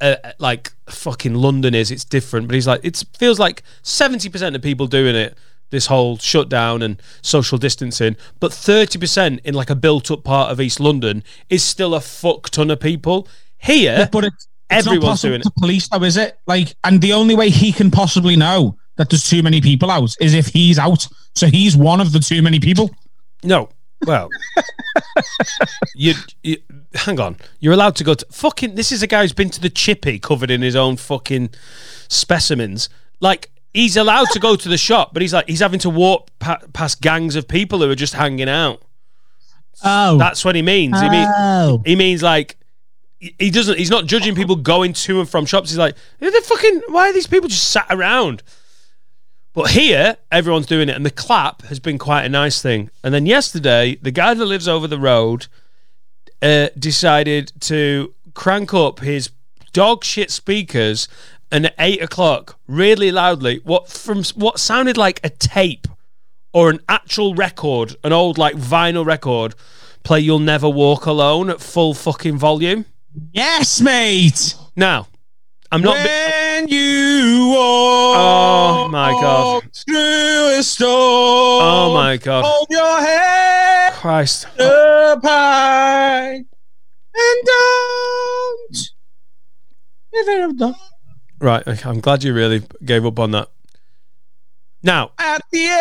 uh, 0.00 0.16
like 0.38 0.72
fucking 0.88 1.34
London 1.34 1.74
is. 1.74 1.90
It's 1.90 2.04
different, 2.04 2.46
but 2.46 2.54
he's 2.54 2.68
like, 2.68 2.80
it 2.84 3.02
feels 3.18 3.38
like 3.40 3.62
seventy 3.82 4.28
percent 4.28 4.56
of 4.56 4.62
people 4.62 4.86
doing 4.86 5.16
it. 5.16 5.36
This 5.70 5.86
whole 5.86 6.16
shutdown 6.16 6.80
and 6.80 7.02
social 7.22 7.58
distancing, 7.58 8.16
but 8.38 8.52
thirty 8.52 9.00
percent 9.00 9.40
in 9.42 9.52
like 9.52 9.68
a 9.68 9.74
built-up 9.74 10.22
part 10.22 10.52
of 10.52 10.60
East 10.60 10.78
London 10.78 11.24
is 11.50 11.64
still 11.64 11.92
a 11.92 12.00
fuck 12.00 12.50
ton 12.50 12.70
of 12.70 12.78
people. 12.78 13.26
Here, 13.58 14.08
But 14.12 14.26
it's, 14.26 14.46
it's 14.70 14.86
not 14.86 14.92
Everyone's 14.92 15.04
possible 15.22 15.30
doing 15.30 15.40
it. 15.40 15.60
police, 15.60 15.88
though, 15.88 16.04
is 16.04 16.16
it? 16.16 16.38
Like, 16.46 16.76
and 16.84 17.00
the 17.00 17.14
only 17.14 17.34
way 17.34 17.50
he 17.50 17.72
can 17.72 17.90
possibly 17.90 18.36
know 18.36 18.78
that 18.96 19.10
there's 19.10 19.28
too 19.28 19.42
many 19.42 19.60
people 19.60 19.90
out 19.90 20.14
is 20.20 20.34
if 20.34 20.48
he's 20.48 20.78
out. 20.78 21.06
So 21.34 21.46
he's 21.46 21.76
one 21.76 22.00
of 22.00 22.12
the 22.12 22.18
too 22.18 22.42
many 22.42 22.60
people. 22.60 22.90
No. 23.42 23.68
Well, 24.06 24.28
you, 25.94 26.14
you 26.42 26.58
hang 26.94 27.18
on. 27.18 27.36
You're 27.60 27.72
allowed 27.72 27.96
to 27.96 28.04
go 28.04 28.14
to 28.14 28.26
fucking. 28.30 28.74
This 28.74 28.92
is 28.92 29.02
a 29.02 29.06
guy 29.06 29.22
who's 29.22 29.32
been 29.32 29.50
to 29.50 29.60
the 29.60 29.70
chippy, 29.70 30.18
covered 30.18 30.50
in 30.50 30.60
his 30.60 30.76
own 30.76 30.96
fucking 30.96 31.50
specimens. 32.08 32.88
Like 33.20 33.50
he's 33.72 33.96
allowed 33.96 34.28
to 34.32 34.38
go 34.38 34.54
to 34.56 34.68
the 34.68 34.76
shop, 34.76 35.12
but 35.12 35.22
he's 35.22 35.32
like 35.32 35.48
he's 35.48 35.60
having 35.60 35.80
to 35.80 35.90
walk 35.90 36.28
pa- 36.38 36.60
past 36.74 37.00
gangs 37.00 37.36
of 37.36 37.48
people 37.48 37.78
who 37.78 37.90
are 37.90 37.94
just 37.94 38.14
hanging 38.14 38.48
out. 38.48 38.82
Oh, 39.84 40.18
That's 40.18 40.44
what 40.44 40.54
he 40.56 40.62
means. 40.62 41.00
He, 41.00 41.08
mean, 41.08 41.28
oh. 41.28 41.82
he 41.84 41.96
means 41.96 42.22
like 42.22 42.56
he- 43.18 43.34
he 43.38 43.50
doesn't. 43.50 43.78
He's 43.78 43.90
not 43.90 44.06
judging 44.06 44.34
people 44.34 44.56
going 44.56 44.92
to 44.92 45.20
and 45.20 45.28
from 45.28 45.46
shops. 45.46 45.70
He's 45.70 45.78
like, 45.78 45.96
"Who 46.20 46.30
the 46.30 46.40
fucking 46.42 46.82
why 46.88 47.08
are 47.08 47.12
these 47.12 47.26
people 47.26 47.48
just 47.48 47.70
sat 47.70 47.86
around? 47.90 48.42
But 49.56 49.70
here, 49.70 50.18
everyone's 50.30 50.66
doing 50.66 50.90
it, 50.90 50.96
and 50.96 51.06
the 51.06 51.10
clap 51.10 51.62
has 51.62 51.80
been 51.80 51.96
quite 51.96 52.24
a 52.26 52.28
nice 52.28 52.60
thing. 52.60 52.90
And 53.02 53.14
then 53.14 53.24
yesterday, 53.24 53.96
the 54.02 54.10
guy 54.10 54.34
that 54.34 54.44
lives 54.44 54.68
over 54.68 54.86
the 54.86 54.98
road 54.98 55.46
uh, 56.42 56.68
decided 56.78 57.52
to 57.60 58.12
crank 58.34 58.74
up 58.74 59.00
his 59.00 59.30
dog 59.72 60.04
shit 60.04 60.30
speakers, 60.30 61.08
and 61.50 61.64
at 61.64 61.74
eight 61.78 62.02
o'clock, 62.02 62.58
really 62.68 63.10
loudly, 63.10 63.62
what 63.64 63.88
from 63.88 64.24
what 64.34 64.60
sounded 64.60 64.98
like 64.98 65.20
a 65.24 65.30
tape 65.30 65.88
or 66.52 66.68
an 66.68 66.80
actual 66.86 67.34
record, 67.34 67.96
an 68.04 68.12
old 68.12 68.36
like 68.36 68.56
vinyl 68.56 69.06
record, 69.06 69.54
play 70.04 70.20
"You'll 70.20 70.38
Never 70.38 70.68
Walk 70.68 71.06
Alone" 71.06 71.48
at 71.48 71.62
full 71.62 71.94
fucking 71.94 72.36
volume. 72.36 72.84
yes, 73.32 73.80
mate. 73.80 74.54
Now, 74.76 75.08
I'm 75.72 75.80
not. 75.80 75.96
bi- 75.96 76.35
When 76.66 76.74
you 76.74 77.48
walk 77.50 78.16
Oh, 78.18 78.88
my 78.90 79.12
God. 79.12 79.62
through 79.72 80.58
a 80.58 80.62
storm, 80.64 81.62
oh 81.62 81.94
my 81.94 82.16
god, 82.16 82.44
hold 82.44 82.66
your 82.70 83.00
head 83.00 83.92
Christ! 83.92 84.46
up 84.58 85.22
high 85.22 86.34
and 87.14 87.44
don't 87.44 88.90
Right, 91.38 91.68
okay, 91.68 91.88
I'm 91.88 92.00
glad 92.00 92.24
you 92.24 92.34
really 92.34 92.62
gave 92.84 93.06
up 93.06 93.20
on 93.20 93.30
that. 93.30 93.48
Now, 94.82 95.10
at 95.18 95.42
the 95.50 95.64
end. 95.64 95.72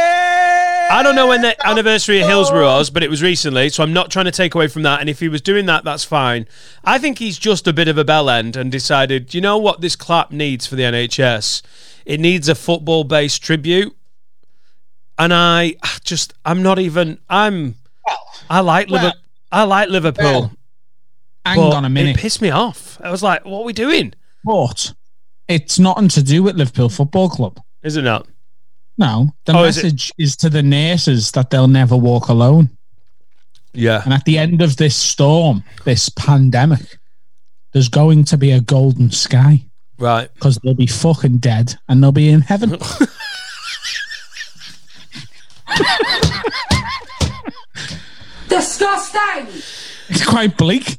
I 0.91 1.01
don't 1.03 1.15
know 1.15 1.27
when 1.27 1.41
the 1.41 1.55
anniversary 1.67 2.21
of 2.21 2.27
Hillsborough 2.27 2.65
was, 2.65 2.89
but 2.89 3.03
it 3.03 3.09
was 3.09 3.21
recently, 3.21 3.69
so 3.69 3.83
I'm 3.83 3.93
not 3.93 4.09
trying 4.09 4.25
to 4.25 4.31
take 4.31 4.55
away 4.55 4.67
from 4.67 4.81
that. 4.83 4.99
And 4.99 5.09
if 5.09 5.19
he 5.19 5.27
was 5.27 5.41
doing 5.41 5.65
that, 5.67 5.83
that's 5.83 6.03
fine. 6.03 6.47
I 6.83 6.97
think 6.97 7.19
he's 7.19 7.37
just 7.37 7.67
a 7.67 7.73
bit 7.73 7.87
of 7.87 7.97
a 7.97 8.03
bell 8.05 8.29
end 8.29 8.55
and 8.55 8.71
decided, 8.71 9.33
you 9.33 9.41
know 9.41 9.57
what 9.57 9.81
this 9.81 9.95
clap 9.95 10.31
needs 10.31 10.65
for 10.65 10.75
the 10.75 10.83
NHS 10.83 11.61
It 12.05 12.19
needs 12.19 12.49
a 12.49 12.55
football 12.55 13.03
based 13.03 13.43
tribute. 13.43 13.95
And 15.19 15.33
I 15.33 15.75
just, 16.03 16.33
I'm 16.43 16.63
not 16.63 16.79
even, 16.79 17.19
I'm, 17.29 17.75
I 18.49 18.61
like 18.61 18.89
well, 18.89 19.01
Liverpool. 19.03 19.21
I 19.51 19.63
like 19.63 19.89
Liverpool. 19.89 20.23
well, 20.25 20.51
Hang 21.45 21.59
on 21.59 21.83
a 21.83 21.87
It 21.87 21.89
minute. 21.91 22.17
pissed 22.17 22.41
me 22.41 22.49
off. 22.49 22.99
I 23.01 23.11
was 23.11 23.21
like, 23.21 23.45
what 23.45 23.59
are 23.61 23.65
we 23.65 23.73
doing? 23.73 24.13
But 24.43 24.93
it's 25.47 25.77
nothing 25.77 26.07
to 26.09 26.23
do 26.23 26.41
with 26.43 26.55
Liverpool 26.55 26.89
Football 26.89 27.29
Club. 27.29 27.59
Is 27.83 27.97
it 27.97 28.01
not? 28.01 28.27
No, 28.97 29.35
the 29.45 29.57
Oh, 29.57 29.63
is 29.65 29.75
message 29.77 30.11
is, 30.17 30.37
to 30.37 30.49
the 30.49 30.63
nurses 30.63 31.31
that 31.31 31.49
they'll 31.49 31.67
never 31.67 31.97
walk 31.97 32.29
alone. 32.29 32.69
Yeah. 33.73 34.01
And 34.05 34.13
at 34.13 34.23
the 34.25 34.37
end 34.37 34.61
of 34.61 34.77
this 34.77 34.95
storm, 34.95 35.63
this 35.83 36.07
pandemic, 36.09 36.97
there's 37.73 37.89
going 37.89 38.23
to 38.25 38.37
be 38.37 38.51
a 38.51 38.61
golden 38.61 39.11
sky 39.11 39.65
Right. 39.97 40.33
because 40.33 40.57
they'll 40.63 40.73
be 40.75 40.87
fucking 40.87 41.37
dead 41.39 41.75
and 41.89 42.01
they'll 42.01 42.13
be 42.13 42.29
in 42.29 42.39
heaven. 42.41 42.77
Disgusting! 48.47 49.47
it's 50.09 50.25
quite 50.25 50.55
bleak. 50.57 50.97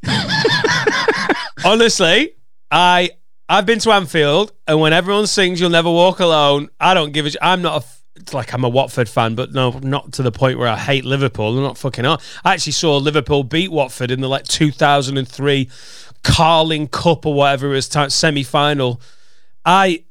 Honestly, 1.64 2.34
I 2.70 3.10
I've 3.48 3.66
been 3.66 3.78
to 3.80 3.92
Anfield, 3.92 4.52
and 4.66 4.80
when 4.80 4.92
everyone 4.92 5.26
sings 5.26 5.60
"You'll 5.60 5.70
Never 5.70 5.90
Walk 5.90 6.20
Alone," 6.20 6.68
I 6.80 6.94
don't 6.94 7.12
give 7.12 7.26
a. 7.26 7.30
sh- 7.30 7.36
I'm 7.40 7.62
not 7.62 7.72
a. 7.74 7.76
f- 7.76 8.02
It's 8.16 8.34
like 8.34 8.52
I'm 8.52 8.64
a 8.64 8.68
Watford 8.68 9.08
fan, 9.08 9.34
but 9.34 9.52
no, 9.52 9.70
not 9.82 10.12
to 10.14 10.22
the 10.22 10.32
point 10.32 10.58
where 10.58 10.68
I 10.68 10.76
hate 10.76 11.04
Liverpool. 11.04 11.56
I'm 11.56 11.62
not 11.62 11.78
fucking. 11.78 12.04
I 12.06 12.18
actually 12.44 12.72
saw 12.72 12.96
Liverpool 12.96 13.44
beat 13.44 13.70
Watford 13.70 14.10
in 14.10 14.20
the 14.20 14.28
like 14.28 14.44
2003 14.44 15.68
Carling 16.24 16.88
Cup 16.88 17.24
or 17.26 17.34
whatever 17.34 17.66
it 17.68 17.70
was 17.76 17.88
t- 17.88 18.08
semi 18.10 18.42
final. 18.42 19.00
I. 19.64 20.02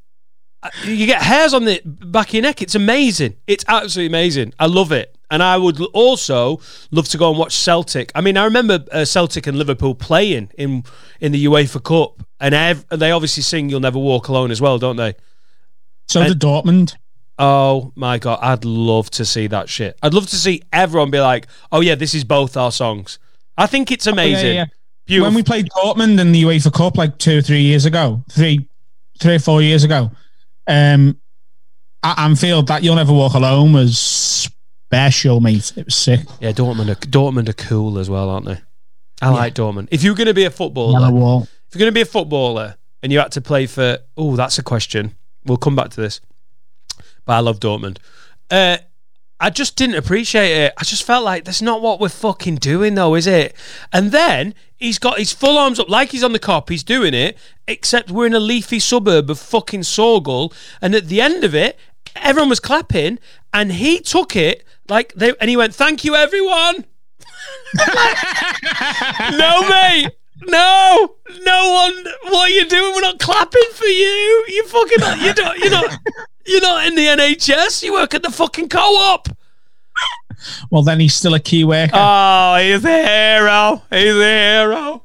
I- 0.62 0.70
You 0.86 1.06
get 1.06 1.22
hairs 1.22 1.52
on 1.52 1.64
the 1.64 1.80
back 1.84 2.28
of 2.28 2.34
your 2.34 2.42
neck. 2.42 2.62
It's 2.62 2.74
amazing. 2.74 3.36
It's 3.46 3.64
absolutely 3.68 4.06
amazing. 4.06 4.54
I 4.58 4.66
love 4.66 4.92
it. 4.92 5.15
And 5.30 5.42
I 5.42 5.56
would 5.56 5.80
also 5.92 6.60
love 6.92 7.08
to 7.08 7.18
go 7.18 7.30
and 7.30 7.38
watch 7.38 7.52
Celtic. 7.56 8.12
I 8.14 8.20
mean, 8.20 8.36
I 8.36 8.44
remember 8.44 8.84
uh, 8.92 9.04
Celtic 9.04 9.46
and 9.48 9.58
Liverpool 9.58 9.94
playing 9.94 10.50
in 10.56 10.84
in 11.20 11.32
the 11.32 11.44
UEFA 11.46 11.82
Cup, 11.82 12.22
and 12.38 12.54
ev- 12.54 12.86
they 12.90 13.10
obviously 13.10 13.42
sing 13.42 13.68
"You'll 13.68 13.80
Never 13.80 13.98
Walk 13.98 14.28
Alone" 14.28 14.50
as 14.52 14.60
well, 14.60 14.78
don't 14.78 14.96
they? 14.96 15.14
So 16.08 16.20
And- 16.20 16.28
did 16.28 16.40
Dortmund. 16.40 16.94
Oh 17.38 17.92
my 17.96 18.18
god, 18.18 18.38
I'd 18.40 18.64
love 18.64 19.10
to 19.10 19.24
see 19.26 19.46
that 19.48 19.68
shit. 19.68 19.98
I'd 20.02 20.14
love 20.14 20.26
to 20.28 20.36
see 20.36 20.62
everyone 20.72 21.10
be 21.10 21.20
like, 21.20 21.48
"Oh 21.72 21.80
yeah, 21.80 21.94
this 21.96 22.14
is 22.14 22.24
both 22.24 22.56
our 22.56 22.72
songs." 22.72 23.18
I 23.58 23.66
think 23.66 23.90
it's 23.90 24.06
amazing. 24.06 24.46
Oh, 24.46 24.52
yeah, 24.52 24.64
yeah. 25.06 25.20
When 25.22 25.34
we 25.34 25.42
played 25.42 25.68
Dortmund 25.76 26.18
in 26.20 26.32
the 26.32 26.42
UEFA 26.44 26.72
Cup 26.72 26.96
like 26.96 27.18
two 27.18 27.38
or 27.38 27.42
three 27.42 27.62
years 27.62 27.84
ago, 27.84 28.22
three, 28.30 28.68
three 29.20 29.34
or 29.34 29.38
four 29.38 29.60
years 29.60 29.82
ago, 29.84 30.10
um, 30.66 31.18
at 32.02 32.18
Anfield, 32.18 32.68
that 32.68 32.82
"You'll 32.82 32.94
Never 32.96 33.12
Walk 33.12 33.34
Alone" 33.34 33.72
was 33.74 33.98
special, 34.96 35.40
mate. 35.40 35.72
It 35.76 35.84
was 35.84 35.94
sick. 35.94 36.20
yeah, 36.40 36.52
Dortmund 36.52 36.90
are, 36.90 36.94
Dortmund 36.94 37.48
are 37.48 37.52
cool 37.52 37.98
as 37.98 38.08
well, 38.08 38.30
aren't 38.30 38.46
they? 38.46 38.58
I 39.20 39.30
like 39.30 39.54
Dortmund. 39.54 39.88
If 39.90 40.02
you're 40.02 40.14
going 40.14 40.26
to 40.26 40.34
be 40.34 40.44
a 40.44 40.50
footballer, 40.50 41.06
if 41.68 41.74
you're 41.74 41.78
going 41.78 41.90
to 41.90 41.92
be 41.92 42.00
a 42.02 42.06
footballer 42.06 42.76
and 43.02 43.12
you 43.12 43.18
had 43.18 43.32
to 43.32 43.40
play 43.40 43.66
for, 43.66 43.98
oh, 44.16 44.36
that's 44.36 44.58
a 44.58 44.62
question. 44.62 45.14
We'll 45.44 45.56
come 45.58 45.76
back 45.76 45.90
to 45.90 46.00
this. 46.00 46.20
But 47.24 47.34
I 47.34 47.40
love 47.40 47.60
Dortmund. 47.60 47.98
Uh, 48.50 48.78
I 49.38 49.50
just 49.50 49.76
didn't 49.76 49.96
appreciate 49.96 50.50
it. 50.50 50.72
I 50.78 50.84
just 50.84 51.04
felt 51.04 51.24
like 51.24 51.44
that's 51.44 51.62
not 51.62 51.82
what 51.82 52.00
we're 52.00 52.08
fucking 52.08 52.56
doing, 52.56 52.94
though, 52.94 53.14
is 53.14 53.26
it? 53.26 53.54
And 53.92 54.12
then 54.12 54.54
he's 54.76 54.98
got 54.98 55.18
his 55.18 55.32
full 55.32 55.58
arms 55.58 55.78
up 55.78 55.88
like 55.90 56.10
he's 56.10 56.24
on 56.24 56.32
the 56.32 56.38
Kop. 56.38 56.68
He's 56.70 56.84
doing 56.84 57.12
it, 57.12 57.36
except 57.68 58.10
we're 58.10 58.26
in 58.26 58.34
a 58.34 58.40
leafy 58.40 58.78
suburb 58.78 59.30
of 59.30 59.38
fucking 59.38 59.80
Sorgal. 59.80 60.54
And 60.80 60.94
at 60.94 61.08
the 61.08 61.20
end 61.20 61.44
of 61.44 61.54
it, 61.54 61.78
everyone 62.16 62.48
was 62.48 62.60
clapping, 62.60 63.18
and 63.52 63.72
he 63.72 64.00
took 64.00 64.34
it 64.36 64.64
like 64.88 65.12
they, 65.14 65.32
and 65.40 65.50
he 65.50 65.56
went, 65.56 65.74
"Thank 65.74 66.04
you, 66.04 66.14
everyone." 66.14 66.84
no, 69.32 69.68
mate. 69.68 70.10
No, 70.42 71.16
no 71.42 71.70
one. 71.72 72.04
What 72.24 72.48
are 72.48 72.52
you 72.52 72.68
doing? 72.68 72.94
We're 72.94 73.00
not 73.00 73.18
clapping 73.18 73.68
for 73.72 73.86
you. 73.86 74.44
You 74.48 74.66
fucking. 74.66 75.24
You 75.24 75.34
don't. 75.34 75.58
You're 75.58 75.70
not. 75.70 75.98
You're 76.46 76.60
not 76.60 76.86
in 76.86 76.94
the 76.94 77.06
NHS. 77.06 77.82
You 77.82 77.94
work 77.94 78.14
at 78.14 78.22
the 78.22 78.30
fucking 78.30 78.68
co-op. 78.68 79.28
Well, 80.70 80.82
then 80.82 81.00
he's 81.00 81.14
still 81.14 81.34
a 81.34 81.40
key 81.40 81.64
worker. 81.64 81.92
Oh, 81.94 82.56
he's 82.60 82.84
a 82.84 83.06
hero. 83.06 83.82
He's 83.90 84.16
a 84.16 84.60
hero. 84.60 85.02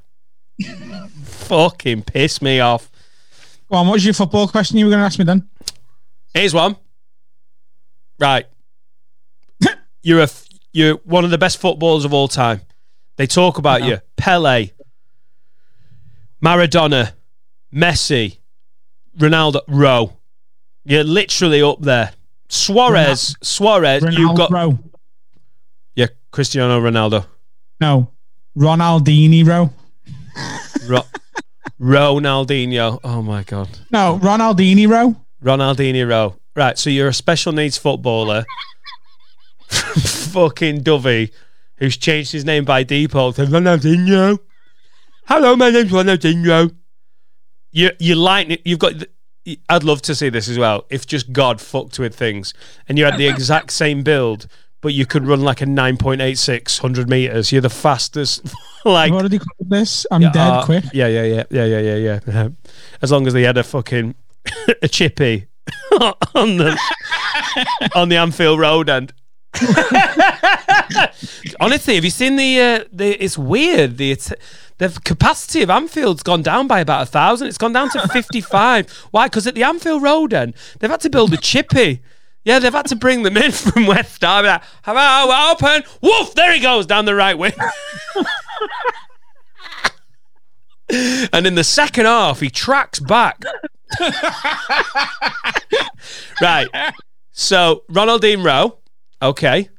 fucking 1.23 2.03
piss 2.03 2.41
me 2.41 2.59
off. 2.59 2.91
Go 3.69 3.77
on, 3.77 3.87
what 3.87 3.93
was 3.93 4.05
your 4.05 4.13
football 4.13 4.47
question 4.47 4.77
you 4.77 4.85
were 4.85 4.91
going 4.91 4.99
to 5.01 5.05
ask 5.05 5.17
me 5.17 5.25
then? 5.25 5.47
Here's 6.33 6.53
one. 6.53 6.75
Right. 8.19 8.45
You're 10.03 10.21
a. 10.23 10.27
You're 10.73 10.95
one 11.03 11.25
of 11.25 11.31
the 11.31 11.37
best 11.37 11.59
footballers 11.59 12.05
of 12.05 12.13
all 12.13 12.27
time. 12.27 12.61
They 13.17 13.27
talk 13.27 13.57
about 13.57 13.83
you. 13.83 13.99
Pele, 14.15 14.71
Maradona, 16.43 17.13
Messi, 17.73 18.37
Ronaldo, 19.17 19.61
Rowe. 19.67 20.13
You're 20.83 21.03
literally 21.03 21.61
up 21.61 21.81
there. 21.81 22.13
Suarez, 22.49 23.35
Suarez, 23.41 24.03
you've 24.11 24.35
got 24.35 24.49
Ronaldo. 24.51 24.79
yeah, 25.95 26.07
Cristiano 26.31 26.81
Ronaldo, 26.81 27.25
No, 27.79 28.11
Ronaldinho. 28.57 29.47
Ro. 29.47 29.69
Ro- 30.87 31.05
Ronaldinho. 31.79 32.99
Oh 33.03 33.21
my 33.21 33.43
god, 33.43 33.69
No, 33.91 34.19
Ronaldinho. 34.21 34.89
Ro. 34.89 35.15
Ronaldinho. 35.43 36.09
Rowe. 36.09 36.35
Right, 36.55 36.77
so 36.77 36.89
you're 36.89 37.07
a 37.07 37.13
special 37.13 37.53
needs 37.53 37.77
footballer, 37.77 38.43
fucking 40.31 40.81
Dovey, 40.81 41.31
who's 41.75 41.97
changed 41.97 42.31
his 42.31 42.45
name 42.45 42.65
by 42.65 42.83
default 42.83 43.37
to 43.37 43.45
Ronaldinho. 43.45 44.39
Hello, 45.25 45.55
my 45.55 45.69
name's 45.69 45.91
Ronaldinho. 45.91 46.75
You 47.71 47.91
you 47.99 48.15
like 48.15 48.61
you've 48.65 48.79
got. 48.79 48.93
I'd 49.69 49.83
love 49.83 50.01
to 50.03 50.13
see 50.13 50.29
this 50.29 50.47
as 50.47 50.59
well. 50.59 50.85
If 50.89 51.07
just 51.07 51.31
God 51.31 51.59
fucked 51.59 51.97
with 51.99 52.15
things, 52.15 52.53
and 52.87 52.97
you 52.97 53.05
had 53.05 53.17
the 53.17 53.27
exact 53.27 53.71
same 53.71 54.03
build, 54.03 54.47
but 54.81 54.93
you 54.93 55.05
could 55.05 55.25
run 55.25 55.41
like 55.41 55.61
a 55.61 55.65
9.86 55.65 56.83
100 56.83 57.09
meters. 57.09 57.51
You're 57.51 57.61
the 57.61 57.69
fastest. 57.69 58.43
like 58.85 59.11
I've 59.11 59.17
already 59.17 59.39
covered 59.39 59.69
this. 59.69 60.05
I'm 60.11 60.21
yeah, 60.21 60.31
dead 60.31 60.47
uh, 60.47 60.65
quick. 60.65 60.83
Yeah, 60.93 61.07
yeah, 61.07 61.23
yeah, 61.23 61.43
yeah, 61.49 61.65
yeah, 61.65 61.95
yeah, 61.95 62.19
yeah. 62.27 62.49
As 63.01 63.11
long 63.11 63.25
as 63.25 63.33
they 63.33 63.43
had 63.43 63.57
a 63.57 63.63
fucking 63.63 64.15
a 64.81 64.87
chippy 64.87 65.47
on 66.35 66.57
the 66.57 66.77
on 67.95 68.09
the 68.09 68.17
Anfield 68.17 68.59
Road 68.59 68.89
end. 68.89 69.13
Honestly, 71.59 71.95
have 71.95 72.03
you 72.05 72.09
seen 72.09 72.35
the 72.37 72.59
uh, 72.59 72.83
the? 72.91 73.11
It's 73.23 73.37
weird. 73.37 73.97
The 73.97 74.15
the 74.77 74.99
capacity 75.03 75.61
of 75.61 75.69
Anfield's 75.69 76.23
gone 76.23 76.41
down 76.41 76.67
by 76.67 76.79
about 76.79 77.03
a 77.03 77.05
thousand. 77.05 77.47
It's 77.47 77.57
gone 77.57 77.73
down 77.73 77.89
to 77.91 78.07
fifty 78.09 78.41
five. 78.41 78.89
Why? 79.11 79.27
Because 79.27 79.45
at 79.47 79.55
the 79.55 79.63
Anfield 79.63 80.01
Road 80.01 80.33
end, 80.33 80.53
they've 80.79 80.89
had 80.89 81.01
to 81.01 81.09
build 81.09 81.33
a 81.33 81.37
chippy. 81.37 82.01
Yeah, 82.43 82.59
they've 82.59 82.73
had 82.73 82.87
to 82.87 82.95
bring 82.95 83.23
them 83.23 83.37
in 83.37 83.51
from 83.51 83.85
West 83.85 84.21
Derby. 84.21 84.47
Like, 84.47 84.63
Hello, 84.83 85.27
we're 85.27 85.51
open. 85.51 85.83
Woof! 86.01 86.33
There 86.33 86.53
he 86.53 86.59
goes 86.59 86.85
down 86.85 87.05
the 87.05 87.13
right 87.13 87.37
wing. 87.37 87.53
and 91.33 91.45
in 91.45 91.55
the 91.55 91.63
second 91.63 92.05
half, 92.05 92.39
he 92.39 92.49
tracks 92.49 92.99
back. 92.99 93.41
right. 96.41 96.67
So 97.31 97.83
Ronaldinho 97.91 98.43
Rowe. 98.45 98.77
Okay. 99.21 99.69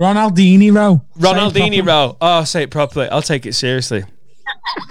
Ronaldinho. 0.00 0.74
Ro. 0.74 1.00
Say 1.00 1.20
it 1.20 1.34
Ronaldinho 1.34 1.84
properly. 1.84 2.16
Oh, 2.20 2.44
say 2.44 2.62
it 2.64 2.70
properly. 2.70 3.08
I'll 3.08 3.22
take 3.22 3.46
it 3.46 3.54
seriously. 3.54 4.04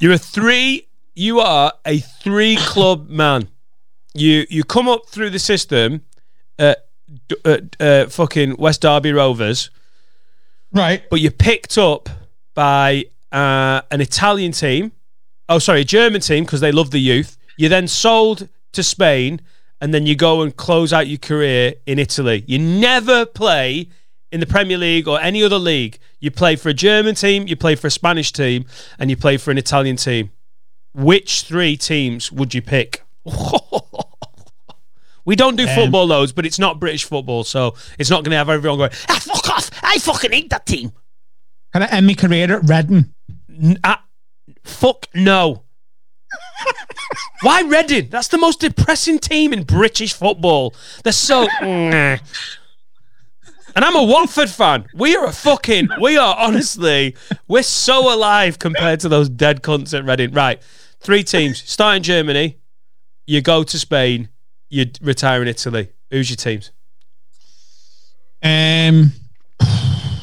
You're 0.00 0.12
a 0.12 0.18
three. 0.18 0.88
You 1.14 1.40
are 1.40 1.72
a 1.86 1.98
three 1.98 2.56
club 2.56 3.08
man. 3.10 3.48
You 4.14 4.46
you 4.50 4.64
come 4.64 4.88
up 4.88 5.06
through 5.08 5.30
the 5.30 5.38
system 5.38 6.02
at 6.58 6.86
uh, 7.44 7.58
uh, 7.78 8.06
fucking 8.06 8.56
West 8.58 8.82
Derby 8.82 9.12
Rovers, 9.12 9.70
Right. 10.72 11.08
but 11.10 11.20
you're 11.20 11.30
picked 11.30 11.78
up 11.78 12.08
by 12.54 13.04
uh, 13.30 13.82
an 13.90 14.00
Italian 14.00 14.52
team. 14.52 14.92
Oh, 15.48 15.58
sorry, 15.58 15.82
a 15.82 15.84
German 15.84 16.20
team 16.20 16.44
because 16.44 16.60
they 16.60 16.72
love 16.72 16.90
the 16.90 16.98
youth. 16.98 17.36
You're 17.56 17.70
then 17.70 17.86
sold 17.88 18.48
to 18.72 18.82
Spain, 18.82 19.40
and 19.80 19.92
then 19.92 20.06
you 20.06 20.16
go 20.16 20.42
and 20.42 20.56
close 20.56 20.92
out 20.92 21.06
your 21.06 21.18
career 21.18 21.74
in 21.86 21.98
Italy. 21.98 22.44
You 22.46 22.58
never 22.58 23.26
play 23.26 23.88
in 24.32 24.40
the 24.40 24.46
Premier 24.46 24.78
League 24.78 25.06
or 25.06 25.20
any 25.20 25.42
other 25.42 25.58
league. 25.58 25.98
You 26.20 26.30
play 26.30 26.56
for 26.56 26.68
a 26.70 26.74
German 26.74 27.14
team, 27.14 27.46
you 27.46 27.56
play 27.56 27.74
for 27.74 27.86
a 27.86 27.90
Spanish 27.90 28.32
team, 28.32 28.64
and 28.98 29.10
you 29.10 29.16
play 29.16 29.36
for 29.36 29.50
an 29.50 29.58
Italian 29.58 29.96
team. 29.96 30.30
Which 30.94 31.42
three 31.42 31.76
teams 31.76 32.32
would 32.32 32.54
you 32.54 32.62
pick? 32.62 33.02
we 35.24 35.36
don't 35.36 35.56
do 35.56 35.66
football 35.66 36.06
loads, 36.06 36.32
but 36.32 36.46
it's 36.46 36.58
not 36.58 36.80
British 36.80 37.04
football, 37.04 37.44
so 37.44 37.74
it's 37.98 38.08
not 38.08 38.24
going 38.24 38.30
to 38.30 38.38
have 38.38 38.48
everyone 38.48 38.78
going, 38.78 38.92
ah, 39.08 39.20
fuck 39.20 39.48
off. 39.50 39.70
I 39.82 39.98
fucking 39.98 40.32
hate 40.32 40.50
that 40.50 40.64
team. 40.66 40.92
Can 41.72 41.82
I 41.82 41.86
end 41.86 42.06
my 42.06 42.14
career 42.14 42.50
at 42.56 42.68
Reading? 42.68 43.12
N- 43.50 43.78
ah, 43.84 44.02
fuck 44.64 45.06
no. 45.14 45.64
Why 47.42 47.62
Reading? 47.62 48.08
That's 48.10 48.28
the 48.28 48.38
most 48.38 48.60
depressing 48.60 49.18
team 49.18 49.52
in 49.52 49.64
British 49.64 50.12
football. 50.12 50.74
They're 51.04 51.12
so. 51.12 51.46
and 51.60 52.20
I'm 53.74 53.96
a 53.96 54.02
Watford 54.02 54.50
fan. 54.50 54.86
We 54.94 55.16
are 55.16 55.26
a 55.26 55.32
fucking. 55.32 55.88
We 56.00 56.16
are 56.16 56.34
honestly. 56.38 57.16
We're 57.46 57.62
so 57.62 58.12
alive 58.14 58.58
compared 58.58 59.00
to 59.00 59.08
those 59.08 59.28
dead 59.28 59.62
cunts 59.62 59.96
at 59.96 60.04
Reading. 60.04 60.32
Right. 60.32 60.62
Three 61.00 61.22
teams. 61.22 61.62
Start 61.68 61.98
in 61.98 62.02
Germany. 62.02 62.58
You 63.26 63.42
go 63.42 63.62
to 63.62 63.78
Spain. 63.78 64.28
You 64.68 64.86
retire 65.00 65.42
in 65.42 65.48
Italy. 65.48 65.90
Who's 66.10 66.30
your 66.30 66.36
teams? 66.36 66.70
Um, 68.42 69.12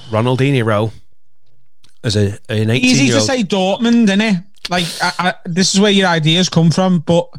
Ronaldinho 0.09 0.91
as 2.03 2.15
a 2.15 2.37
an 2.49 2.69
18 2.69 2.83
easy 2.83 3.07
to 3.09 3.21
say 3.21 3.43
Dortmund, 3.43 4.07
innit? 4.07 4.43
Like, 4.69 4.85
I, 5.01 5.13
I, 5.19 5.33
this 5.45 5.73
is 5.73 5.79
where 5.81 5.91
your 5.91 6.07
ideas 6.07 6.49
come 6.49 6.71
from, 6.71 6.99
but 6.99 7.29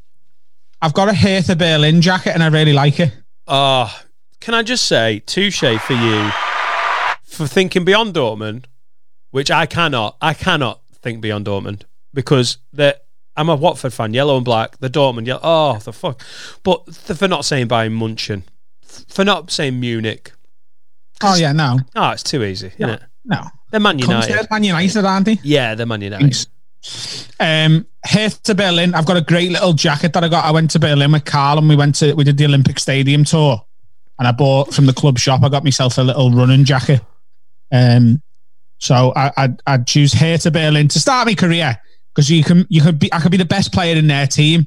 I've 0.83 0.95
got 0.95 1.09
a 1.09 1.14
Hertha 1.14 1.57
Berlin 1.57 2.01
jacket 2.03 2.33
and 2.35 2.43
I 2.43 2.49
really 2.49 2.72
like 2.72 3.01
it. 3.01 3.12
Oh, 3.47 3.91
can 4.41 4.55
I 4.55 4.62
just 4.62 4.85
say, 4.85 5.20
touche 5.20 5.61
for 5.61 5.93
you 5.95 6.31
for 7.25 7.47
thinking 7.47 7.85
beyond 7.85 8.14
Dortmund, 8.14 8.66
which 9.31 9.51
I 9.51 9.66
cannot. 9.66 10.16
I 10.20 10.35
cannot 10.35 10.81
think 10.93 11.20
beyond 11.20 11.47
Dortmund 11.47 11.83
because 12.12 12.59
that 12.75 13.05
I'm 13.37 13.49
a 13.49 13.57
Watford 13.57 13.93
fan, 13.93 14.14
yellow 14.14 14.37
and 14.37 14.45
black. 14.45 14.79
The 14.79 14.91
Dortmund, 14.91 15.27
yellow, 15.27 15.41
oh 15.43 15.79
the 15.79 15.93
fuck! 15.93 16.22
But 16.62 16.85
th- 16.87 17.18
for 17.18 17.27
not 17.29 17.45
saying 17.45 17.68
Bayern 17.68 17.93
Munchen, 17.93 18.45
f- 18.85 19.05
for 19.09 19.25
not 19.25 19.51
saying 19.51 19.81
Munich. 19.81 20.33
Oh, 21.22 21.37
yeah, 21.37 21.53
no. 21.53 21.79
Oh, 21.97 22.11
it's 22.11 22.22
too 22.22 22.43
easy, 22.45 22.72
isn't 22.79 22.91
it? 22.91 23.03
No. 23.25 23.45
They're 23.70 23.81
Man 23.81 23.99
United. 23.99 24.33
they're 24.33 24.47
Man 24.51 24.64
United, 24.64 25.05
aren't 25.05 25.27
they? 25.27 25.39
Yeah, 25.43 25.75
they're 25.75 25.87
Man 25.87 26.03
United. 26.03 26.22
Thanks. 26.22 26.47
Um, 27.41 27.87
to 28.45 28.55
Berlin. 28.55 28.95
I've 28.95 29.07
got 29.07 29.16
a 29.16 29.22
great 29.22 29.51
little 29.51 29.72
jacket 29.72 30.12
that 30.12 30.24
I 30.24 30.28
got. 30.28 30.45
I 30.45 30.51
went 30.51 30.70
to 30.72 30.78
Berlin 30.78 31.12
with 31.12 31.24
Carl 31.24 31.59
and 31.59 31.68
we 31.68 31.76
went 31.76 31.95
to 31.97 32.14
we 32.14 32.24
did 32.24 32.37
the 32.37 32.45
Olympic 32.45 32.78
Stadium 32.78 33.24
tour, 33.24 33.64
and 34.18 34.28
I 34.28 34.32
bought 34.32 34.74
from 34.74 34.87
the 34.87 34.93
club 34.93 35.18
shop. 35.18 35.43
I 35.43 35.49
got 35.49 35.64
myself 35.64 35.99
a 35.99 36.03
little 36.03 36.30
running 36.30 36.64
jacket. 36.64 37.01
Um, 37.72 38.22
so 38.78 39.12
I 39.16 39.32
I'd, 39.37 39.62
I'd 39.66 39.87
choose 39.87 40.12
Hertha 40.12 40.51
Berlin 40.51 40.89
to 40.89 41.01
start 41.01 41.26
my 41.26 41.35
career 41.35 41.80
because 42.14 42.30
you 42.30 42.45
can 42.45 42.66
you 42.68 42.82
could 42.82 42.99
be 42.99 43.12
I 43.12 43.20
could 43.20 43.32
be 43.32 43.39
the 43.39 43.45
best 43.45 43.72
player 43.72 43.97
in 43.97 44.07
their 44.07 44.26
team, 44.26 44.66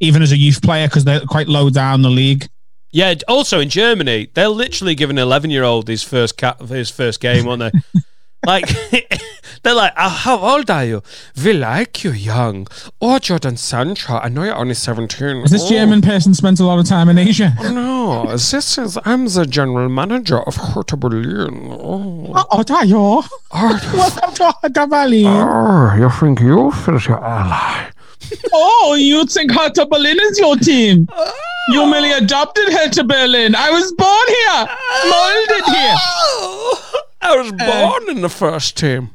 even 0.00 0.22
as 0.22 0.32
a 0.32 0.36
youth 0.36 0.62
player 0.62 0.88
because 0.88 1.04
they're 1.04 1.20
quite 1.20 1.48
low 1.48 1.70
down 1.70 2.02
the 2.02 2.10
league. 2.10 2.48
Yeah. 2.90 3.14
Also 3.28 3.60
in 3.60 3.68
Germany, 3.68 4.30
they're 4.34 4.48
literally 4.48 4.94
giving 4.94 5.18
an 5.18 5.22
eleven-year-old 5.22 5.88
his 5.88 6.02
first 6.02 6.36
cap, 6.38 6.60
his 6.60 6.90
first 6.90 7.20
game, 7.20 7.46
aren't 7.46 7.72
they? 7.72 8.00
like 8.46 8.68
they're 9.62 9.74
like, 9.74 9.92
oh, 9.96 10.08
"How 10.08 10.38
old 10.38 10.70
are 10.70 10.84
you? 10.84 11.02
We 11.42 11.52
like 11.52 12.04
you 12.04 12.12
young." 12.12 12.66
Oh, 13.00 13.18
Jordan 13.18 13.56
Sancho, 13.56 14.14
I 14.18 14.28
know 14.28 14.44
you're 14.44 14.54
only 14.54 14.74
seventeen. 14.74 15.40
Has 15.42 15.50
this 15.50 15.64
oh, 15.64 15.68
German 15.68 16.02
person 16.02 16.34
spent 16.34 16.60
a 16.60 16.64
lot 16.64 16.78
of 16.78 16.86
time 16.86 17.08
in 17.08 17.18
Asia? 17.18 17.54
Oh, 17.60 17.72
no, 17.72 18.26
this 18.32 18.78
is 18.78 18.98
I'm 19.04 19.26
the 19.26 19.44
general 19.46 19.88
manager 19.88 20.40
of 20.40 20.56
Hertha 20.56 20.96
Berlin. 20.96 21.68
Oh, 21.70 22.32
Oh, 22.50 22.82
you 22.82 22.98
are. 22.98 23.24
Welcome 23.52 24.34
to 24.34 24.54
Hertha 24.62 24.86
Berlin. 24.86 25.26
oh 25.26 25.94
you 25.98 26.10
think 26.10 26.40
you 26.40 26.70
feel 26.72 26.98
your 27.00 27.24
ally? 27.24 27.90
Oh, 28.52 28.94
you 28.98 29.24
think 29.26 29.52
Hertha 29.52 29.86
Berlin 29.86 30.18
is 30.20 30.38
your 30.38 30.56
team? 30.56 31.08
Oh. 31.12 31.32
You 31.70 31.86
merely 31.86 32.12
adopted 32.12 32.68
Hertha 32.70 33.04
Berlin. 33.04 33.54
I 33.54 33.70
was 33.70 33.92
born 33.92 34.26
here, 34.28 34.66
molded 35.10 35.64
here. 35.74 35.94
Oh. 35.96 37.02
I 37.20 37.36
was 37.36 37.52
born 37.52 38.10
in 38.16 38.22
the 38.22 38.28
first 38.28 38.76
team, 38.76 39.10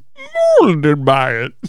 molded 0.61 1.03
by 1.05 1.33
it. 1.35 1.53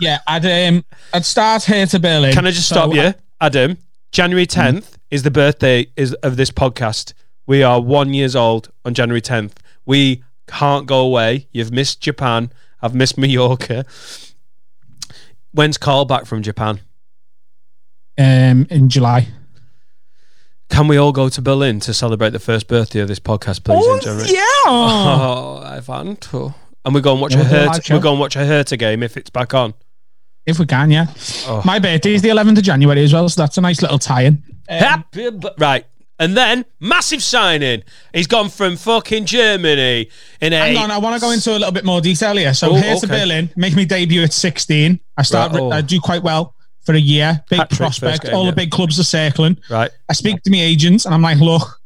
Yeah, 0.00 0.18
I'd 0.24 0.46
um, 0.46 0.84
I'd 1.12 1.24
start 1.24 1.64
here 1.64 1.84
to 1.84 1.98
Berlin. 1.98 2.32
Can 2.32 2.46
I 2.46 2.52
just 2.52 2.68
So, 2.68 2.74
stop 2.76 2.94
you, 2.94 3.12
Adam? 3.40 3.76
January 4.12 4.46
tenth 4.46 4.96
is 5.10 5.24
the 5.24 5.32
birthday 5.32 5.88
is 5.96 6.14
of 6.22 6.36
this 6.36 6.52
podcast. 6.52 7.12
We 7.44 7.64
are 7.64 7.80
one 7.80 8.14
years 8.14 8.36
old 8.36 8.70
on 8.84 8.94
January 8.94 9.20
tenth. 9.20 9.58
We 9.84 10.22
can't 10.46 10.86
go 10.86 11.00
away. 11.00 11.48
You've 11.50 11.72
missed 11.72 12.00
Japan. 12.00 12.52
I've 12.80 12.94
missed 12.94 13.18
Mallorca. 13.18 13.84
When's 15.50 15.76
Carl 15.76 16.04
back 16.04 16.24
from 16.24 16.42
Japan? 16.42 16.80
Um, 18.16 18.68
in 18.70 18.88
July. 18.88 19.26
Can 20.70 20.86
we 20.88 20.96
all 20.96 21.12
go 21.12 21.28
to 21.28 21.42
Berlin 21.42 21.80
to 21.80 21.92
celebrate 21.92 22.30
the 22.30 22.38
first 22.38 22.68
birthday 22.68 23.00
of 23.00 23.08
this 23.08 23.18
podcast, 23.20 23.64
please? 23.64 23.82
Oh, 23.84 23.94
in 23.96 24.00
January? 24.00 24.28
yeah. 24.30 24.40
Oh, 24.66 25.62
I 25.64 25.80
want 25.86 26.20
to. 26.22 26.54
And 26.84 26.94
we 26.94 27.00
go 27.00 27.12
and 27.12 27.20
watch 27.20 27.34
Yeah, 27.34 27.40
a 27.40 27.42
we'll 27.42 27.50
do 27.50 27.56
a 27.56 27.58
live 27.66 27.74
Hertha. 27.76 27.94
We 27.94 28.00
go 28.00 28.10
and 28.12 28.20
watch 28.20 28.36
a 28.36 28.44
Hertha 28.46 28.76
game 28.76 29.02
if 29.02 29.16
it's 29.16 29.30
back 29.30 29.52
on. 29.52 29.74
If 30.46 30.58
we 30.58 30.66
can, 30.66 30.90
yeah. 30.90 31.06
Oh. 31.46 31.60
My 31.64 31.78
birthday 31.78 32.14
is 32.14 32.22
the 32.22 32.28
11th 32.30 32.58
of 32.58 32.64
January 32.64 33.02
as 33.02 33.12
well, 33.12 33.28
so 33.28 33.42
that's 33.42 33.58
a 33.58 33.60
nice 33.60 33.82
little 33.82 33.98
tie-in. 33.98 34.42
Um, 34.68 34.78
Happy, 34.78 35.30
b- 35.30 35.48
right. 35.58 35.84
And 36.18 36.36
then 36.36 36.64
massive 36.80 37.22
signing. 37.22 37.82
He's 38.14 38.26
gone 38.26 38.48
from 38.48 38.76
fucking 38.76 39.24
Germany 39.26 40.08
in 40.40 40.52
a. 40.52 40.56
Hang 40.56 40.76
on, 40.76 40.90
I 40.90 40.98
want 40.98 41.14
to 41.16 41.20
go 41.20 41.30
into 41.30 41.50
a 41.50 41.58
little 41.58 41.72
bit 41.72 41.84
more 41.84 42.00
detail 42.00 42.36
here. 42.36 42.52
So 42.54 42.70
Oh, 42.70 42.74
Hertha 42.74 43.06
okay. 43.06 43.20
Berlin, 43.20 43.50
make 43.56 43.74
me 43.74 43.84
debut 43.86 44.22
at 44.22 44.32
16. 44.32 45.00
I 45.16 45.22
start, 45.22 45.52
Right, 45.52 45.60
oh. 45.60 45.70
I 45.70 45.80
do 45.80 45.98
quite 46.00 46.22
well 46.22 46.54
for 46.84 46.94
a 46.94 46.98
year. 46.98 47.42
Big 47.48 47.58
Hat-trick 47.58 47.78
prospect. 47.78 48.24
game, 48.24 48.34
All 48.34 48.44
yeah. 48.44 48.50
the 48.50 48.56
big 48.56 48.70
clubs 48.70 48.98
are 48.98 49.04
circling. 49.04 49.58
Right. 49.68 49.90
I 50.08 50.12
speak 50.12 50.42
to 50.42 50.50
my 50.50 50.60
agents 50.60 51.04
and 51.04 51.14
I'm 51.14 51.22
like, 51.22 51.38
look, 51.38 51.80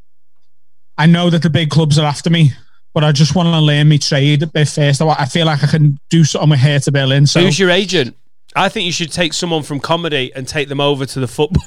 I 0.96 1.06
know 1.06 1.30
that 1.30 1.42
the 1.42 1.50
big 1.50 1.70
clubs 1.70 1.98
are 1.98 2.06
after 2.06 2.30
me, 2.30 2.52
but 2.92 3.02
I 3.04 3.12
just 3.12 3.34
want 3.34 3.48
to 3.48 3.60
learn 3.60 3.88
my 3.88 3.96
trade 3.96 4.42
a 4.42 4.46
bit 4.46 4.68
first. 4.68 5.02
I, 5.02 5.24
feel 5.26 5.46
like 5.46 5.64
I 5.64 5.66
can 5.66 5.98
do 6.10 6.24
something 6.24 6.50
with 6.50 6.60
Hertha 6.60 6.92
Berlin. 6.92 7.26
So 7.26 7.40
Who's 7.40 7.58
your 7.58 7.70
agent? 7.70 8.16
I 8.56 8.68
think 8.68 8.86
you 8.86 8.92
should 8.92 9.10
take 9.10 9.32
someone 9.32 9.64
from 9.64 9.80
comedy 9.80 10.32
and 10.34 10.46
take 10.46 10.68
them 10.68 10.80
over 10.80 11.04
to 11.04 11.20
the 11.20 11.26
football. 11.26 11.64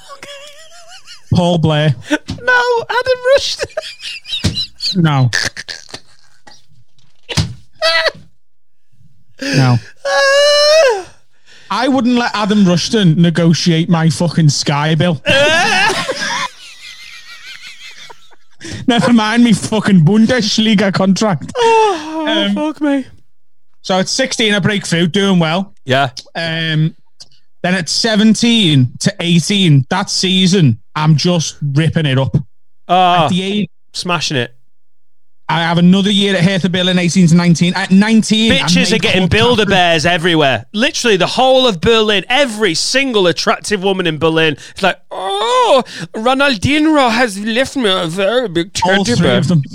Paul 1.34 1.58
Blair. 1.58 1.94
no, 2.42 2.86
Adam 2.90 3.20
Rush. 3.34 3.58
No. 4.96 5.30
no. 9.42 9.76
Ah. 10.06 11.16
I 11.70 11.88
wouldn't 11.88 12.15
let 12.15 12.32
Adam 12.34 12.65
Rushton 12.65 13.22
negotiate 13.22 13.89
my 13.89 14.09
fucking 14.09 14.49
Sky 14.49 14.95
bill. 14.95 15.22
Never 18.88 19.13
mind 19.13 19.43
me 19.43 19.53
fucking 19.53 20.03
Bundesliga 20.05 20.93
contract. 20.93 21.53
Um, 21.57 22.53
Fuck 22.55 22.82
me. 22.82 23.05
So 23.82 23.99
at 23.99 24.09
16, 24.09 24.53
I 24.53 24.59
break 24.59 24.86
through, 24.86 25.07
doing 25.07 25.39
well. 25.39 25.74
Yeah. 25.86 26.09
Um, 26.36 26.95
then 27.61 27.74
at 27.76 27.88
17 27.89 28.93
to 28.99 29.15
18, 29.20 29.86
that 29.89 30.09
season, 30.09 30.80
I'm 30.95 31.15
just 31.15 31.57
ripping 31.61 32.05
it 32.05 32.18
up. 32.18 32.36
Oh, 32.88 33.13
At 33.26 33.30
the 33.30 33.41
age, 33.43 33.70
smashing 33.93 34.38
it. 34.38 34.57
I 35.50 35.62
have 35.62 35.78
another 35.78 36.12
year 36.12 36.36
at 36.36 36.43
Hertha 36.43 36.70
Berlin, 36.70 37.00
18 37.00 37.28
to 37.28 37.36
19. 37.36 37.74
At 37.74 37.89
19, 37.89 38.52
Bitches 38.52 38.93
are 38.93 38.98
getting 39.00 39.30
Build-A-Bears 39.30 40.06
everywhere. 40.06 40.66
Literally, 40.74 41.16
the 41.16 41.26
whole 41.28 41.66
of 41.66 41.80
Berlin, 41.80 42.26
every 42.28 42.74
single 42.74 43.28
attractive 43.28 43.82
woman 43.82 44.08
in 44.08 44.18
Berlin. 44.18 44.58
It's 44.72 44.84
like, 44.84 45.00
oh, 45.10 45.84
Ronaldinho 46.14 47.10
has 47.10 47.39
left 47.39 47.78
me 47.78 47.89
a 47.89 48.08
very 48.08 48.50
big 48.50 48.78
All 48.86 49.06
three 49.06 49.16
bear. 49.16 49.38
of 49.38 49.48
them. 49.48 49.62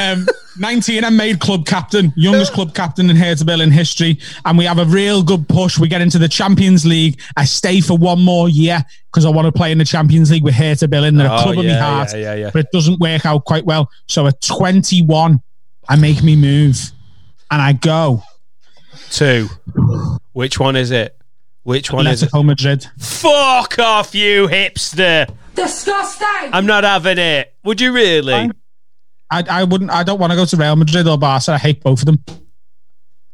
um, 0.00 0.26
19, 0.58 1.04
I 1.04 1.10
made 1.10 1.40
club 1.40 1.66
captain, 1.66 2.12
youngest 2.16 2.52
club 2.52 2.74
captain 2.74 3.08
in 3.10 3.16
Hertha 3.16 3.44
Berlin 3.44 3.70
history, 3.70 4.18
and 4.44 4.56
we 4.58 4.64
have 4.64 4.78
a 4.78 4.84
real 4.84 5.22
good 5.22 5.48
push. 5.48 5.78
We 5.78 5.88
get 5.88 6.00
into 6.00 6.18
the 6.18 6.28
Champions 6.28 6.84
League. 6.84 7.20
I 7.36 7.44
stay 7.44 7.80
for 7.80 7.96
one 7.96 8.22
more 8.22 8.48
year 8.48 8.82
because 9.10 9.24
I 9.24 9.30
want 9.30 9.46
to 9.46 9.52
play 9.52 9.72
in 9.72 9.78
the 9.78 9.84
Champions 9.84 10.30
League 10.30 10.44
with 10.44 10.54
Hertha 10.54 10.88
Berlin. 10.88 11.16
They're 11.16 11.28
a 11.28 11.38
Oh, 11.38 11.42
club 11.44 11.58
of 11.58 11.64
my 11.64 11.72
heart, 11.72 12.12
yeah, 12.12 12.18
yeah, 12.18 12.34
yeah. 12.34 12.50
but 12.52 12.60
it 12.60 12.70
doesn't 12.72 13.00
work 13.00 13.24
out 13.26 13.44
quite 13.44 13.64
well. 13.64 13.90
So 14.06 14.26
at 14.26 14.40
21, 14.42 15.40
I 15.88 15.96
make 15.96 16.22
me 16.22 16.36
move, 16.36 16.78
and 17.50 17.60
I 17.62 17.72
go 17.72 18.22
Two. 19.10 19.48
Which 20.32 20.58
one 20.58 20.76
is 20.76 20.90
it? 20.90 21.16
Which 21.64 21.92
one 21.92 22.06
is 22.06 22.22
it? 22.22 22.30
Atletico 22.30 22.44
Madrid. 22.44 22.86
Fuck 22.98 23.78
off, 23.78 24.14
you 24.14 24.48
hipster. 24.48 25.28
Disgusting! 25.54 26.26
I'm 26.52 26.64
not 26.66 26.82
having 26.84 27.18
it. 27.18 27.54
Would 27.64 27.80
you 27.80 27.92
really? 27.92 28.32
Fine. 28.32 28.52
I, 29.32 29.44
I 29.48 29.64
wouldn't. 29.64 29.90
I 29.90 30.02
don't 30.02 30.20
want 30.20 30.32
to 30.32 30.36
go 30.36 30.44
to 30.44 30.56
Real 30.56 30.76
Madrid 30.76 31.08
or 31.08 31.16
Barca. 31.16 31.52
I 31.52 31.58
hate 31.58 31.82
both 31.82 32.00
of 32.00 32.06
them. 32.06 32.22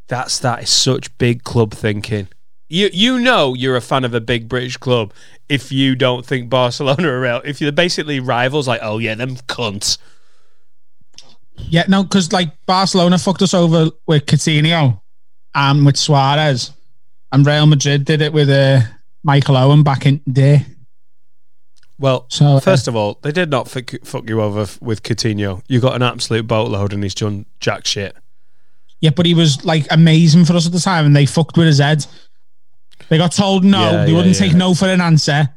That's 0.07 0.39
that 0.39 0.63
is 0.63 0.71
such 0.71 1.17
big 1.19 1.43
club 1.43 1.73
thinking. 1.73 2.29
You 2.69 2.89
you 2.93 3.19
know 3.19 3.55
you're 3.55 3.77
a 3.77 3.81
fan 3.81 4.05
of 4.05 4.15
a 4.15 4.21
big 4.21 4.49
British 4.49 4.77
club 4.77 5.13
if 5.49 5.73
you 5.73 5.97
don't 5.97 6.25
think 6.25 6.49
Barcelona 6.49 7.09
are 7.09 7.21
real. 7.21 7.43
If 7.45 7.61
you're 7.61 7.73
basically 7.73 8.21
rivals, 8.21 8.69
like 8.69 8.81
oh 8.83 8.99
yeah, 8.99 9.15
them 9.15 9.37
cunts. 9.37 9.99
Yeah, 11.57 11.85
no, 11.89 12.05
because 12.05 12.33
like 12.33 12.51
Barcelona 12.67 13.19
fucked 13.19 13.43
us 13.43 13.53
over 13.53 13.91
with 14.07 14.27
Coutinho 14.27 15.01
and 15.55 15.85
with 15.85 15.97
Suarez, 15.97 16.71
and 17.33 17.45
Real 17.45 17.67
Madrid 17.67 18.05
did 18.05 18.23
it 18.23 18.33
with 18.33 18.49
uh, 18.49 18.83
Michael 19.25 19.57
Owen 19.57 19.83
back 19.83 20.07
in 20.07 20.21
the 20.27 20.33
day. 20.33 20.67
Well, 21.99 22.27
So, 22.29 22.47
uh, 22.47 22.61
first 22.61 22.87
of 22.87 22.95
all, 22.95 23.19
they 23.23 23.33
did 23.33 23.51
not 23.51 23.69
fuck, 23.69 23.91
fuck 24.05 24.29
you 24.29 24.41
over 24.41 24.61
f- 24.63 24.81
with 24.81 25.03
Coutinho. 25.03 25.63
You 25.69 25.81
got 25.81 25.97
an 25.97 26.03
absolute 26.03 26.47
boatload 26.47 26.93
and 26.93 27.03
he's 27.03 27.15
done 27.15 27.45
jack 27.61 27.87
shit. 27.87 28.17
Yeah, 29.01 29.11
but 29.11 29.27
he 29.27 29.35
was 29.35 29.65
like 29.65 29.87
amazing 29.91 30.45
for 30.45 30.55
us 30.55 30.67
at 30.67 30.73
the 30.73 30.81
time, 30.81 31.07
and 31.07 31.15
they 31.15 31.27
fucked 31.27 31.57
with 31.57 31.67
his 31.67 31.79
head. 31.79 32.05
They 33.09 33.17
got 33.19 33.33
told 33.33 33.65
no, 33.65 33.81
Yeah, 33.81 34.05
they 34.05 34.11
yeah, 34.13 34.17
wouldn't 34.17 34.39
yeah. 34.41 34.47
take 34.49 34.55
no 34.57 34.75
for 34.75 34.87
an 34.87 35.01
answer. 35.01 35.49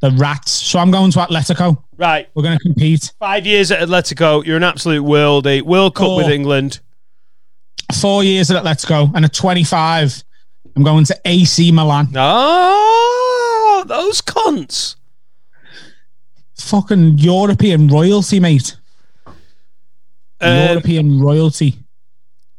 The 0.00 0.10
rats. 0.12 0.50
So 0.50 0.78
I'm 0.78 0.90
going 0.90 1.10
to 1.12 1.18
Atletico. 1.20 1.82
Right. 1.96 2.28
We're 2.34 2.42
going 2.42 2.58
to 2.58 2.62
compete. 2.62 3.12
Five 3.18 3.46
years 3.46 3.70
at 3.70 3.86
Atletico. 3.86 4.44
You're 4.44 4.58
an 4.58 4.62
absolute 4.64 5.02
worldie. 5.02 5.62
World 5.62 5.94
Cup 5.94 6.08
Oh. 6.08 6.16
with 6.16 6.28
England. 6.28 6.80
Four 8.00 8.22
years 8.24 8.50
at 8.50 8.62
Atletico, 8.62 9.10
and 9.14 9.24
at 9.24 9.32
25, 9.32 10.24
I'm 10.74 10.82
going 10.82 11.04
to 11.06 11.18
AC 11.24 11.70
Milan. 11.72 12.08
Oh, 12.16 13.84
those 13.86 14.20
cunts. 14.20 14.96
Fucking 16.56 17.18
European 17.18 17.88
royalty, 17.88 18.40
mate. 18.40 18.76
Um, 20.40 20.68
European 20.68 21.20
royalty. 21.20 21.78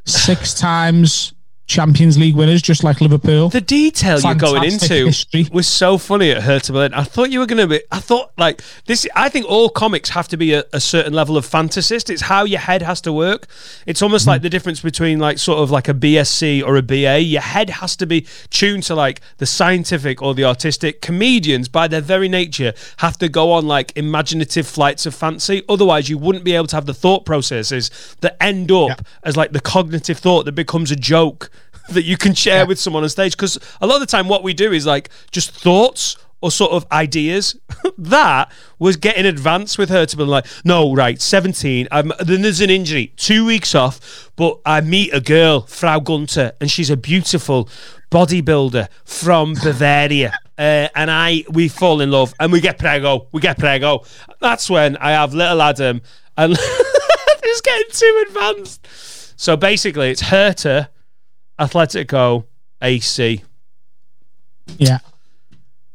Six 0.05 0.53
times 0.53 1.33
Champions 1.67 2.17
League 2.17 2.35
winners, 2.35 2.61
just 2.61 2.81
like 2.83 3.01
Liverpool. 3.01 3.49
the 3.49 3.59
detail 3.61 4.19
you're 4.21 4.35
going 4.35 4.63
into 4.63 5.07
history. 5.07 5.47
was 5.51 5.67
so 5.67 5.97
funny 5.97 6.31
at 6.31 6.43
Hertha 6.43 6.71
Berlin. 6.71 6.93
I 6.93 7.03
thought 7.03 7.29
you 7.29 7.39
were 7.39 7.45
going 7.45 7.57
to 7.59 7.67
be. 7.67 7.81
I 7.91 7.99
thought 7.99 8.31
like 8.37 8.61
this. 8.85 9.05
I 9.15 9.27
think 9.27 9.45
all 9.47 9.69
comics 9.69 10.09
have 10.11 10.29
to 10.29 10.37
be 10.37 10.53
a, 10.53 10.63
a 10.71 10.79
certain 10.79 11.13
level 11.13 11.35
of 11.35 11.45
fantasist. 11.45 12.09
It's 12.09 12.21
how 12.23 12.45
your 12.45 12.61
head 12.61 12.81
has 12.81 13.01
to 13.01 13.11
work. 13.13 13.47
It's 13.85 14.01
almost 14.01 14.23
Mm-hmm. 14.23 14.29
like 14.29 14.41
the 14.43 14.49
difference 14.49 14.79
between 14.81 15.19
like 15.19 15.37
sort 15.37 15.59
of 15.59 15.69
like 15.69 15.87
a 15.89 15.93
BSc 15.93 16.63
or 16.63 16.77
a 16.77 16.81
BA. 16.81 17.19
Your 17.19 17.41
head 17.41 17.69
has 17.69 17.95
to 17.97 18.05
be 18.05 18.25
tuned 18.49 18.83
to 18.83 18.95
like 18.95 19.21
the 19.37 19.45
scientific 19.45 20.21
or 20.21 20.33
the 20.33 20.45
artistic. 20.45 21.01
Comedians, 21.01 21.67
by 21.67 21.87
their 21.87 22.01
very 22.01 22.29
nature, 22.29 22.73
have 22.97 23.17
to 23.17 23.27
go 23.29 23.51
on 23.51 23.67
like 23.67 23.91
imaginative 23.97 24.65
flights 24.67 25.05
of 25.05 25.13
fancy. 25.13 25.63
Otherwise, 25.67 26.07
you 26.09 26.17
wouldn't 26.17 26.45
be 26.45 26.53
able 26.53 26.67
to 26.67 26.75
have 26.77 26.85
the 26.85 26.93
thought 26.93 27.25
processes 27.25 27.91
that 28.21 28.41
end 28.41 28.71
up 28.71 28.87
Yeah. 28.89 28.95
as 29.23 29.35
like 29.35 29.51
the 29.51 29.59
cognitive 29.61 30.17
thought 30.17 30.45
that 30.45 30.53
becomes 30.53 30.91
a 30.91 30.95
joke 30.95 31.49
that 31.89 32.03
you 32.03 32.17
can 32.17 32.33
share 32.33 32.65
with 32.65 32.79
someone 32.79 33.03
on 33.03 33.09
stage. 33.09 33.35
Because 33.35 33.57
a 33.81 33.87
lot 33.87 33.95
of 33.95 34.01
the 34.01 34.07
time, 34.07 34.27
what 34.27 34.43
we 34.43 34.53
do 34.53 34.71
is 34.71 34.85
like 34.85 35.09
just 35.31 35.51
thoughts 35.51 36.17
or 36.41 36.51
sort 36.51 36.71
of 36.71 36.85
ideas. 36.91 37.59
that 37.97 38.51
was 38.79 38.95
getting 38.95 39.25
advanced 39.25 39.77
with 39.77 39.89
her 39.89 40.05
to 40.05 40.17
be 40.17 40.23
like, 40.23 40.45
no, 40.63 40.93
right, 40.93 41.21
17. 41.21 41.87
I'm, 41.91 42.11
then 42.19 42.41
there's 42.41 42.61
an 42.61 42.69
injury, 42.69 43.13
two 43.17 43.45
weeks 43.45 43.73
off, 43.73 44.31
but 44.35 44.59
I 44.65 44.81
meet 44.81 45.13
a 45.13 45.21
girl, 45.21 45.61
Frau 45.61 45.99
Gunter, 45.99 46.53
and 46.61 46.69
she's 46.69 46.89
a 46.89 46.97
beautiful 46.97 47.69
bodybuilder 48.11 48.87
from 49.03 49.53
Bavaria. 49.63 50.33
Uh, 50.57 50.89
and 50.95 51.11
I, 51.11 51.43
we 51.49 51.67
fall 51.67 52.01
in 52.01 52.11
love 52.11 52.33
and 52.39 52.51
we 52.51 52.61
get 52.61 52.79
prego. 52.79 53.27
We 53.31 53.41
get 53.41 53.59
prego. 53.59 54.03
That's 54.39 54.69
when 54.69 54.97
I 54.97 55.11
have 55.11 55.33
little 55.33 55.61
Adam 55.61 56.01
and 56.35 56.53
it's 56.59 57.61
getting 57.61 57.91
too 57.91 58.25
advanced. 58.27 58.87
So 59.39 59.55
basically, 59.55 60.09
it's 60.09 60.21
Hertha, 60.21 60.89
Atletico, 61.59 62.45
AC. 62.81 63.43
Yeah. 64.77 64.99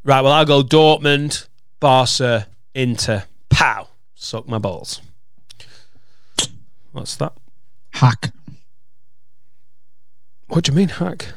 Right, 0.04 0.20
well, 0.20 0.32
I'll 0.32 0.44
go 0.44 0.62
Dortmund, 0.62 1.46
Barca, 1.78 2.46
Inter. 2.74 3.24
Pow. 3.50 3.88
Suck 4.14 4.48
my 4.48 4.58
balls. 4.58 5.00
What's 6.92 7.16
that? 7.16 7.32
Hack. 7.92 8.32
What 10.48 10.64
do 10.64 10.72
you 10.72 10.76
mean, 10.76 10.88
hack? 10.88 11.28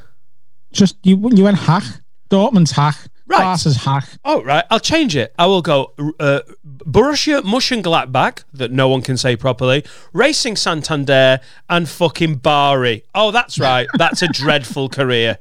Just 0.71 0.97
you. 1.03 1.17
You 1.33 1.45
went 1.45 1.57
hack. 1.59 1.83
Dortmund's 2.29 2.71
hack. 2.71 2.97
Right. 3.27 3.59
Hack. 3.59 4.07
Oh, 4.23 4.43
right. 4.43 4.63
I'll 4.69 4.79
change 4.79 5.15
it. 5.15 5.33
I 5.39 5.47
will 5.47 5.63
go 5.63 5.93
uh, 6.19 6.41
Borussia 6.65 7.41
Mönchengladbach, 7.41 8.43
that 8.53 8.71
no 8.71 8.87
one 8.87 9.01
can 9.01 9.17
say 9.17 9.35
properly, 9.35 9.83
Racing 10.13 10.55
Santander, 10.55 11.39
and 11.67 11.89
fucking 11.89 12.35
Bari. 12.35 13.03
Oh, 13.15 13.31
that's 13.31 13.57
right. 13.57 13.87
That's 13.97 14.21
a 14.21 14.27
dreadful 14.27 14.89
career. 14.89 15.39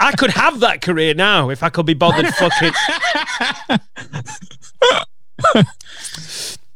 I 0.00 0.10
could 0.12 0.30
have 0.30 0.58
that 0.60 0.82
career 0.82 1.14
now 1.14 1.50
if 1.50 1.62
I 1.62 1.68
could 1.70 1.86
be 1.86 1.94
bothered 1.94 2.26
fucking. 2.34 2.72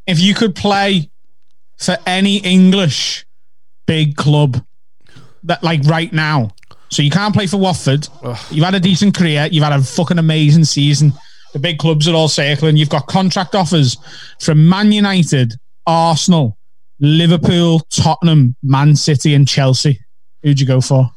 If 0.07 0.21
you 0.21 0.35
could 0.35 0.55
play 0.55 1.11
for 1.77 1.99
any 2.07 2.37
English 2.37 3.27
big 3.87 4.15
club, 4.15 4.65
that 5.43 5.65
like 5.65 5.83
right 5.85 6.13
now, 6.13 6.51
so 6.89 7.03
you 7.03 7.11
can't 7.11 7.35
play 7.35 7.47
for 7.47 7.57
Watford. 7.57 8.09
You've 8.51 8.65
had 8.65 8.75
a 8.75 8.81
decent 8.81 9.17
career. 9.17 9.49
You've 9.51 9.65
had 9.65 9.73
a 9.73 9.83
fucking 9.83 10.19
amazing 10.19 10.65
season. 10.65 11.13
The 11.53 11.59
big 11.59 11.79
clubs 11.79 12.07
are 12.09 12.15
all 12.15 12.29
circling. 12.29 12.77
You've 12.77 12.91
got 12.91 13.07
contract 13.07 13.55
offers 13.55 13.97
from 14.41 14.69
Man 14.69 14.93
United, 14.93 15.55
Arsenal, 15.87 16.57
Liverpool, 17.01 17.81
Tottenham, 17.91 18.57
Man 18.63 18.95
City, 18.97 19.35
and 19.35 19.47
Chelsea. 19.49 20.01
Who'd 20.43 20.61
you 20.61 20.67
go 20.67 20.81
for? 20.81 21.11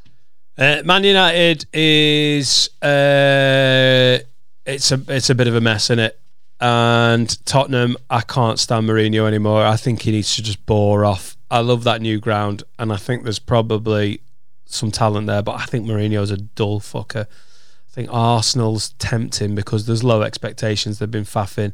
Uh, 0.58 0.82
Man 0.84 1.04
United 1.04 1.66
is 1.72 2.70
uh, 2.82 4.20
it's 4.66 4.92
a 4.92 5.02
it's 5.08 5.30
a 5.30 5.36
bit 5.36 5.48
of 5.48 5.56
a 5.56 5.62
mess 5.62 5.90
in 5.90 6.00
it, 6.00 6.20
and 6.60 7.46
Tottenham. 7.46 7.96
I 8.10 8.22
can't 8.22 8.60
stand 8.60 8.88
Mourinho 8.88 9.28
anymore. 9.28 9.66
I 9.66 9.78
think 9.78 10.02
he 10.02 10.12
needs 10.12 10.36
to 10.36 10.44
just 10.44 10.66
bore 10.66 11.06
off. 11.06 11.38
I 11.52 11.60
love 11.60 11.84
that 11.86 12.02
new 12.02 12.20
ground, 12.20 12.64
and 12.78 12.92
I 12.92 12.98
think 12.98 13.24
there's 13.24 13.40
probably 13.40 14.22
some 14.70 14.92
talent 14.92 15.28
there, 15.28 15.42
but 15.42 15.60
I 15.60 15.66
think 15.66 15.86
Mourinho's 15.86 16.32
a 16.32 16.38
dull 16.38 16.80
fucker. 16.80 17.26
I 17.26 17.92
think 17.92 18.10
Arsenal's 18.12 18.90
tempting 19.00 19.56
because 19.56 19.86
there's 19.86 20.04
low 20.04 20.22
expectations. 20.22 21.00
They've 21.00 21.10
been 21.10 21.24
faffing. 21.24 21.74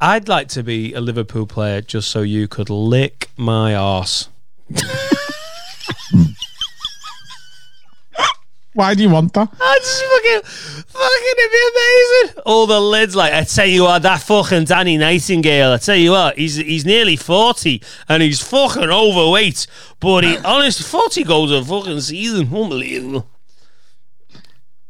I'd 0.00 0.28
like 0.28 0.48
to 0.48 0.62
be 0.62 0.92
a 0.94 1.00
Liverpool 1.00 1.46
player 1.46 1.80
just 1.80 2.10
so 2.10 2.22
you 2.22 2.48
could 2.48 2.70
lick 2.70 3.30
my 3.36 3.74
arse. 3.74 4.28
Why 8.74 8.94
do 8.94 9.02
you 9.04 9.08
want 9.08 9.32
that? 9.34 9.48
I 9.60 9.78
just 9.78 10.04
fucking, 10.04 10.42
fucking, 10.88 11.34
it'd 11.38 11.52
be 11.52 11.62
amazing. 11.70 12.42
All 12.44 12.66
the 12.66 12.80
lids, 12.80 13.14
like, 13.14 13.32
I 13.32 13.44
tell 13.44 13.66
you 13.66 13.84
what, 13.84 14.02
that 14.02 14.20
fucking 14.22 14.64
Danny 14.64 14.96
Nightingale, 14.96 15.70
I 15.72 15.76
tell 15.76 15.94
you 15.94 16.10
what, 16.10 16.36
he's 16.36 16.56
he's 16.56 16.84
nearly 16.84 17.14
40 17.14 17.80
and 18.08 18.20
he's 18.20 18.42
fucking 18.42 18.90
overweight, 18.90 19.68
but 20.00 20.24
he, 20.24 20.36
honest, 20.44 20.82
40 20.82 21.22
goals 21.22 21.52
a 21.52 21.64
fucking 21.64 22.00
season. 22.00 22.52
Unbelievable. 22.52 23.28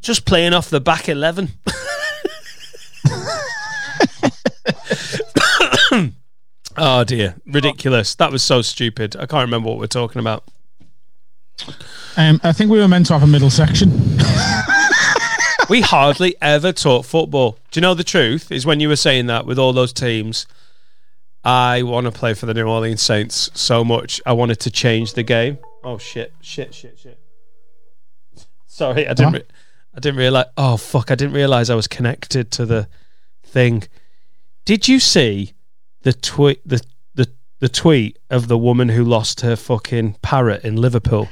Just 0.01 0.25
playing 0.25 0.55
off 0.55 0.71
the 0.71 0.81
back 0.81 1.07
11. 1.09 1.51
oh 6.79 7.05
dear, 7.05 7.35
ridiculous. 7.47 8.15
That 8.15 8.33
was 8.33 8.43
so 8.43 8.63
stupid. 8.63 9.15
I 9.17 9.27
can't 9.27 9.45
remember 9.45 9.69
what 9.69 9.79
we're 9.79 9.89
talking 9.89 10.21
about. 10.21 10.45
Um, 12.17 12.41
I 12.45 12.53
think 12.53 12.71
we 12.71 12.79
were 12.79 12.89
meant 12.89 13.07
to 13.07 13.13
have 13.13 13.23
a 13.23 13.27
middle 13.27 13.51
section. 13.51 13.91
We 15.69 15.81
hardly 15.81 16.37
ever 16.43 16.73
talk 16.73 17.07
football. 17.07 17.59
Do 17.71 17.79
you 17.79 17.83
know 17.83 17.95
the 17.95 18.05
truth? 18.05 18.53
Is 18.53 18.67
when 18.67 18.81
you 18.81 18.89
were 18.89 18.97
saying 18.97 19.27
that 19.27 19.47
with 19.47 19.59
all 19.59 19.73
those 19.73 19.93
teams, 19.93 20.47
I 21.43 21.83
want 21.83 22.05
to 22.05 22.13
play 22.13 22.35
for 22.35 22.47
the 22.47 22.55
New 22.55 22.67
Orleans 22.67 23.01
Saints 23.01 23.51
so 23.55 23.83
much. 23.85 24.21
I 24.27 24.33
wanted 24.33 24.61
to 24.61 24.71
change 24.71 25.15
the 25.15 25.23
game. 25.23 25.59
Oh 25.83 25.99
shit! 25.99 26.33
Shit! 26.41 26.75
Shit! 26.75 26.99
Shit! 26.99 27.19
Sorry, 28.67 29.09
I 29.09 29.15
didn't. 29.15 29.33
Re- 29.33 29.45
I 29.95 30.01
didn't 30.01 30.19
realize. 30.19 30.47
Oh 30.57 30.77
fuck! 30.77 31.11
I 31.11 31.15
didn't 31.15 31.35
realize 31.35 31.71
I 31.71 31.75
was 31.75 31.89
connected 31.89 32.51
to 32.53 32.67
the 32.67 32.89
thing. 33.43 33.85
Did 34.65 34.87
you 34.87 35.01
see 35.01 35.55
the 36.03 36.13
tweet? 36.13 36.61
The 36.69 36.83
the 37.15 37.31
the 37.61 37.69
tweet 37.71 38.19
of 38.29 38.49
the 38.49 38.59
woman 38.59 38.91
who 38.91 39.05
lost 39.05 39.41
her 39.41 39.57
fucking 39.57 40.17
parrot 40.21 40.65
in 40.65 40.77
Liverpool. 40.77 41.29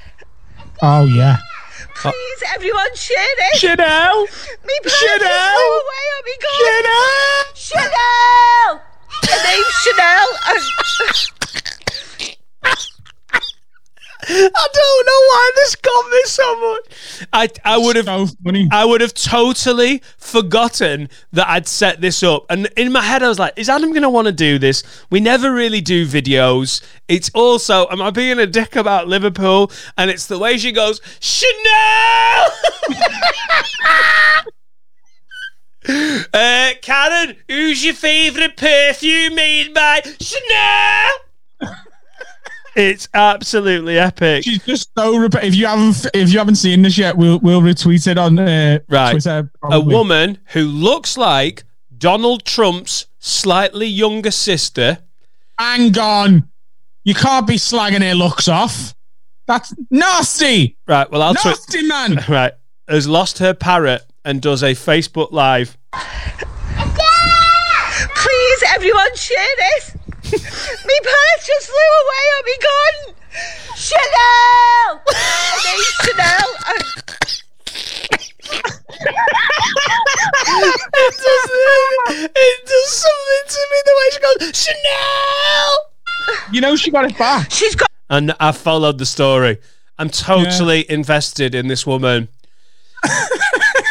Oh 0.85 1.05
yeah. 1.05 1.37
Please, 1.95 2.43
everyone, 2.57 2.93
share 2.97 3.17
this. 3.39 3.61
Chanel. 3.61 4.27
Me 4.65 4.75
parents 4.83 4.99
Chanel. 4.99 5.55
flew 5.55 5.79
away 5.79 6.05
on 6.17 6.25
me 6.27 6.35
God. 6.43 7.47
Chanel. 7.55 8.83
Her 9.23 9.41
name's 9.47 9.77
Chanel. 9.85 10.29
I 14.25 14.69
don't 14.73 15.07
know 15.07 15.21
why 15.29 15.51
this 15.57 15.75
got 15.77 16.11
me 16.11 16.21
so 16.25 16.61
much. 16.61 17.27
I 17.33 17.49
I 17.65 17.79
would 17.79 17.97
have 17.97 18.07
So. 18.07 18.69
I 18.71 18.85
would 18.85 19.01
have 19.01 19.15
totally 19.15 20.03
forgotten 20.17 21.09
that 21.33 21.49
I'd 21.49 21.67
set 21.67 22.01
this 22.01 22.23
up. 22.23 22.47
And 22.49 22.67
in 22.77 22.93
my 22.93 23.03
head 23.03 23.23
I 23.23 23.29
was 23.29 23.39
like, 23.39 23.55
is 23.57 23.69
Adam 23.69 23.93
gonna 23.93 24.11
want 24.11 24.27
to 24.27 24.33
do 24.33 24.59
this? 24.59 24.85
We 25.11 25.19
never 25.21 25.53
really 25.53 25.81
do 25.81 26.07
videos. 26.07 26.83
It's 27.09 27.31
also 27.35 27.89
am 27.89 28.01
I 28.01 28.11
being 28.11 28.39
a 28.39 28.47
dick 28.47 28.77
about 28.77 29.09
Liverpool? 29.09 29.73
And 29.99 30.11
it's 30.11 30.27
the 30.27 30.39
way 30.39 30.57
she 30.57 30.73
goes, 30.73 31.01
Chanel 31.21 32.51
Uh, 36.33 36.71
Karen, 36.81 37.37
who's 37.49 37.85
your 37.85 37.95
favourite 37.95 38.57
perfume 38.57 39.35
made 39.35 39.75
by 39.75 40.01
Chanel? 40.21 41.11
It's 42.77 43.09
absolutely 43.15 43.99
epic. 43.99 44.45
She's 44.45 44.63
just 44.65 44.91
so. 44.97 45.19
Rep- 45.19 45.43
if 45.43 45.55
you 45.55 45.67
haven't, 45.67 46.07
if 46.15 46.33
you 46.33 46.39
haven't 46.39 46.57
seen 46.57 46.83
this 46.83 46.97
yet, 46.99 47.17
we'll 47.17 47.39
we'll 47.41 47.61
retweet 47.61 48.07
it 48.07 48.19
on 48.19 48.39
uh, 48.39 48.79
Right. 48.89 49.11
Twitter. 49.13 49.51
a 49.63 49.81
woman 49.81 50.39
who 50.47 50.63
looks 50.65 51.17
like 51.17 51.65
Donald 51.99 52.45
Trump's 52.45 53.07
slightly 53.19 53.87
younger 53.87 54.31
sister. 54.31 54.99
Hang 55.59 55.97
on, 55.99 56.49
you 57.05 57.15
can't 57.15 57.47
be 57.47 57.55
slagging 57.57 58.03
her 58.03 58.15
looks 58.15 58.49
off. 58.49 58.95
That's 59.47 59.75
nasty. 59.91 60.77
Right. 60.87 61.11
Well, 61.11 61.21
I'll 61.23 61.35
tweet. 61.35 61.57
Nasty 61.57 61.83
man. 61.87 62.25
Right. 62.29 62.53
Has 62.89 63.07
lost 63.09 63.39
her 63.39 63.55
parrot 63.55 64.03
and 64.25 64.41
does 64.43 64.63
a 64.63 64.73
Facebook 64.73 65.31
Live. 65.33 65.77
Please, 68.17 68.63
everyone, 68.75 69.15
share 69.17 69.47
this. 69.59 69.97
Me 70.33 70.97
parents 71.03 71.47
just 71.47 71.67
flew 71.69 71.91
away 72.03 72.25
on 72.37 72.43
me 72.45 72.57
gun. 72.63 72.95
Chanel! 73.77 75.03
I 75.13 75.77
need 75.77 75.93
Chanel. 76.07 76.49
Uh, 80.55 80.71
it 82.09 82.67
does 82.67 82.91
something 82.93 83.45
to 83.49 83.61
me 83.71 83.79
the 83.85 83.95
way 83.99 84.09
she 84.13 84.21
goes, 84.21 84.57
Chanel! 84.65 85.79
You 86.53 86.61
know 86.61 86.77
she 86.77 86.91
got 86.91 87.11
it 87.11 87.17
back. 87.19 87.51
She's 87.51 87.75
got. 87.75 87.89
And 88.11 88.35
I 88.39 88.53
followed 88.53 88.99
the 88.99 89.07
story. 89.07 89.59
I'm 89.99 90.11
totally 90.11 90.89
invested 90.91 91.55
in 91.55 91.69
this 91.69 91.87
woman. 91.87 92.29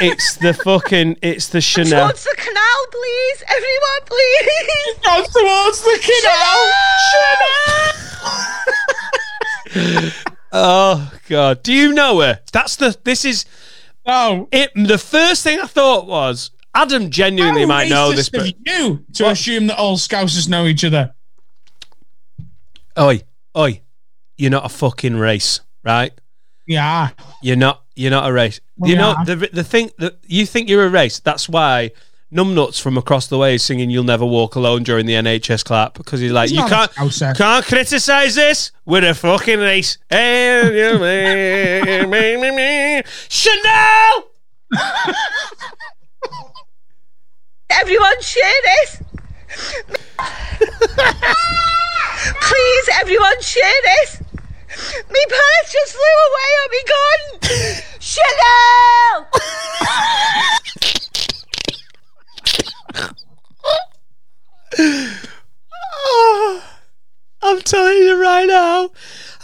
it's 0.01 0.35
the 0.37 0.53
fucking, 0.53 1.17
it's 1.21 1.47
the 1.49 1.61
Chanel. 1.61 2.07
Towards 2.07 2.23
the 2.23 2.35
canal, 2.37 2.85
please. 2.91 3.43
Everyone, 3.47 4.01
please. 4.05 4.97
Goes 5.05 5.27
towards 5.29 5.81
the 5.81 5.99
canal. 6.01 6.71
Chanel. 9.73 10.11
oh 10.51 11.11
god, 11.29 11.63
do 11.63 11.73
you 11.73 11.93
know 11.93 12.19
her? 12.21 12.39
That's 12.51 12.75
the. 12.75 12.97
This 13.03 13.25
is 13.25 13.45
Oh, 14.05 14.47
it. 14.51 14.71
The 14.75 14.97
first 14.97 15.43
thing 15.43 15.59
I 15.59 15.67
thought 15.67 16.07
was 16.07 16.49
Adam 16.73 17.11
genuinely 17.11 17.61
How 17.61 17.67
might 17.67 17.89
know 17.89 18.11
racist 18.11 18.15
this, 18.15 18.29
but 18.29 18.55
you 18.65 19.05
to 19.13 19.23
What? 19.25 19.31
assume 19.33 19.67
that 19.67 19.77
all 19.77 19.97
Scousers 19.97 20.49
know 20.49 20.65
each 20.65 20.83
other. 20.83 21.13
oi, 22.97 23.21
oi, 23.55 23.81
you're 24.37 24.49
not 24.49 24.65
a 24.65 24.69
fucking 24.69 25.17
race, 25.17 25.59
right? 25.83 26.11
Yeah. 26.67 27.09
You're 27.43 27.57
not. 27.57 27.83
You're 28.01 28.11
not 28.11 28.29
a 28.29 28.33
race. 28.33 28.59
Well, 28.77 28.89
you 28.89 28.97
know 28.97 29.15
the 29.25 29.35
the 29.51 29.63
thing 29.63 29.91
that 29.99 30.17
you 30.25 30.45
think 30.45 30.67
you're 30.69 30.85
a 30.85 30.89
race. 30.89 31.19
That's 31.19 31.47
why 31.47 31.91
Numbnuts 32.33 32.79
from 32.81 32.97
across 32.97 33.27
the 33.27 33.37
way 33.37 33.55
is 33.55 33.63
singing 33.63 33.89
"You'll 33.89 34.05
Never 34.05 34.25
Walk 34.25 34.55
Alone" 34.55 34.83
during 34.83 35.05
the 35.05 35.13
NHS 35.13 35.65
clap 35.65 35.95
because 35.95 36.19
he's 36.21 36.31
like, 36.31 36.49
He's 36.49 36.57
you 36.57 36.65
not 36.65 36.71
a 36.71 36.73
can't 36.73 36.91
Scouser. 36.91 37.35
can't 37.37 37.65
criticize 37.65 38.35
this. 38.35 38.71
We're 38.85 39.09
a 39.09 39.13
fucking 39.13 39.59
race. 39.59 39.97
And 40.09 40.73
you 40.73 40.97
me, 40.97 42.05
me, 42.07 42.37
me, 42.37 42.51
me. 42.55 43.03
Chanel. 43.29 44.27
Everyone, 47.69 48.21
share 48.21 48.61
this. 48.63 49.03
Please, 52.41 52.89
everyone, 52.99 53.41
share 53.41 53.81
this. 53.83 54.21
Me 55.09 55.25
parents 55.29 55.71
just 55.71 55.91
flew 55.93 56.17
away 56.29 56.49
on 56.61 56.69
me 56.71 56.81
gun. 56.87 57.81
Chanel! 58.11 59.29
I'm 67.41 67.61
telling 67.61 67.97
you 67.99 68.21
right 68.21 68.47
now, 68.47 68.89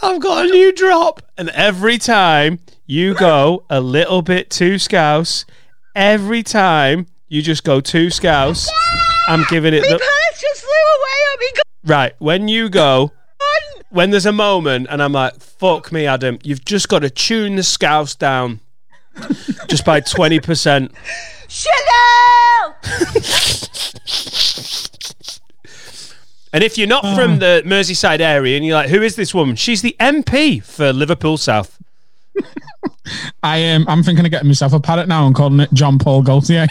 I've 0.02 0.20
got 0.20 0.44
a 0.44 0.48
new 0.50 0.72
drop. 0.72 1.22
And 1.38 1.48
every 1.50 1.96
time 1.96 2.58
you 2.84 3.14
go 3.14 3.64
a 3.70 3.80
little 3.80 4.20
bit 4.20 4.50
too 4.50 4.78
scouse, 4.78 5.46
every 5.94 6.42
time 6.42 7.06
you 7.28 7.40
just 7.40 7.64
go 7.64 7.80
too 7.80 8.10
scouse, 8.10 8.68
I'm 9.28 9.44
giving 9.48 9.72
it 9.72 9.80
the 9.80 9.98
just 10.38 10.60
flew 10.60 10.70
away 10.70 11.18
on 11.32 11.38
me 11.40 11.48
right. 11.84 12.14
When 12.18 12.48
you 12.48 12.68
go. 12.68 13.12
When 13.90 14.10
there's 14.10 14.26
a 14.26 14.32
moment, 14.32 14.86
and 14.90 15.02
I'm 15.02 15.12
like, 15.12 15.40
"Fuck 15.40 15.92
me, 15.92 16.06
Adam," 16.06 16.38
you've 16.42 16.64
just 16.64 16.88
got 16.88 17.00
to 17.00 17.10
tune 17.10 17.56
the 17.56 17.62
scouse 17.62 18.14
down 18.14 18.60
just 19.68 19.84
by 19.84 20.00
twenty 20.00 20.40
percent. 20.40 20.92
Chanel! 21.48 22.76
And 26.52 26.64
if 26.64 26.78
you're 26.78 26.88
not 26.88 27.04
from 27.14 27.40
the 27.40 27.62
Merseyside 27.66 28.20
area 28.20 28.56
and 28.56 28.64
you're 28.64 28.74
like, 28.74 28.88
"Who 28.88 29.02
is 29.02 29.16
this 29.16 29.34
woman?" 29.34 29.56
She's 29.56 29.82
the 29.82 29.94
MP 30.00 30.62
for 30.64 30.92
Liverpool 30.92 31.36
South. 31.36 31.78
I 33.42 33.58
am. 33.58 33.86
I'm 33.88 34.02
thinking 34.02 34.24
of 34.24 34.30
getting 34.30 34.48
myself 34.48 34.72
a 34.72 34.80
parrot 34.80 35.08
now 35.08 35.26
and 35.26 35.34
calling 35.34 35.60
it 35.60 35.72
John 35.72 35.98
Paul 35.98 36.22
Gaultier. 36.22 36.66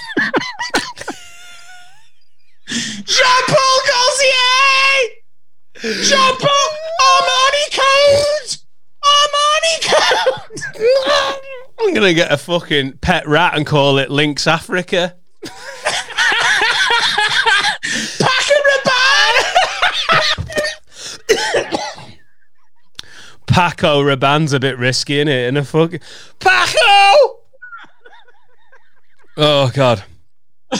Jean 2.67 3.43
Paul 3.47 3.79
Gaultier. 3.87 5.09
Jean 6.03 6.35
Paul 6.37 6.76
Armani 6.99 7.65
code. 7.71 8.57
Armani 9.03 9.75
code. 9.83 11.41
I'm 11.79 11.93
gonna 11.93 12.13
get 12.13 12.31
a 12.31 12.37
fucking 12.37 12.97
pet 12.99 13.27
rat 13.27 13.55
and 13.55 13.65
call 13.65 13.97
it 13.99 14.09
Lynx 14.09 14.47
Africa. 14.47 15.15
Pack 18.19 18.49
and 18.49 18.63
Paco 23.47 24.03
Rabanne's 24.03 24.53
a 24.53 24.59
bit 24.59 24.77
risky, 24.77 25.15
isn't 25.15 25.27
it? 25.27 25.47
And 25.47 25.57
a 25.57 25.63
fucking 25.63 25.99
Paco. 26.39 27.37
Oh 29.37 29.71
god. 29.73 30.03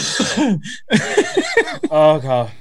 oh 1.91 2.19
god. 2.19 2.51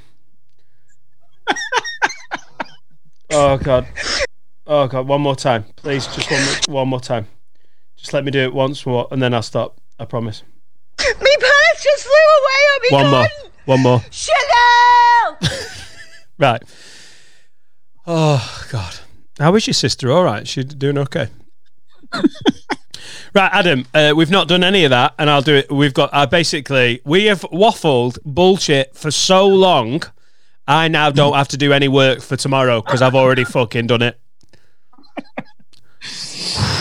Oh 3.31 3.57
god. 3.59 3.87
Oh 4.67 4.87
god. 4.87 5.07
One 5.07 5.21
more 5.21 5.37
time, 5.37 5.65
please. 5.77 6.07
Just 6.09 6.31
one, 6.31 6.45
more, 6.45 6.81
one 6.83 6.89
more 6.89 7.01
time. 7.01 7.27
Just 7.97 8.13
let 8.13 8.25
me 8.25 8.31
do 8.31 8.41
it 8.41 8.53
once 8.55 8.85
more, 8.87 9.09
and 9.11 9.21
then 9.23 9.33
I'll 9.35 9.43
stop. 9.43 9.81
I 9.99 10.05
promise. 10.05 10.43
Me 10.99 11.05
parents 11.41 11.83
just 11.83 12.05
flew 12.05 12.13
away 12.13 12.63
on 12.73 12.81
me 12.83 12.89
One 12.91 13.03
gun. 13.05 13.11
more. 13.11 13.51
One 13.77 13.83
more. 13.83 14.03
Chanel! 14.11 15.39
Right. 16.39 16.63
Oh 18.07 18.67
God. 18.71 18.95
How 19.39 19.55
is 19.55 19.67
your 19.67 19.73
sister? 19.75 20.13
All 20.13 20.23
right. 20.23 20.47
She 20.47 20.63
doing 20.65 20.99
okay? 20.99 21.29
right, 23.35 23.51
Adam. 23.53 23.87
Uh, 23.95 24.13
we've 24.15 24.31
not 24.31 24.47
done 24.49 24.63
any 24.63 24.85
of 24.85 24.91
that, 24.91 25.15
and 25.19 25.31
I'll 25.31 25.41
do 25.43 25.55
it. 25.55 25.73
We've 25.73 25.95
got. 25.95 26.11
Uh, 26.13 26.27
basically, 26.27 27.01
we 27.07 27.25
have 27.25 27.41
waffled 27.53 28.19
bullshit 28.25 28.95
for 28.95 29.11
so 29.11 29.47
long. 29.47 30.03
I 30.69 30.89
now 30.89 31.11
don't 31.11 31.35
have 31.35 31.49
to 31.49 31.57
do 31.57 31.73
any 31.73 31.89
work 31.89 32.21
for 32.21 32.37
tomorrow 32.37 32.83
because 32.83 33.01
I've 33.03 33.15
already 33.15 33.45
fucking 33.45 33.87
done 33.87 34.03
it. 34.03 34.21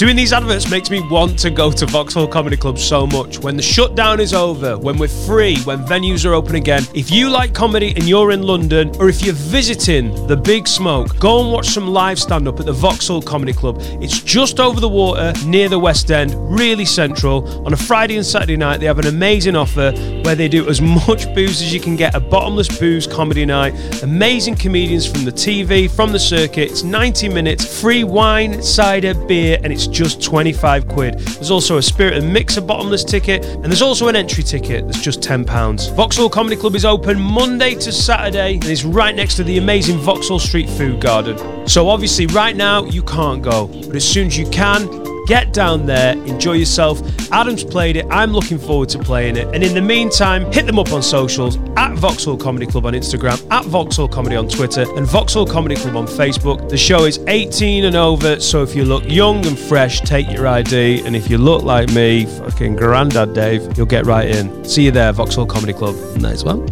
Doing 0.00 0.16
these 0.16 0.32
adverts 0.32 0.70
makes 0.70 0.88
me 0.88 1.06
want 1.10 1.38
to 1.40 1.50
go 1.50 1.70
to 1.70 1.84
Vauxhall 1.84 2.26
Comedy 2.26 2.56
Club 2.56 2.78
so 2.78 3.06
much. 3.06 3.38
When 3.38 3.54
the 3.54 3.62
shutdown 3.62 4.18
is 4.18 4.32
over, 4.32 4.78
when 4.78 4.96
we're 4.96 5.08
free, 5.08 5.58
when 5.64 5.80
venues 5.80 6.24
are 6.24 6.32
open 6.32 6.54
again, 6.54 6.84
if 6.94 7.10
you 7.10 7.28
like 7.28 7.52
comedy 7.52 7.90
and 7.94 8.08
you're 8.08 8.30
in 8.30 8.40
London, 8.40 8.96
or 8.98 9.10
if 9.10 9.22
you're 9.22 9.34
visiting 9.34 10.26
the 10.26 10.38
Big 10.38 10.66
Smoke, 10.66 11.18
go 11.18 11.42
and 11.42 11.52
watch 11.52 11.66
some 11.66 11.86
live 11.86 12.18
stand 12.18 12.48
up 12.48 12.58
at 12.58 12.64
the 12.64 12.72
Vauxhall 12.72 13.20
Comedy 13.20 13.52
Club. 13.52 13.76
It's 14.00 14.22
just 14.22 14.58
over 14.58 14.80
the 14.80 14.88
water 14.88 15.34
near 15.44 15.68
the 15.68 15.78
West 15.78 16.10
End, 16.10 16.34
really 16.50 16.86
central. 16.86 17.46
On 17.66 17.74
a 17.74 17.76
Friday 17.76 18.16
and 18.16 18.24
Saturday 18.24 18.56
night, 18.56 18.80
they 18.80 18.86
have 18.86 19.00
an 19.00 19.06
amazing 19.06 19.54
offer 19.54 19.92
where 20.22 20.34
they 20.34 20.48
do 20.48 20.66
as 20.70 20.80
much 20.80 21.26
booze 21.34 21.60
as 21.60 21.74
you 21.74 21.80
can 21.80 21.94
get 21.94 22.14
a 22.14 22.20
bottomless 22.20 22.78
booze 22.78 23.06
comedy 23.06 23.44
night. 23.44 23.74
Amazing 24.02 24.54
comedians 24.54 25.06
from 25.06 25.26
the 25.26 25.32
TV, 25.32 25.90
from 25.90 26.10
the 26.10 26.18
circuit. 26.18 26.70
It's 26.70 26.84
90 26.84 27.28
minutes, 27.28 27.82
free 27.82 28.02
wine, 28.02 28.62
cider, 28.62 29.12
beer, 29.12 29.58
and 29.62 29.70
it's 29.70 29.89
just 29.90 30.22
25 30.22 30.88
quid. 30.88 31.18
There's 31.18 31.50
also 31.50 31.76
a 31.76 31.82
Spirit 31.82 32.14
and 32.14 32.32
Mixer 32.32 32.60
bottomless 32.60 33.04
ticket, 33.04 33.44
and 33.44 33.64
there's 33.64 33.82
also 33.82 34.08
an 34.08 34.16
entry 34.16 34.42
ticket 34.42 34.86
that's 34.86 35.02
just 35.02 35.20
£10. 35.20 35.94
Vauxhall 35.96 36.30
Comedy 36.30 36.56
Club 36.56 36.74
is 36.74 36.84
open 36.84 37.20
Monday 37.20 37.74
to 37.74 37.92
Saturday, 37.92 38.54
and 38.54 38.64
it's 38.64 38.84
right 38.84 39.14
next 39.14 39.36
to 39.36 39.44
the 39.44 39.58
amazing 39.58 39.98
Vauxhall 39.98 40.38
Street 40.38 40.68
Food 40.70 41.00
Garden. 41.00 41.68
So 41.68 41.88
obviously, 41.88 42.26
right 42.26 42.56
now, 42.56 42.84
you 42.84 43.02
can't 43.02 43.42
go, 43.42 43.66
but 43.66 43.96
as 43.96 44.08
soon 44.08 44.28
as 44.28 44.38
you 44.38 44.48
can, 44.50 44.88
Get 45.30 45.52
down 45.52 45.86
there, 45.86 46.14
enjoy 46.26 46.54
yourself. 46.54 47.00
Adam's 47.30 47.62
played 47.62 47.94
it. 47.94 48.04
I'm 48.10 48.32
looking 48.32 48.58
forward 48.58 48.88
to 48.88 48.98
playing 48.98 49.36
it. 49.36 49.46
And 49.54 49.62
in 49.62 49.74
the 49.74 49.80
meantime, 49.80 50.50
hit 50.50 50.66
them 50.66 50.76
up 50.76 50.90
on 50.92 51.04
socials 51.04 51.56
at 51.76 51.94
Vauxhall 51.94 52.36
Comedy 52.36 52.66
Club 52.66 52.84
on 52.84 52.94
Instagram, 52.94 53.40
at 53.52 53.64
Vauxhall 53.66 54.08
Comedy 54.08 54.34
on 54.34 54.48
Twitter, 54.48 54.84
and 54.96 55.06
Vauxhall 55.06 55.46
Comedy 55.46 55.76
Club 55.76 55.94
on 55.94 56.06
Facebook. 56.06 56.68
The 56.68 56.76
show 56.76 57.04
is 57.04 57.20
18 57.28 57.84
and 57.84 57.94
over, 57.94 58.40
so 58.40 58.64
if 58.64 58.74
you 58.74 58.84
look 58.84 59.04
young 59.06 59.46
and 59.46 59.56
fresh, 59.56 60.00
take 60.00 60.28
your 60.32 60.48
ID. 60.48 61.06
And 61.06 61.14
if 61.14 61.30
you 61.30 61.38
look 61.38 61.62
like 61.62 61.92
me, 61.92 62.26
fucking 62.26 62.74
Grandad 62.74 63.32
Dave, 63.32 63.78
you'll 63.78 63.86
get 63.86 64.06
right 64.06 64.28
in. 64.28 64.64
See 64.64 64.86
you 64.86 64.90
there, 64.90 65.12
Vauxhall 65.12 65.46
Comedy 65.46 65.74
Club. 65.74 65.94
Nice 66.16 66.42
one. 66.42 66.66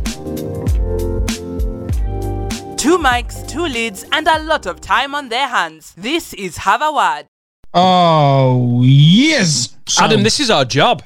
Two 2.74 2.98
mics, 2.98 3.48
two 3.48 3.62
leads, 3.62 4.04
and 4.10 4.26
a 4.26 4.42
lot 4.42 4.66
of 4.66 4.80
time 4.80 5.14
on 5.14 5.28
their 5.28 5.46
hands. 5.46 5.94
This 5.96 6.34
is 6.34 6.58
Word. 6.66 7.28
Oh 7.74 8.82
yes, 8.84 9.76
So- 9.86 10.04
Adam, 10.04 10.22
this 10.22 10.40
is 10.40 10.50
our 10.50 10.64
job. 10.64 11.02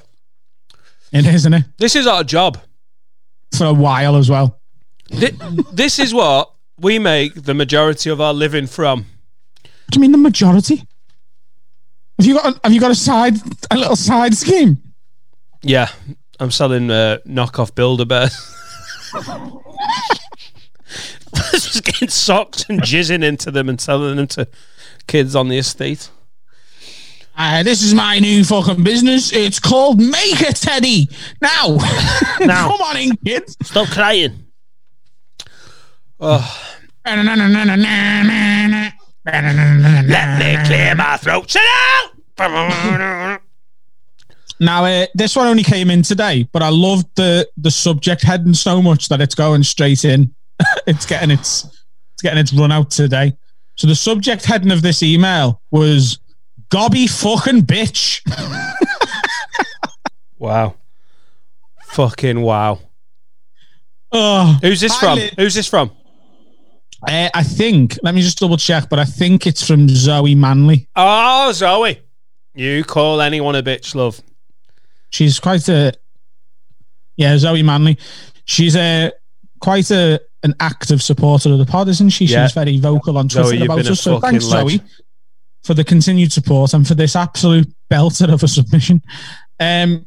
it 1.13 1.27
is, 1.27 1.35
isn't 1.35 1.55
it? 1.55 1.65
This 1.79 1.97
is 1.97 2.07
our 2.07 2.25
job. 2.25 2.59
For 3.57 3.67
a 3.67 3.73
while 3.75 4.17
as 4.17 4.31
well. 4.31 4.59
Thi- 5.11 5.37
this 5.73 5.99
is 5.99 6.15
what 6.15 6.53
we 6.79 6.99
make 6.99 7.35
the 7.35 7.53
majority 7.55 8.09
of 8.11 8.21
our 8.21 8.33
living 8.33 8.67
from. 8.67 9.01
What 9.63 9.91
do 9.91 9.99
you 9.99 10.01
mean 10.01 10.13
the 10.13 10.19
majority? 10.19 10.77
Have 12.19 12.27
you 12.27 12.35
got 12.35 12.57
a, 12.57 12.61
have 12.65 12.73
you 12.73 12.81
got 12.81 12.91
a 12.91 12.95
side 12.95 13.35
a 13.71 13.77
little 13.77 13.97
side 13.97 14.35
scheme? 14.35 14.81
Yeah, 15.63 15.89
I'm 16.41 16.51
selling 16.51 16.91
uh, 16.91 17.19
knockoff 17.27 17.75
Build-A-Bears. 17.75 18.35
Just 21.53 21.85
getting 21.85 22.09
socks 22.09 22.65
and 22.69 22.81
jizzing 22.83 23.23
into 23.25 23.51
them 23.51 23.69
and 23.69 23.81
selling 23.81 24.17
them 24.17 24.27
to 24.29 24.49
kids 25.07 25.35
on 25.37 25.49
the 25.49 25.59
estate. 25.59 26.11
Uh, 27.37 27.62
this 27.62 27.83
is 27.83 27.95
my 27.95 28.18
new 28.18 28.45
fucking 28.45 28.85
business. 28.85 29.33
It's 29.33 29.59
called 29.59 30.01
Make 30.01 30.41
a 30.41 30.53
Teddy. 30.53 31.09
Now, 31.41 31.78
Now. 32.41 32.68
come 32.68 32.83
on 32.83 32.97
in, 32.99 33.16
kids. 33.16 33.57
Stop 33.62 33.89
crying. 33.89 34.47
Let 39.24 40.39
me 40.39 40.66
clear 40.66 40.95
my 40.95 41.16
throat. 41.16 41.51
Sit 41.51 41.62
down. 42.39 43.39
Now, 44.61 44.85
uh, 44.85 45.07
this 45.14 45.35
one 45.35 45.49
only 45.49 45.64
came 45.64 45.91
in 45.91 46.03
today, 46.03 46.49
but 46.53 46.62
I 46.62 46.68
loved 46.68 47.07
the 47.16 47.49
the 47.57 47.70
subject 47.72 48.22
heading 48.22 48.55
so 48.55 48.80
much 48.80 49.09
that 49.09 49.20
it's 49.20 49.35
going 49.35 49.64
straight 49.64 50.05
in. 50.05 50.33
it's 50.87 51.05
getting 51.05 51.33
its 51.33 51.64
it's 52.14 52.22
getting 52.22 52.39
its 52.39 52.53
run 52.53 52.70
out 52.70 52.89
today. 52.93 53.37
So 53.74 53.89
the 53.89 53.97
subject 53.97 54.45
heading 54.45 54.70
of 54.70 54.80
this 54.83 55.03
email 55.03 55.61
was 55.72 56.20
"Gobby 56.73 57.07
fucking 57.07 57.62
bitch." 57.62 58.20
Wow. 60.39 60.75
Fucking 61.85 62.41
wow. 62.41 62.81
Oh, 64.11 64.59
Who's 64.61 64.81
this 64.81 64.99
from? 64.99 65.18
Pilot. 65.18 65.35
Who's 65.39 65.55
this 65.55 65.68
from? 65.68 65.93
Uh, 67.07 67.29
I 67.33 67.45
think. 67.45 67.97
Let 68.03 68.14
me 68.14 68.23
just 68.23 68.39
double 68.39 68.57
check, 68.57 68.89
but 68.89 68.99
I 68.99 69.05
think 69.05 69.47
it's 69.47 69.64
from 69.64 69.89
Zoe 69.89 70.35
Manley. 70.35 70.89
Oh, 70.97 71.53
Zoe. 71.53 72.01
You 72.55 72.83
call 72.83 73.20
anyone 73.20 73.55
a 73.55 73.62
bitch, 73.62 73.95
love. 73.95 74.20
She's 75.11 75.39
quite 75.39 75.68
a 75.68 75.93
yeah, 77.16 77.39
Zoe 77.39 77.62
Manley. 77.62 77.99
She's 78.45 78.75
a 78.75 79.12
quite 79.61 79.91
a 79.91 80.20
an 80.43 80.55
active 80.59 81.03
supporter 81.03 81.53
of 81.53 81.59
the 81.59 81.66
pod, 81.66 81.89
isn't 81.89 82.11
she? 82.11 82.25
Yeah. 82.25 82.47
She's 82.47 82.55
very 82.55 82.79
vocal 82.79 83.16
on 83.16 83.29
Twitter 83.29 83.51
Zoe, 83.51 83.64
about 83.64 83.87
us. 83.87 84.01
So 84.01 84.18
thanks, 84.18 84.45
Zoe. 84.45 84.81
For 85.63 85.75
the 85.75 85.85
continued 85.85 86.33
support 86.33 86.75
and 86.75 86.87
for 86.87 86.95
this 86.95 87.15
absolute 87.17 87.69
belter 87.91 88.33
of 88.33 88.43
a 88.43 88.49
submission. 88.49 89.03
Um, 89.61 90.07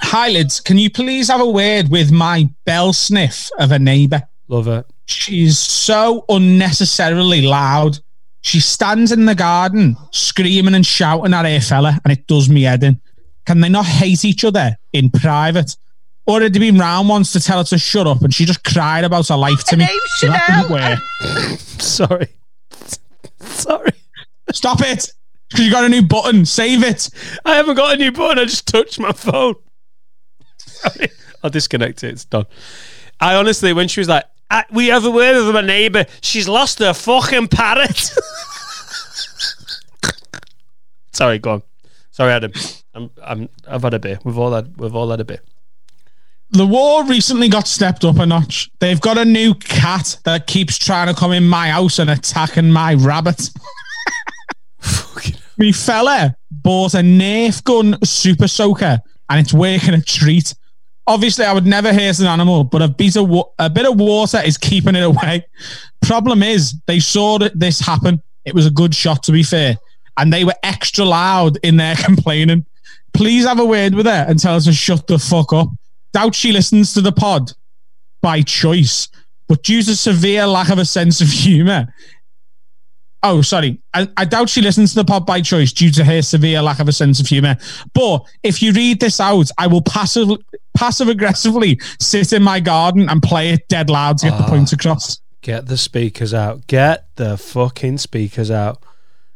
hi, 0.00 0.30
Lids. 0.30 0.60
Can 0.60 0.78
you 0.78 0.90
please 0.90 1.28
have 1.28 1.40
a 1.40 1.48
word 1.48 1.88
with 1.90 2.10
my 2.10 2.48
bell 2.64 2.92
sniff 2.92 3.50
of 3.58 3.72
a 3.72 3.78
neighbour? 3.78 4.22
Love 4.48 4.68
it. 4.68 4.86
She's 5.06 5.58
so 5.58 6.24
unnecessarily 6.28 7.42
loud. 7.42 7.98
She 8.40 8.60
stands 8.60 9.12
in 9.12 9.26
the 9.26 9.34
garden 9.34 9.96
screaming 10.10 10.74
and 10.74 10.84
shouting 10.86 11.34
at 11.34 11.44
her 11.44 11.60
fella, 11.60 11.98
and 12.04 12.12
it 12.12 12.26
does 12.26 12.48
me 12.48 12.62
head 12.62 12.82
in. 12.82 13.00
Can 13.46 13.60
they 13.60 13.68
not 13.68 13.86
hate 13.86 14.24
each 14.24 14.44
other 14.44 14.76
in 14.92 15.10
private? 15.10 15.76
Or 16.26 16.40
had 16.40 16.52
they 16.52 16.58
been 16.60 16.78
round 16.78 17.08
once 17.08 17.32
to 17.32 17.40
tell 17.40 17.58
her 17.58 17.64
to 17.64 17.78
shut 17.78 18.06
up, 18.06 18.22
and 18.22 18.32
she 18.32 18.44
just 18.44 18.64
cried 18.64 19.04
about 19.04 19.28
her 19.28 19.36
life 19.36 19.64
to 19.64 19.76
me. 19.76 19.84
name's 19.84 20.00
So 20.16 20.26
that 20.28 20.44
Chanel. 20.46 20.68
didn't 20.68 21.50
work. 21.50 21.58
Sorry. 21.80 22.28
Sorry. 23.40 23.92
Stop 24.52 24.80
it! 24.80 25.12
Because 25.48 25.64
you 25.66 25.70
got 25.70 25.84
a 25.84 25.88
new 25.88 26.02
button. 26.02 26.44
Save 26.46 26.82
it. 26.82 27.08
I 27.44 27.56
haven't 27.56 27.76
got 27.76 27.94
a 27.94 27.96
new 27.98 28.10
button. 28.12 28.38
I 28.38 28.44
just 28.44 28.66
touched 28.66 28.98
my 28.98 29.12
phone. 29.12 29.54
I'll 31.44 31.50
disconnect 31.50 32.02
it. 32.04 32.08
It's 32.12 32.24
done. 32.24 32.46
I 33.20 33.34
honestly, 33.36 33.72
when 33.72 33.88
she 33.88 34.00
was 34.00 34.08
like, 34.08 34.24
"I- 34.50 34.64
we 34.70 34.86
have 34.88 35.04
a 35.04 35.10
word 35.10 35.44
with 35.44 35.54
my 35.54 35.60
neighbour, 35.60 36.06
she's 36.22 36.48
lost 36.48 36.78
her 36.80 36.92
fucking 36.94 37.48
parrot. 37.48 38.12
Sorry, 41.12 41.38
go 41.38 41.52
on. 41.52 41.62
Sorry, 42.10 42.32
Adam. 42.32 42.52
I'm, 42.94 43.10
I'm, 43.22 43.48
I've 43.66 43.82
had 43.82 43.94
a 43.94 43.98
bit. 43.98 44.24
We've 44.24 44.38
all 44.38 44.52
had, 44.52 44.76
we've 44.76 44.94
all 44.94 45.10
had 45.10 45.20
a 45.20 45.24
beer. 45.24 45.40
The 46.50 46.66
war 46.66 47.04
recently 47.06 47.48
got 47.48 47.66
stepped 47.66 48.04
up 48.04 48.16
a 48.18 48.26
notch. 48.26 48.70
They've 48.78 49.00
got 49.00 49.16
a 49.16 49.24
new 49.24 49.54
cat 49.54 50.18
that 50.24 50.46
keeps 50.46 50.78
trying 50.78 51.08
to 51.08 51.14
come 51.18 51.32
in 51.32 51.48
my 51.48 51.68
house 51.70 51.98
and 51.98 52.10
attacking 52.10 52.70
my 52.70 52.94
rabbit. 52.94 53.50
Me 55.58 55.72
fella 55.72 56.36
bought 56.50 56.94
a 56.94 56.98
Nerf 56.98 57.62
gun 57.62 57.98
super 58.02 58.48
soaker 58.48 59.00
and 59.28 59.40
it's 59.40 59.52
working 59.52 59.94
a 59.94 60.02
treat. 60.02 60.54
Obviously, 61.06 61.44
I 61.44 61.52
would 61.52 61.66
never 61.66 61.92
hurt 61.92 62.20
an 62.20 62.26
animal, 62.26 62.64
but 62.64 62.80
a 62.80 62.88
bit 62.88 63.16
of 63.16 63.28
wa- 63.28 63.48
a 63.58 63.68
bit 63.68 63.86
of 63.86 63.98
water 63.98 64.40
is 64.44 64.56
keeping 64.56 64.94
it 64.94 65.02
away. 65.02 65.44
Problem 66.00 66.42
is, 66.42 66.74
they 66.86 67.00
saw 67.00 67.38
that 67.38 67.58
this 67.58 67.80
happen. 67.80 68.22
It 68.44 68.54
was 68.54 68.66
a 68.66 68.70
good 68.70 68.94
shot, 68.94 69.22
to 69.24 69.32
be 69.32 69.42
fair, 69.42 69.76
and 70.16 70.32
they 70.32 70.44
were 70.44 70.54
extra 70.62 71.04
loud 71.04 71.58
in 71.62 71.76
their 71.76 71.96
complaining. 72.04 72.66
Please 73.14 73.44
have 73.44 73.58
a 73.58 73.64
word 73.64 73.94
with 73.94 74.06
her 74.06 74.24
and 74.28 74.38
tell 74.38 74.54
her 74.54 74.60
to 74.60 74.72
shut 74.72 75.06
the 75.06 75.18
fuck 75.18 75.52
up. 75.52 75.68
Doubt 76.12 76.34
she 76.34 76.52
listens 76.52 76.94
to 76.94 77.00
the 77.00 77.12
pod 77.12 77.52
by 78.20 78.42
choice, 78.42 79.08
but 79.48 79.62
due 79.62 79.82
to 79.82 79.96
severe 79.96 80.46
lack 80.46 80.70
of 80.70 80.78
a 80.78 80.84
sense 80.84 81.20
of 81.20 81.28
humor, 81.28 81.92
Oh, 83.24 83.40
sorry. 83.40 83.78
I, 83.94 84.08
I 84.16 84.24
doubt 84.24 84.48
she 84.48 84.60
listens 84.60 84.92
to 84.92 85.00
the 85.00 85.04
pod 85.04 85.26
by 85.26 85.40
choice 85.40 85.72
due 85.72 85.90
to 85.92 86.04
her 86.04 86.22
severe 86.22 86.60
lack 86.60 86.80
of 86.80 86.88
a 86.88 86.92
sense 86.92 87.20
of 87.20 87.26
humor. 87.26 87.56
But 87.94 88.24
if 88.42 88.60
you 88.60 88.72
read 88.72 88.98
this 88.98 89.20
out, 89.20 89.50
I 89.58 89.68
will 89.68 89.82
passive 89.82 90.28
passive 90.76 91.08
aggressively 91.08 91.78
sit 92.00 92.32
in 92.32 92.42
my 92.42 92.58
garden 92.58 93.08
and 93.08 93.22
play 93.22 93.50
it 93.50 93.68
dead 93.68 93.90
loud 93.90 94.18
to 94.18 94.26
get 94.26 94.38
the 94.38 94.44
ah. 94.44 94.48
point 94.48 94.72
across. 94.72 95.20
Get 95.42 95.66
the 95.66 95.76
speakers 95.76 96.32
out. 96.32 96.66
Get 96.66 97.06
the 97.16 97.36
fucking 97.36 97.98
speakers 97.98 98.50
out. 98.50 98.82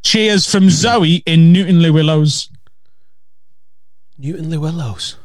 Cheers 0.03 0.51
from 0.51 0.71
Zoe 0.71 1.17
in 1.27 1.53
Newton 1.53 1.83
Le 1.83 1.93
Willows. 1.93 2.49
Newton 4.19 4.51
Llewellows. 4.51 5.17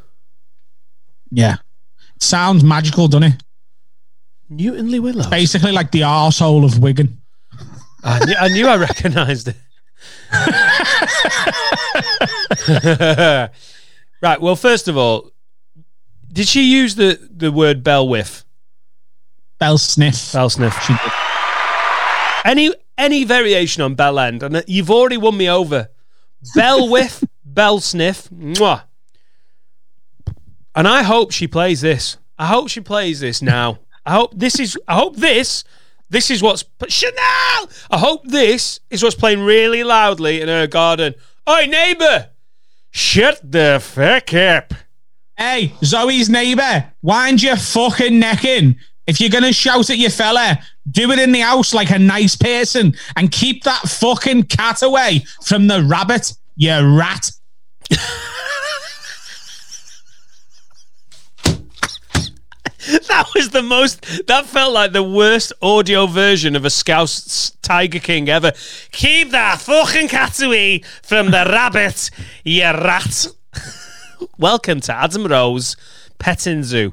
Yeah. 1.30 1.56
Sounds 2.20 2.62
magical, 2.62 3.08
doesn't 3.08 3.22
it? 3.22 3.42
Newton 4.48 4.88
Llewellows. 4.90 5.30
Basically 5.30 5.72
like 5.72 5.92
the 5.92 6.00
arsehole 6.00 6.64
of 6.64 6.78
Wigan. 6.78 7.21
I 8.02 8.24
knew 8.24 8.34
I, 8.38 8.48
knew 8.48 8.66
I 8.66 8.76
recognised 8.76 9.48
it. 9.48 9.56
right. 14.22 14.40
Well, 14.40 14.56
first 14.56 14.88
of 14.88 14.96
all, 14.96 15.30
did 16.32 16.48
she 16.48 16.64
use 16.64 16.94
the, 16.94 17.18
the 17.30 17.52
word 17.52 17.84
bell 17.84 18.08
whiff? 18.08 18.44
Bell 19.58 19.78
sniff. 19.78 20.32
Bell 20.32 20.50
sniff. 20.50 20.80
She 20.82 20.94
did. 20.94 21.12
Any 22.44 22.74
any 22.98 23.24
variation 23.24 23.82
on 23.82 23.94
bell 23.94 24.18
end, 24.18 24.42
and 24.42 24.64
you've 24.66 24.90
already 24.90 25.16
won 25.16 25.36
me 25.36 25.48
over. 25.48 25.88
Bell 26.54 26.88
whiff, 26.90 27.22
bell 27.44 27.80
sniff. 27.80 28.28
Mwah. 28.30 28.82
And 30.74 30.88
I 30.88 31.02
hope 31.02 31.32
she 31.32 31.46
plays 31.46 31.82
this. 31.82 32.16
I 32.38 32.46
hope 32.46 32.68
she 32.68 32.80
plays 32.80 33.20
this 33.20 33.42
now. 33.42 33.78
I 34.04 34.14
hope 34.14 34.32
this 34.34 34.58
is. 34.58 34.78
I 34.88 34.94
hope 34.94 35.16
this. 35.16 35.64
This 36.12 36.30
is 36.30 36.42
what's 36.42 36.62
Chanel. 36.88 37.70
I 37.90 37.96
hope 37.96 38.26
this 38.26 38.80
is 38.90 39.02
what's 39.02 39.14
playing 39.14 39.40
really 39.40 39.82
loudly 39.82 40.42
in 40.42 40.48
her 40.48 40.66
garden. 40.66 41.14
Oi, 41.48 41.64
neighbour! 41.64 42.28
Shut 42.90 43.40
the 43.42 43.80
fuck 43.82 44.34
up. 44.34 44.74
Hey, 45.38 45.72
Zoe's 45.82 46.28
neighbour, 46.28 46.92
wind 47.00 47.42
your 47.42 47.56
fucking 47.56 48.18
neck 48.18 48.44
in. 48.44 48.76
If 49.06 49.22
you're 49.22 49.30
going 49.30 49.44
to 49.44 49.54
shout 49.54 49.88
at 49.88 49.96
your 49.96 50.10
fella, 50.10 50.58
do 50.90 51.10
it 51.12 51.18
in 51.18 51.32
the 51.32 51.40
house 51.40 51.72
like 51.72 51.88
a 51.88 51.98
nice 51.98 52.36
person 52.36 52.94
and 53.16 53.32
keep 53.32 53.64
that 53.64 53.80
fucking 53.88 54.42
cat 54.44 54.82
away 54.82 55.24
from 55.42 55.66
the 55.66 55.82
rabbit, 55.82 56.34
you 56.56 56.94
rat. 56.94 57.30
That 63.08 63.28
was 63.34 63.50
the 63.50 63.62
most. 63.62 64.26
That 64.26 64.46
felt 64.46 64.72
like 64.72 64.92
the 64.92 65.04
worst 65.04 65.52
audio 65.62 66.06
version 66.06 66.56
of 66.56 66.64
a 66.64 66.70
Scouse 66.70 67.50
Tiger 67.62 68.00
King 68.00 68.28
ever. 68.28 68.52
Keep 68.90 69.30
that 69.30 69.60
fucking 69.60 70.08
cat 70.08 70.42
away 70.42 70.82
from 71.02 71.26
the 71.26 71.46
rabbit, 71.48 72.10
you 72.44 72.62
rat. 72.64 73.28
Welcome 74.38 74.80
to 74.80 74.94
Adam 74.94 75.26
Rowe's 75.26 75.76
Petting 76.18 76.64
Zoo. 76.64 76.92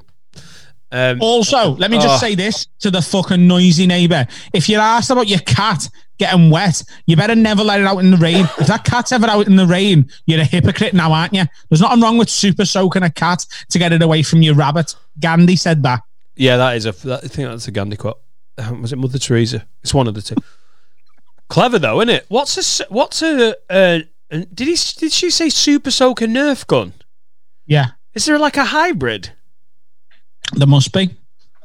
Um, 0.92 1.22
Also, 1.22 1.76
let 1.76 1.92
me 1.92 1.98
just 1.98 2.16
Oh. 2.16 2.28
say 2.28 2.34
this 2.36 2.68
to 2.80 2.90
the 2.90 3.02
fucking 3.02 3.48
noisy 3.48 3.86
neighbour. 3.86 4.26
If 4.54 4.68
you're 4.68 4.82
asked 4.82 5.12
about 5.12 5.28
your 5.28 5.40
cat 5.40 5.88
getting 6.18 6.50
wet, 6.50 6.82
you 7.06 7.16
better 7.16 7.36
never 7.36 7.64
let 7.64 7.80
it 7.80 7.86
out 7.86 8.00
in 8.00 8.10
the 8.12 8.18
rain. 8.18 8.48
if 8.58 8.68
that 8.68 8.84
cat's 8.86 9.12
ever 9.12 9.28
out 9.28 9.46
in 9.48 9.56
the 9.56 9.68
rain, 9.68 10.10
you're 10.26 10.42
a 10.42 10.46
hypocrite 10.46 10.94
now, 10.96 11.12
aren't 11.14 11.34
you? 11.34 11.44
There's 11.70 11.82
nothing 11.82 12.02
wrong 12.02 12.18
with 12.18 12.30
super 12.30 12.66
soaking 12.66 13.04
a 13.04 13.10
cat 13.12 13.46
to 13.70 13.78
get 13.80 13.94
it 13.94 14.02
away 14.02 14.24
from 14.24 14.42
your 14.42 14.56
rabbit. 14.56 14.96
Gandhi 15.20 15.56
said 15.56 15.84
that. 15.84 16.02
yeah, 16.36 16.58
that 16.58 16.76
is 16.78 16.86
a. 16.86 16.92
That, 17.08 17.24
I 17.24 17.28
think 17.28 17.50
that's 17.50 17.68
a 17.68 17.72
Gandhi 17.72 17.96
quote. 17.98 18.20
Um, 18.58 18.82
was 18.82 18.92
it 18.92 18.98
Mother 18.98 19.20
Teresa? 19.20 19.66
It's 19.84 19.94
one 19.94 20.08
of 20.08 20.16
the 20.16 20.22
two. 20.22 20.36
Clever 21.50 21.80
though, 21.80 22.00
isn't 22.02 22.10
it? 22.16 22.26
What's 22.30 22.80
a 22.82 22.86
what's 22.90 23.22
a? 23.22 23.56
Uh, 23.70 24.00
did 24.32 24.68
he? 24.68 24.76
Did 24.98 25.12
she 25.12 25.30
say 25.30 25.50
Super 25.50 25.92
Soaker 25.92 26.26
Nerf 26.28 26.66
gun? 26.68 26.94
Yeah, 27.66 27.88
Is 28.16 28.26
there 28.26 28.40
like 28.40 28.58
a 28.58 28.66
hybrid? 28.66 29.32
There 30.54 30.68
must 30.68 30.92
be. 30.94 31.16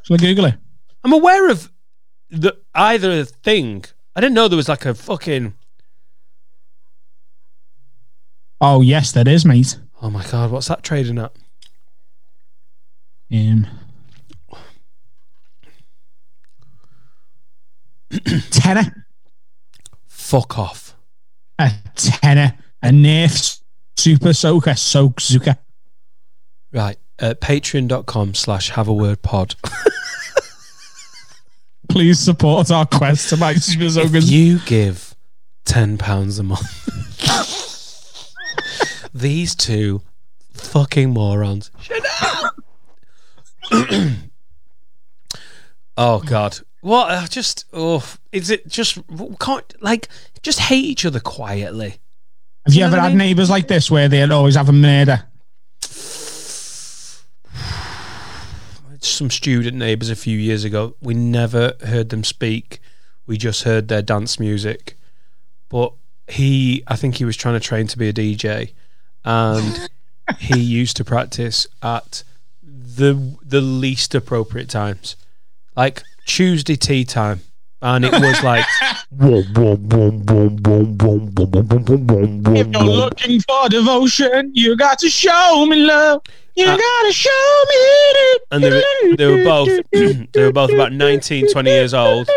Shall 0.03 0.15
I 0.15 0.19
Google 0.19 0.45
it? 0.47 0.55
I'm 1.03 1.13
aware 1.13 1.51
of 1.51 1.71
the 2.31 2.57
either 2.75 3.25
thing. 3.25 3.85
I 4.17 4.21
didn't 4.21 4.35
know 4.35 4.49
there 4.49 4.57
was 4.57 4.69
like 4.69 4.85
a 4.87 4.95
fucking. 4.95 5.55
Oh 8.61 8.81
yes, 8.83 9.13
that 9.13 9.29
is, 9.29 9.45
mate. 9.45 9.79
Oh 10.03 10.11
my 10.11 10.25
god, 10.27 10.51
what's 10.51 10.69
that 10.69 10.83
trading 10.83 11.19
at? 11.19 11.33
Um, 13.33 13.67
tenner, 18.51 19.07
Fuck 20.07 20.59
off. 20.59 20.97
a 21.59 21.71
tenner, 21.95 22.57
a 22.83 22.89
Nerf 22.89 23.61
Super 23.97 24.33
Soaker 24.33 24.71
Soakzooka. 24.73 25.59
Right. 26.73 26.97
Uh, 27.25 27.33
Patreon.com 27.33 28.35
slash 28.35 28.69
have 28.69 28.87
a 28.87 28.93
word 28.93 29.23
pod. 29.23 29.55
Please 31.89 32.19
support 32.19 32.71
our 32.71 32.85
quest 32.85 33.31
to 33.31 33.39
buy 33.39 33.55
Super 33.55 34.19
you 34.19 34.59
give 34.67 35.17
ten 35.65 35.97
pounds 35.97 36.39
a 36.39 36.43
month, 36.43 36.69
these 39.15 39.55
two 39.55 40.03
fucking 40.53 41.15
morons. 41.15 41.71
Shut 41.81 42.05
up. 42.21 42.57
oh 45.97 46.19
god, 46.27 46.59
what? 46.83 47.11
Uh, 47.11 47.27
just 47.27 47.65
oh, 47.73 48.05
is 48.33 48.51
it 48.51 48.69
just 48.69 48.99
can't 49.41 49.75
like 49.81 50.09
just 50.43 50.61
hate 50.61 50.85
each 50.85 51.07
other 51.07 51.21
quietly? 51.21 51.97
Have 52.67 52.75
you 52.75 52.81
know 52.81 52.89
ever 52.89 52.97
what 52.97 53.01
I 53.01 53.05
had 53.05 53.13
mean? 53.13 53.29
neighbours 53.29 53.49
like 53.49 53.67
this 53.67 53.91
where 53.91 54.11
they'd 54.11 54.31
always 54.31 54.57
have 54.57 54.69
a 54.69 54.73
murder? 54.73 55.25
Some 59.05 59.31
student 59.31 59.77
neighbours 59.77 60.11
a 60.11 60.17
few 60.17 60.39
years 60.39 60.65
ago. 60.65 60.97
We 61.01 61.15
never 61.15 61.75
heard 61.85 62.09
them 62.09 62.25
speak. 62.25 62.81
We 63.27 63.37
just 63.37 63.63
heard 63.63 63.89
their 63.89 64.03
dance 64.03 64.41
music. 64.41 64.97
But 65.69 65.93
he, 66.29 66.83
I 66.87 66.97
think 66.97 67.17
he 67.17 67.25
was 67.25 67.37
trying 67.37 67.55
to 67.55 67.61
train 67.61 67.87
to 67.89 67.99
be 67.99 68.09
a 68.09 68.13
DJ, 68.13 68.73
and 69.25 69.89
he 70.39 70.59
used 70.59 70.97
to 70.99 71.05
practice 71.05 71.67
at 71.83 72.25
the 72.63 73.37
the 73.43 73.61
least 73.61 74.15
appropriate 74.15 74.69
times, 74.69 75.17
like 75.77 76.03
Tuesday 76.27 76.77
tea 76.77 77.05
time, 77.05 77.41
and 77.83 78.05
it 78.05 78.13
was 78.13 78.43
like 78.43 78.65
If 82.57 82.67
you're 82.73 82.83
looking 82.83 83.41
for 83.41 83.69
devotion, 83.69 84.51
you 84.55 84.77
got 84.77 84.99
to 85.01 85.09
show 85.09 85.67
me 85.67 85.77
love. 85.77 86.23
You 86.57 86.67
Uh, 86.67 86.77
gotta 86.77 87.13
show 87.13 87.65
me. 87.69 88.39
and 88.53 88.63
they 88.65 88.71
were, 88.71 89.17
they 89.17 89.27
were 89.27 89.45
both 89.45 89.69
they 90.33 90.43
were 90.43 90.53
both 90.53 90.73
about 90.73 90.93
19 91.07 91.51
20 91.51 91.71
years 91.71 91.93
old 91.95 92.29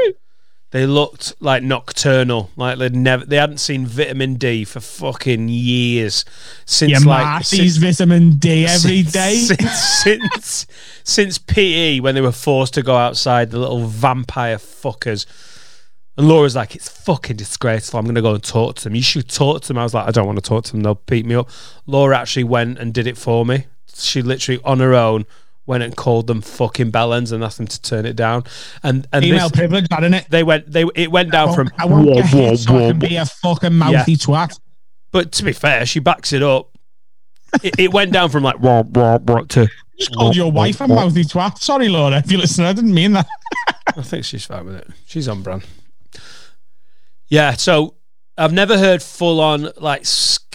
they 0.72 0.86
looked 0.86 1.34
like 1.40 1.64
nocturnal 1.64 2.50
like 2.58 2.78
they'd 2.80 2.96
never 2.96 3.26
they 3.26 3.36
hadn't 3.38 3.60
seen 3.60 3.86
vitamin 3.86 4.36
d 4.36 4.66
for 4.66 4.80
fucking 4.80 5.48
years 5.50 6.26
since 6.66 6.92
Your 6.92 7.00
like 7.02 7.24
Marcy's 7.24 7.80
since, 7.80 7.98
vitamin 8.00 8.38
D 8.38 8.66
every 8.68 9.04
since- 9.04 9.12
day. 9.14 9.36
since, 9.36 9.72
since 10.04 10.66
since 11.04 11.38
pe 11.38 12.00
when 12.00 12.16
they 12.16 12.22
were 12.22 12.32
forced 12.32 12.74
to 12.74 12.82
go 12.84 12.96
outside 12.96 13.52
the 13.52 13.60
little 13.60 13.86
vampire 13.86 14.58
fuckers 14.58 15.26
and 16.18 16.28
Laura's 16.28 16.56
like, 16.56 16.74
it's 16.76 16.90
fucking 16.90 17.36
disgraceful. 17.38 18.00
I'm 18.00 18.06
going 18.06 18.16
to 18.16 18.24
go 18.24 18.34
and 18.34 18.44
talk 18.44 18.78
to 18.78 18.84
them. 18.86 18.96
You 18.96 19.04
should 19.04 19.30
talk 19.30 19.62
to 19.62 19.68
them. 19.68 19.78
I 19.78 19.84
was 19.84 19.94
like, 19.94 20.08
I 20.08 20.10
don't 20.12 20.26
want 20.26 20.40
to 20.40 20.50
talk 20.50 20.64
to 20.64 20.72
them. 20.72 20.82
They'll 20.82 21.00
beat 21.06 21.28
me 21.28 21.36
up. 21.36 21.48
Laura 21.86 22.18
actually 22.18 22.46
went 22.46 22.80
and 22.80 22.92
did 22.92 23.06
it 23.06 23.20
for 23.20 23.46
me. 23.46 23.68
She 23.98 24.22
literally, 24.22 24.62
on 24.64 24.80
her 24.80 24.94
own, 24.94 25.26
went 25.66 25.84
and 25.84 25.96
called 25.96 26.28
them 26.28 26.42
fucking 26.42 26.92
bellends 26.92 27.32
and 27.32 27.44
asked 27.44 27.58
them 27.58 27.68
to 27.68 27.82
turn 27.82 28.06
it 28.06 28.16
down. 28.16 28.44
And 28.84 29.08
and 29.12 29.24
Female 29.24 29.50
this, 29.50 29.60
privilege, 29.60 29.88
that 29.90 30.00
innit? 30.00 30.28
they 30.30 30.44
went, 30.44 30.72
they 30.72 30.86
it 30.96 31.12
went 31.12 31.32
down 31.32 31.54
from. 31.54 31.70
I 31.78 31.86
won't 31.86 32.14
get 32.14 32.26
hit 32.26 32.60
so 32.60 32.76
I 32.76 32.90
can 32.90 33.00
be 33.00 33.16
a 33.18 33.26
fucking 33.26 33.74
mouthy 33.74 34.16
twat. 34.16 34.60
But 35.12 35.32
to 35.34 35.44
be 35.44 35.54
fair, 35.54 35.86
she 35.86 36.00
backs 36.00 36.34
it 36.34 36.44
up. 36.44 36.72
It, 37.64 37.80
it 37.80 37.94
went 37.94 38.12
down 38.12 38.30
from 38.30 38.44
like 38.44 38.60
wah, 38.60 38.84
wah, 38.84 39.20
wah, 39.20 39.42
to. 39.42 39.68
Just 39.98 40.14
called 40.14 40.36
your 40.36 40.52
wife 40.52 40.80
a 40.80 40.88
mouthy 40.88 41.24
twat. 41.24 41.58
Sorry, 41.58 41.90
Laura, 41.90 42.18
if 42.18 42.32
you 42.32 42.38
listen, 42.38 42.66
I 42.66 42.74
didn't 42.74 42.94
mean 42.94 43.14
that. 43.14 43.28
I 43.88 44.04
think 44.04 44.26
she's 44.26 44.46
fine 44.46 44.66
with 44.66 44.76
it. 44.76 44.88
She's 45.06 45.28
on 45.28 45.42
brand. 45.42 45.66
Yeah, 47.30 47.54
so 47.54 47.96
I've 48.38 48.54
never 48.54 48.78
heard 48.78 49.02
full 49.02 49.42
on 49.42 49.70
like 49.78 50.06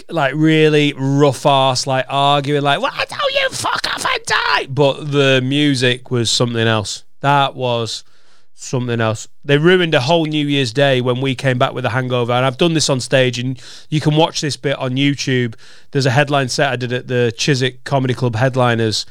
like 0.08 0.34
really 0.34 0.92
rough 0.96 1.46
ass 1.46 1.86
like 1.86 2.06
arguing 2.08 2.62
like 2.62 2.80
why 2.80 3.04
don't 3.08 3.34
you 3.34 3.48
fuck 3.50 3.86
off 3.92 4.06
and 4.06 4.24
die? 4.24 4.66
But 4.66 5.10
the 5.10 5.40
music 5.42 6.10
was 6.10 6.30
something 6.30 6.66
else. 6.66 7.04
That 7.20 7.56
was 7.56 8.04
something 8.54 9.00
else. 9.00 9.26
They 9.44 9.58
ruined 9.58 9.94
a 9.94 10.00
whole 10.00 10.26
New 10.26 10.46
Year's 10.46 10.72
Day 10.72 11.00
when 11.00 11.20
we 11.20 11.34
came 11.34 11.58
back 11.58 11.72
with 11.72 11.84
a 11.84 11.90
hangover, 11.90 12.32
and 12.32 12.46
I've 12.46 12.58
done 12.58 12.74
this 12.74 12.88
on 12.88 13.00
stage, 13.00 13.38
and 13.38 13.60
you 13.88 14.00
can 14.00 14.14
watch 14.14 14.40
this 14.40 14.56
bit 14.56 14.78
on 14.78 14.92
YouTube. 14.92 15.56
There's 15.90 16.06
a 16.06 16.10
headline 16.10 16.48
set 16.48 16.72
I 16.72 16.76
did 16.76 16.92
at 16.92 17.08
the 17.08 17.32
Chiswick 17.36 17.84
Comedy 17.84 18.14
Club 18.14 18.36
headliners, 18.36 19.04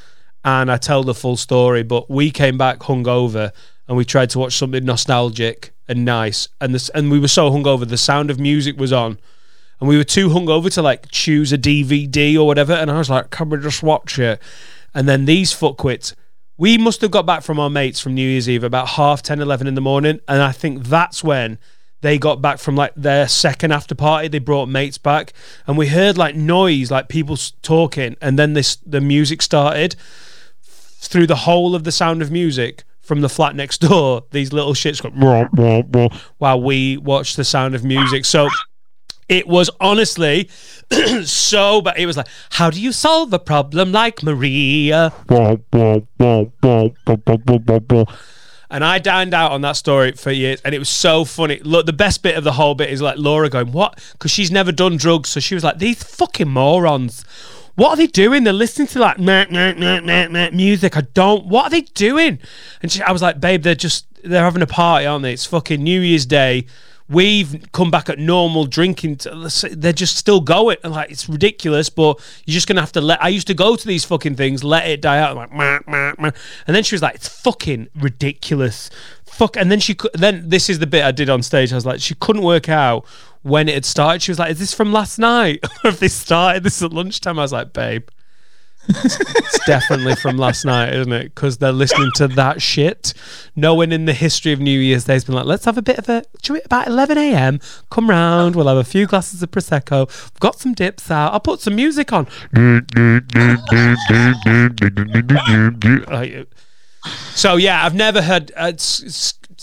and 0.46 0.72
I 0.72 0.78
tell 0.78 1.04
the 1.04 1.14
full 1.14 1.38
story. 1.38 1.84
But 1.84 2.10
we 2.10 2.32
came 2.32 2.58
back 2.58 2.80
hungover, 2.80 3.52
and 3.88 3.98
we 3.98 4.06
tried 4.06 4.30
to 4.32 4.40
watch 4.40 4.56
something 4.56 4.86
nostalgic 4.86 5.74
and 5.92 6.06
nice, 6.06 6.48
and 6.62 6.74
this, 6.74 6.88
and 6.90 7.12
we 7.12 7.20
were 7.20 7.28
so 7.28 7.52
hungover, 7.52 7.86
the 7.86 7.98
Sound 7.98 8.32
of 8.32 8.40
Music 8.40 8.80
was 8.80 8.94
on. 8.94 9.20
And 9.82 9.90
we 9.90 9.98
were 9.98 10.06
too 10.06 10.30
hungover 10.30 10.72
to 10.74 10.82
like 10.82 11.12
choose 11.12 11.52
a 11.52 11.58
DVD 11.58 12.38
or 12.38 12.48
whatever. 12.48 12.72
And 12.72 12.90
I 12.90 12.98
was 12.98 13.10
like, 13.10 13.30
can 13.30 13.50
we 13.50 13.58
just 13.58 13.84
watch 13.84 14.18
it? 14.18 14.42
And 14.94 15.10
then 15.10 15.26
these 15.26 15.52
fuckwits, 15.52 16.14
we 16.58 16.78
must 16.78 17.02
have 17.02 17.12
got 17.12 17.26
back 17.26 17.42
from 17.42 17.60
our 17.60 17.70
mates 17.70 18.00
from 18.00 18.14
New 18.14 18.26
Year's 18.26 18.48
Eve 18.48 18.64
about 18.64 18.90
half 18.90 19.22
10, 19.22 19.42
11 19.42 19.68
in 19.68 19.76
the 19.76 19.82
morning. 19.82 20.22
And 20.30 20.42
I 20.42 20.54
think 20.54 20.84
that's 20.84 21.26
when 21.26 21.58
they 22.00 22.18
got 22.18 22.42
back 22.42 22.60
from 22.60 22.78
like 22.78 22.94
their 22.96 23.28
second 23.28 23.74
after 23.74 23.94
party. 23.94 24.30
They 24.30 24.40
brought 24.40 24.70
mates 24.70 24.98
back 24.98 25.34
and 25.68 25.78
we 25.78 25.88
heard 25.88 26.18
like 26.18 26.36
noise, 26.36 26.90
like 26.90 27.10
people 27.10 27.36
talking. 27.62 28.16
And 28.22 28.40
then 28.40 28.54
this, 28.54 28.78
the 28.78 29.02
music 29.02 29.42
started 29.42 29.98
through 30.64 31.28
the 31.28 31.36
whole 31.36 31.76
of 31.76 31.84
the 31.84 31.92
sound 31.92 32.22
of 32.22 32.32
music 32.32 32.86
from 33.12 33.20
the 33.20 33.28
flat 33.28 33.58
next 33.58 33.82
door. 33.82 34.24
These 34.32 34.54
little 34.54 34.74
shits 34.74 35.04
go 35.04 35.12
"Wah, 35.14 35.46
wah, 35.52 35.82
wah," 35.92 36.08
while 36.38 36.62
we 36.62 36.96
watched 36.96 37.36
the 37.36 37.44
sound 37.44 37.76
of 37.76 37.84
music. 37.84 38.24
So 38.24 38.48
it 39.28 39.50
was 39.50 39.70
honestly 39.82 40.50
so 41.26 41.82
but 41.82 41.98
it 42.00 42.06
was 42.06 42.16
like 42.16 42.28
how 42.52 42.70
do 42.70 42.82
you 42.82 42.92
solve 42.94 43.32
a 43.32 43.40
problem 43.40 43.92
like 43.92 44.24
maria 44.24 45.14
and 48.70 48.84
i 48.84 49.00
dined 49.00 49.34
out 49.34 49.54
on 49.54 49.62
that 49.62 49.78
story 49.78 50.12
for 50.12 50.32
years 50.32 50.60
and 50.66 50.76
it 50.76 50.80
was 50.80 50.90
so 50.90 51.24
funny 51.24 51.62
look 51.64 51.86
the 51.86 51.94
best 51.94 52.22
bit 52.24 52.36
of 52.36 52.44
the 52.44 52.52
whole 52.52 52.76
bit 52.76 52.90
is 52.90 53.02
like 53.02 53.18
laura 53.18 53.50
going 53.50 53.72
what 53.72 54.04
because 54.14 54.32
she's 54.32 54.52
never 54.52 54.72
done 54.72 54.98
drugs 54.98 55.30
so 55.30 55.40
she 55.40 55.56
was 55.56 55.64
like 55.64 55.80
these 55.80 56.04
fucking 56.04 56.50
morons 56.50 57.24
what 57.76 57.90
are 57.90 57.96
they 57.96 58.08
doing? 58.08 58.44
They're 58.44 58.54
listening 58.54 58.88
to 58.90 59.00
like 59.00 59.20
meh, 59.20 59.46
meh, 59.50 59.74
meh, 59.74 60.02
meh, 60.02 60.28
meh, 60.28 60.50
music. 60.52 60.98
I 60.98 61.02
don't. 61.02 61.46
What 61.46 61.66
are 61.66 61.70
they 61.70 61.82
doing? 61.82 62.40
And 62.82 62.92
she, 62.92 63.02
I 63.02 63.12
was 63.12 63.22
like, 63.22 63.40
babe, 63.40 63.64
they're 63.64 63.76
just 63.76 64.06
they're 64.24 64.44
having 64.44 64.62
a 64.62 64.68
party, 64.68 65.06
aren't 65.06 65.24
they? 65.24 65.34
It's 65.34 65.46
fucking 65.46 65.82
New 65.82 66.02
Year's 66.02 66.26
Day. 66.26 66.66
We've 67.10 67.66
come 67.74 67.92
back 67.92 68.08
at 68.08 68.20
normal 68.20 68.66
drinking. 68.66 69.18
To, 69.18 69.50
they're 69.72 69.92
just 69.92 70.16
still 70.16 70.40
going. 70.40 70.78
And 70.84 70.94
like 70.94 71.12
it's 71.12 71.28
ridiculous, 71.28 71.90
but 71.90 72.20
you're 72.46 72.54
just 72.54 72.68
gonna 72.68 72.82
have 72.82 72.94
to 72.94 73.02
let. 73.02 73.22
I 73.24 73.30
used 73.30 73.48
to 73.48 73.54
go 73.54 73.76
to 73.76 73.88
these 73.88 74.06
fucking 74.06 74.36
things, 74.36 74.64
let 74.64 74.88
it 74.88 75.02
die 75.02 75.20
out. 75.20 75.32
I'm 75.32 75.38
like, 75.38 75.54
meh, 75.54 75.80
meh, 75.88 76.14
meh. 76.18 76.32
and 76.68 76.76
then 76.76 76.84
she 76.84 76.96
was 76.96 77.02
like, 77.02 77.16
it's 77.16 77.28
fucking 77.28 77.90
ridiculous. 77.96 78.90
Fuck. 79.26 79.58
And 79.58 79.72
then 79.72 79.80
she. 79.80 79.96
Then 80.14 80.50
this 80.50 80.70
is 80.70 80.80
the 80.80 80.88
bit 80.88 81.04
I 81.04 81.12
did 81.12 81.30
on 81.30 81.42
stage. 81.42 81.72
I 81.72 81.76
was 81.76 81.86
like, 81.86 82.00
she 82.00 82.16
couldn't 82.16 82.44
work 82.44 82.70
out 82.70 83.06
when 83.44 83.68
it 83.68 83.74
had 83.74 83.86
started. 83.86 84.22
She 84.22 84.32
was 84.32 84.40
like, 84.40 84.52
"Is 84.52 84.60
this 84.60 84.74
from 84.74 84.92
last 84.92 85.20
night? 85.20 85.60
or 85.84 85.92
have 85.92 86.00
they 86.00 86.08
started 86.08 86.64
this 86.64 86.82
at 86.82 86.94
lunchtime?" 86.94 87.40
I 87.40 87.44
was 87.44 87.54
like, 87.54 87.74
"Babe, 87.74 88.08
it's 88.88 89.66
definitely 89.66 90.16
from 90.16 90.38
last 90.38 90.66
night, 90.66 90.94
isn't 90.94 91.14
it? 91.14 91.36
Because 91.36 91.58
they're 91.58 91.72
listening 91.72 92.12
to 92.16 92.28
that 92.30 92.62
shit. 92.62 93.14
No 93.56 93.76
one 93.76 93.92
in 93.92 94.06
the 94.06 94.14
history 94.14 94.52
of 94.52 94.60
New 94.60 94.80
Year's 94.80 95.06
Day 95.06 95.14
has 95.14 95.24
been 95.24 95.36
like, 95.36 95.46
let's 95.46 95.66
have 95.66 95.78
a 95.78 95.82
bit 95.82 95.98
of 95.98 96.10
a, 96.10 96.24
we, 96.50 96.62
about 96.62 96.88
11 96.88 97.18
a.m., 97.18 97.60
come 97.90 98.10
round, 98.10 98.56
we'll 98.56 98.68
have 98.68 98.78
a 98.78 98.84
few 98.84 99.06
glasses 99.06 99.44
of 99.44 99.52
Prosecco, 99.52 100.08
we've 100.08 100.40
got 100.40 100.60
some 100.60 100.74
dips 100.74 101.12
out, 101.12 101.34
I'll 101.34 101.40
put 101.40 101.62
some 101.62 101.76
music 101.76 102.12
on. 102.12 102.28
So, 107.34 107.56
yeah, 107.56 107.84
I've 107.84 107.96
never 107.96 108.22
heard, 108.22 108.52
uh, 108.56 108.74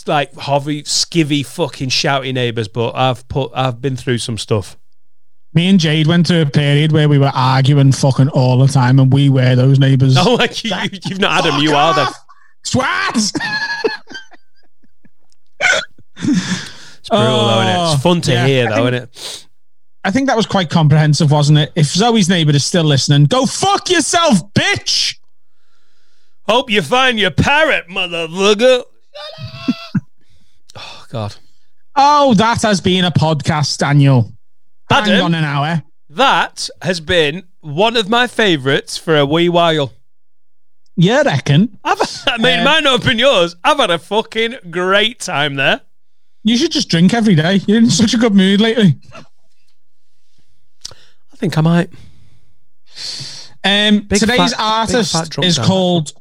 like 0.07 0.35
hovy, 0.35 0.83
skivvy, 0.85 1.45
fucking 1.45 1.89
shouty 1.89 2.33
neighbours, 2.33 2.69
but 2.69 2.95
I've 2.95 3.27
put, 3.29 3.51
I've 3.55 3.81
been 3.81 3.97
through 3.97 4.19
some 4.19 4.39
stuff. 4.39 4.77
Me 5.55 5.67
and 5.69 5.81
Jade 5.81 6.07
went 6.07 6.27
to 6.27 6.43
a 6.43 6.47
period 6.47 6.93
where 6.93 7.09
we 7.09 7.19
were 7.19 7.33
arguing 7.35 7.91
fucking 7.93 8.29
all 8.29 8.59
the 8.59 8.69
time, 8.69 8.99
and 9.01 9.13
we 9.13 9.29
were 9.31 9.57
those 9.57 9.79
neighbours. 9.79 10.15
Oh, 10.19 10.35
like 10.35 10.63
you, 10.63 10.71
you, 10.93 10.99
you've 11.07 11.21
not 11.21 11.43
had 11.43 11.53
them, 11.53 11.61
you 11.63 11.73
are 11.75 11.95
them. 11.95 12.09
Swats! 12.65 13.33
It's 16.21 17.09
brutal, 17.09 17.47
though, 17.47 17.61
isn't 17.63 17.77
it? 17.81 17.93
It's 17.95 18.03
fun 18.03 18.21
to 18.23 18.33
Oh, 18.33 18.35
yeah. 18.35 18.47
hear, 18.47 18.69
though, 18.69 18.75
think- 18.91 18.95
isn't 18.95 19.03
it? 19.05 19.45
I 20.05 20.11
think 20.11 20.29
that 20.29 20.37
was 20.37 20.47
quite 20.47 20.71
comprehensive, 20.71 21.31
wasn't 21.31 21.59
it? 21.59 21.73
If 21.75 21.87
Zoe's 21.87 22.29
neighbour 22.29 22.53
is 22.53 22.65
still 22.65 22.85
listening, 22.85 23.25
go 23.25 23.47
fuck 23.47 23.91
yourself, 23.91 24.53
bitch! 24.55 25.19
Hope 26.49 26.71
you 26.71 26.83
find 26.83 27.19
your 27.19 27.31
parrot, 27.31 27.89
motherfucker. 27.89 28.85
God. 31.11 31.37
Oh, 31.97 32.35
that 32.35 32.63
has 32.63 32.81
been 32.81 33.05
a 33.05 33.11
podcast, 33.11 33.79
Daniel. 33.79 34.33
Hang 34.91 35.03
Adam? 35.11 35.25
on 35.27 35.35
an 35.35 35.45
hour. 35.45 35.83
That 36.11 36.69
has 36.83 37.01
been 37.01 37.45
one 37.61 37.97
of 37.97 38.09
my 38.09 38.27
favourites 38.27 38.97
for 38.97 39.17
a 39.17 39.27
wee 39.27 39.49
while. 39.49 39.93
You 40.97 41.23
reckon? 41.23 41.79
I've, 41.85 41.99
I 42.27 42.39
mean, 42.39 42.59
Um, 42.61 42.65
might 42.65 42.83
not 42.85 43.01
have 43.01 43.05
been 43.09 43.19
yours. 43.19 43.55
I've 43.63 43.79
had 43.79 43.91
a 43.91 43.99
fucking 43.99 44.57
great 44.71 45.21
time 45.21 45.55
there. 45.57 45.83
You 46.45 46.57
should 46.57 46.73
just 46.73 46.89
drink 46.89 47.13
every 47.15 47.35
day. 47.35 47.57
You're 47.67 47.79
in 47.79 47.91
such 47.91 48.15
a 48.15 48.17
good 48.19 48.35
mood 48.35 48.61
lately. 48.61 48.97
I 51.33 51.37
think 51.37 51.57
I 51.59 51.61
might. 51.61 51.91
Um, 53.65 54.07
today's 54.09 54.55
fat- 54.55 54.55
artist 54.59 55.39
is 55.43 55.59
called 55.59 56.13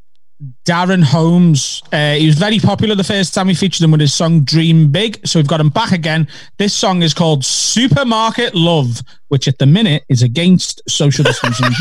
Darren 0.66 1.04
Holmes. 1.04 1.82
Uh, 1.92 2.14
he 2.14 2.28
was 2.28 2.36
very 2.38 2.60
popular 2.60 2.94
the 2.96 3.04
first 3.04 3.34
time 3.34 3.48
we 3.48 3.56
featured 3.56 3.84
him 3.84 3.92
with 3.92 4.02
his 4.02 4.14
song 4.14 4.42
Dream 4.42 4.92
Big. 4.92 5.26
So 5.26 5.40
we've 5.40 5.48
got 5.48 5.60
him 5.60 5.70
back 5.70 5.92
again. 5.92 6.28
This 6.58 6.74
song 6.74 7.02
is 7.02 7.14
called 7.14 7.44
Supermarket 7.44 8.54
Love, 8.54 9.02
which 9.30 9.48
at 9.48 9.58
the 9.58 9.66
minute 9.66 10.04
is 10.10 10.22
against 10.22 10.82
social 10.88 11.24
distancing. 11.24 11.72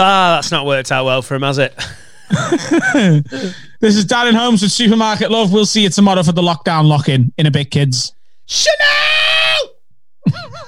Ah, 0.00 0.36
that's 0.36 0.52
not 0.52 0.64
worked 0.64 0.92
out 0.92 1.04
well 1.06 1.22
for 1.22 1.34
him, 1.34 1.42
has 1.42 1.58
it? 1.58 1.74
this 3.80 3.96
is 3.96 4.06
Darren 4.06 4.34
Holmes 4.34 4.62
with 4.62 4.70
Supermarket 4.70 5.28
Love. 5.28 5.52
We'll 5.52 5.66
see 5.66 5.82
you 5.82 5.88
tomorrow 5.88 6.22
for 6.22 6.30
the 6.30 6.40
lockdown 6.40 6.86
lock 6.86 7.08
in. 7.08 7.32
In 7.36 7.46
a 7.46 7.50
bit, 7.50 7.72
kids. 7.72 8.14
Chanel! 8.46 8.76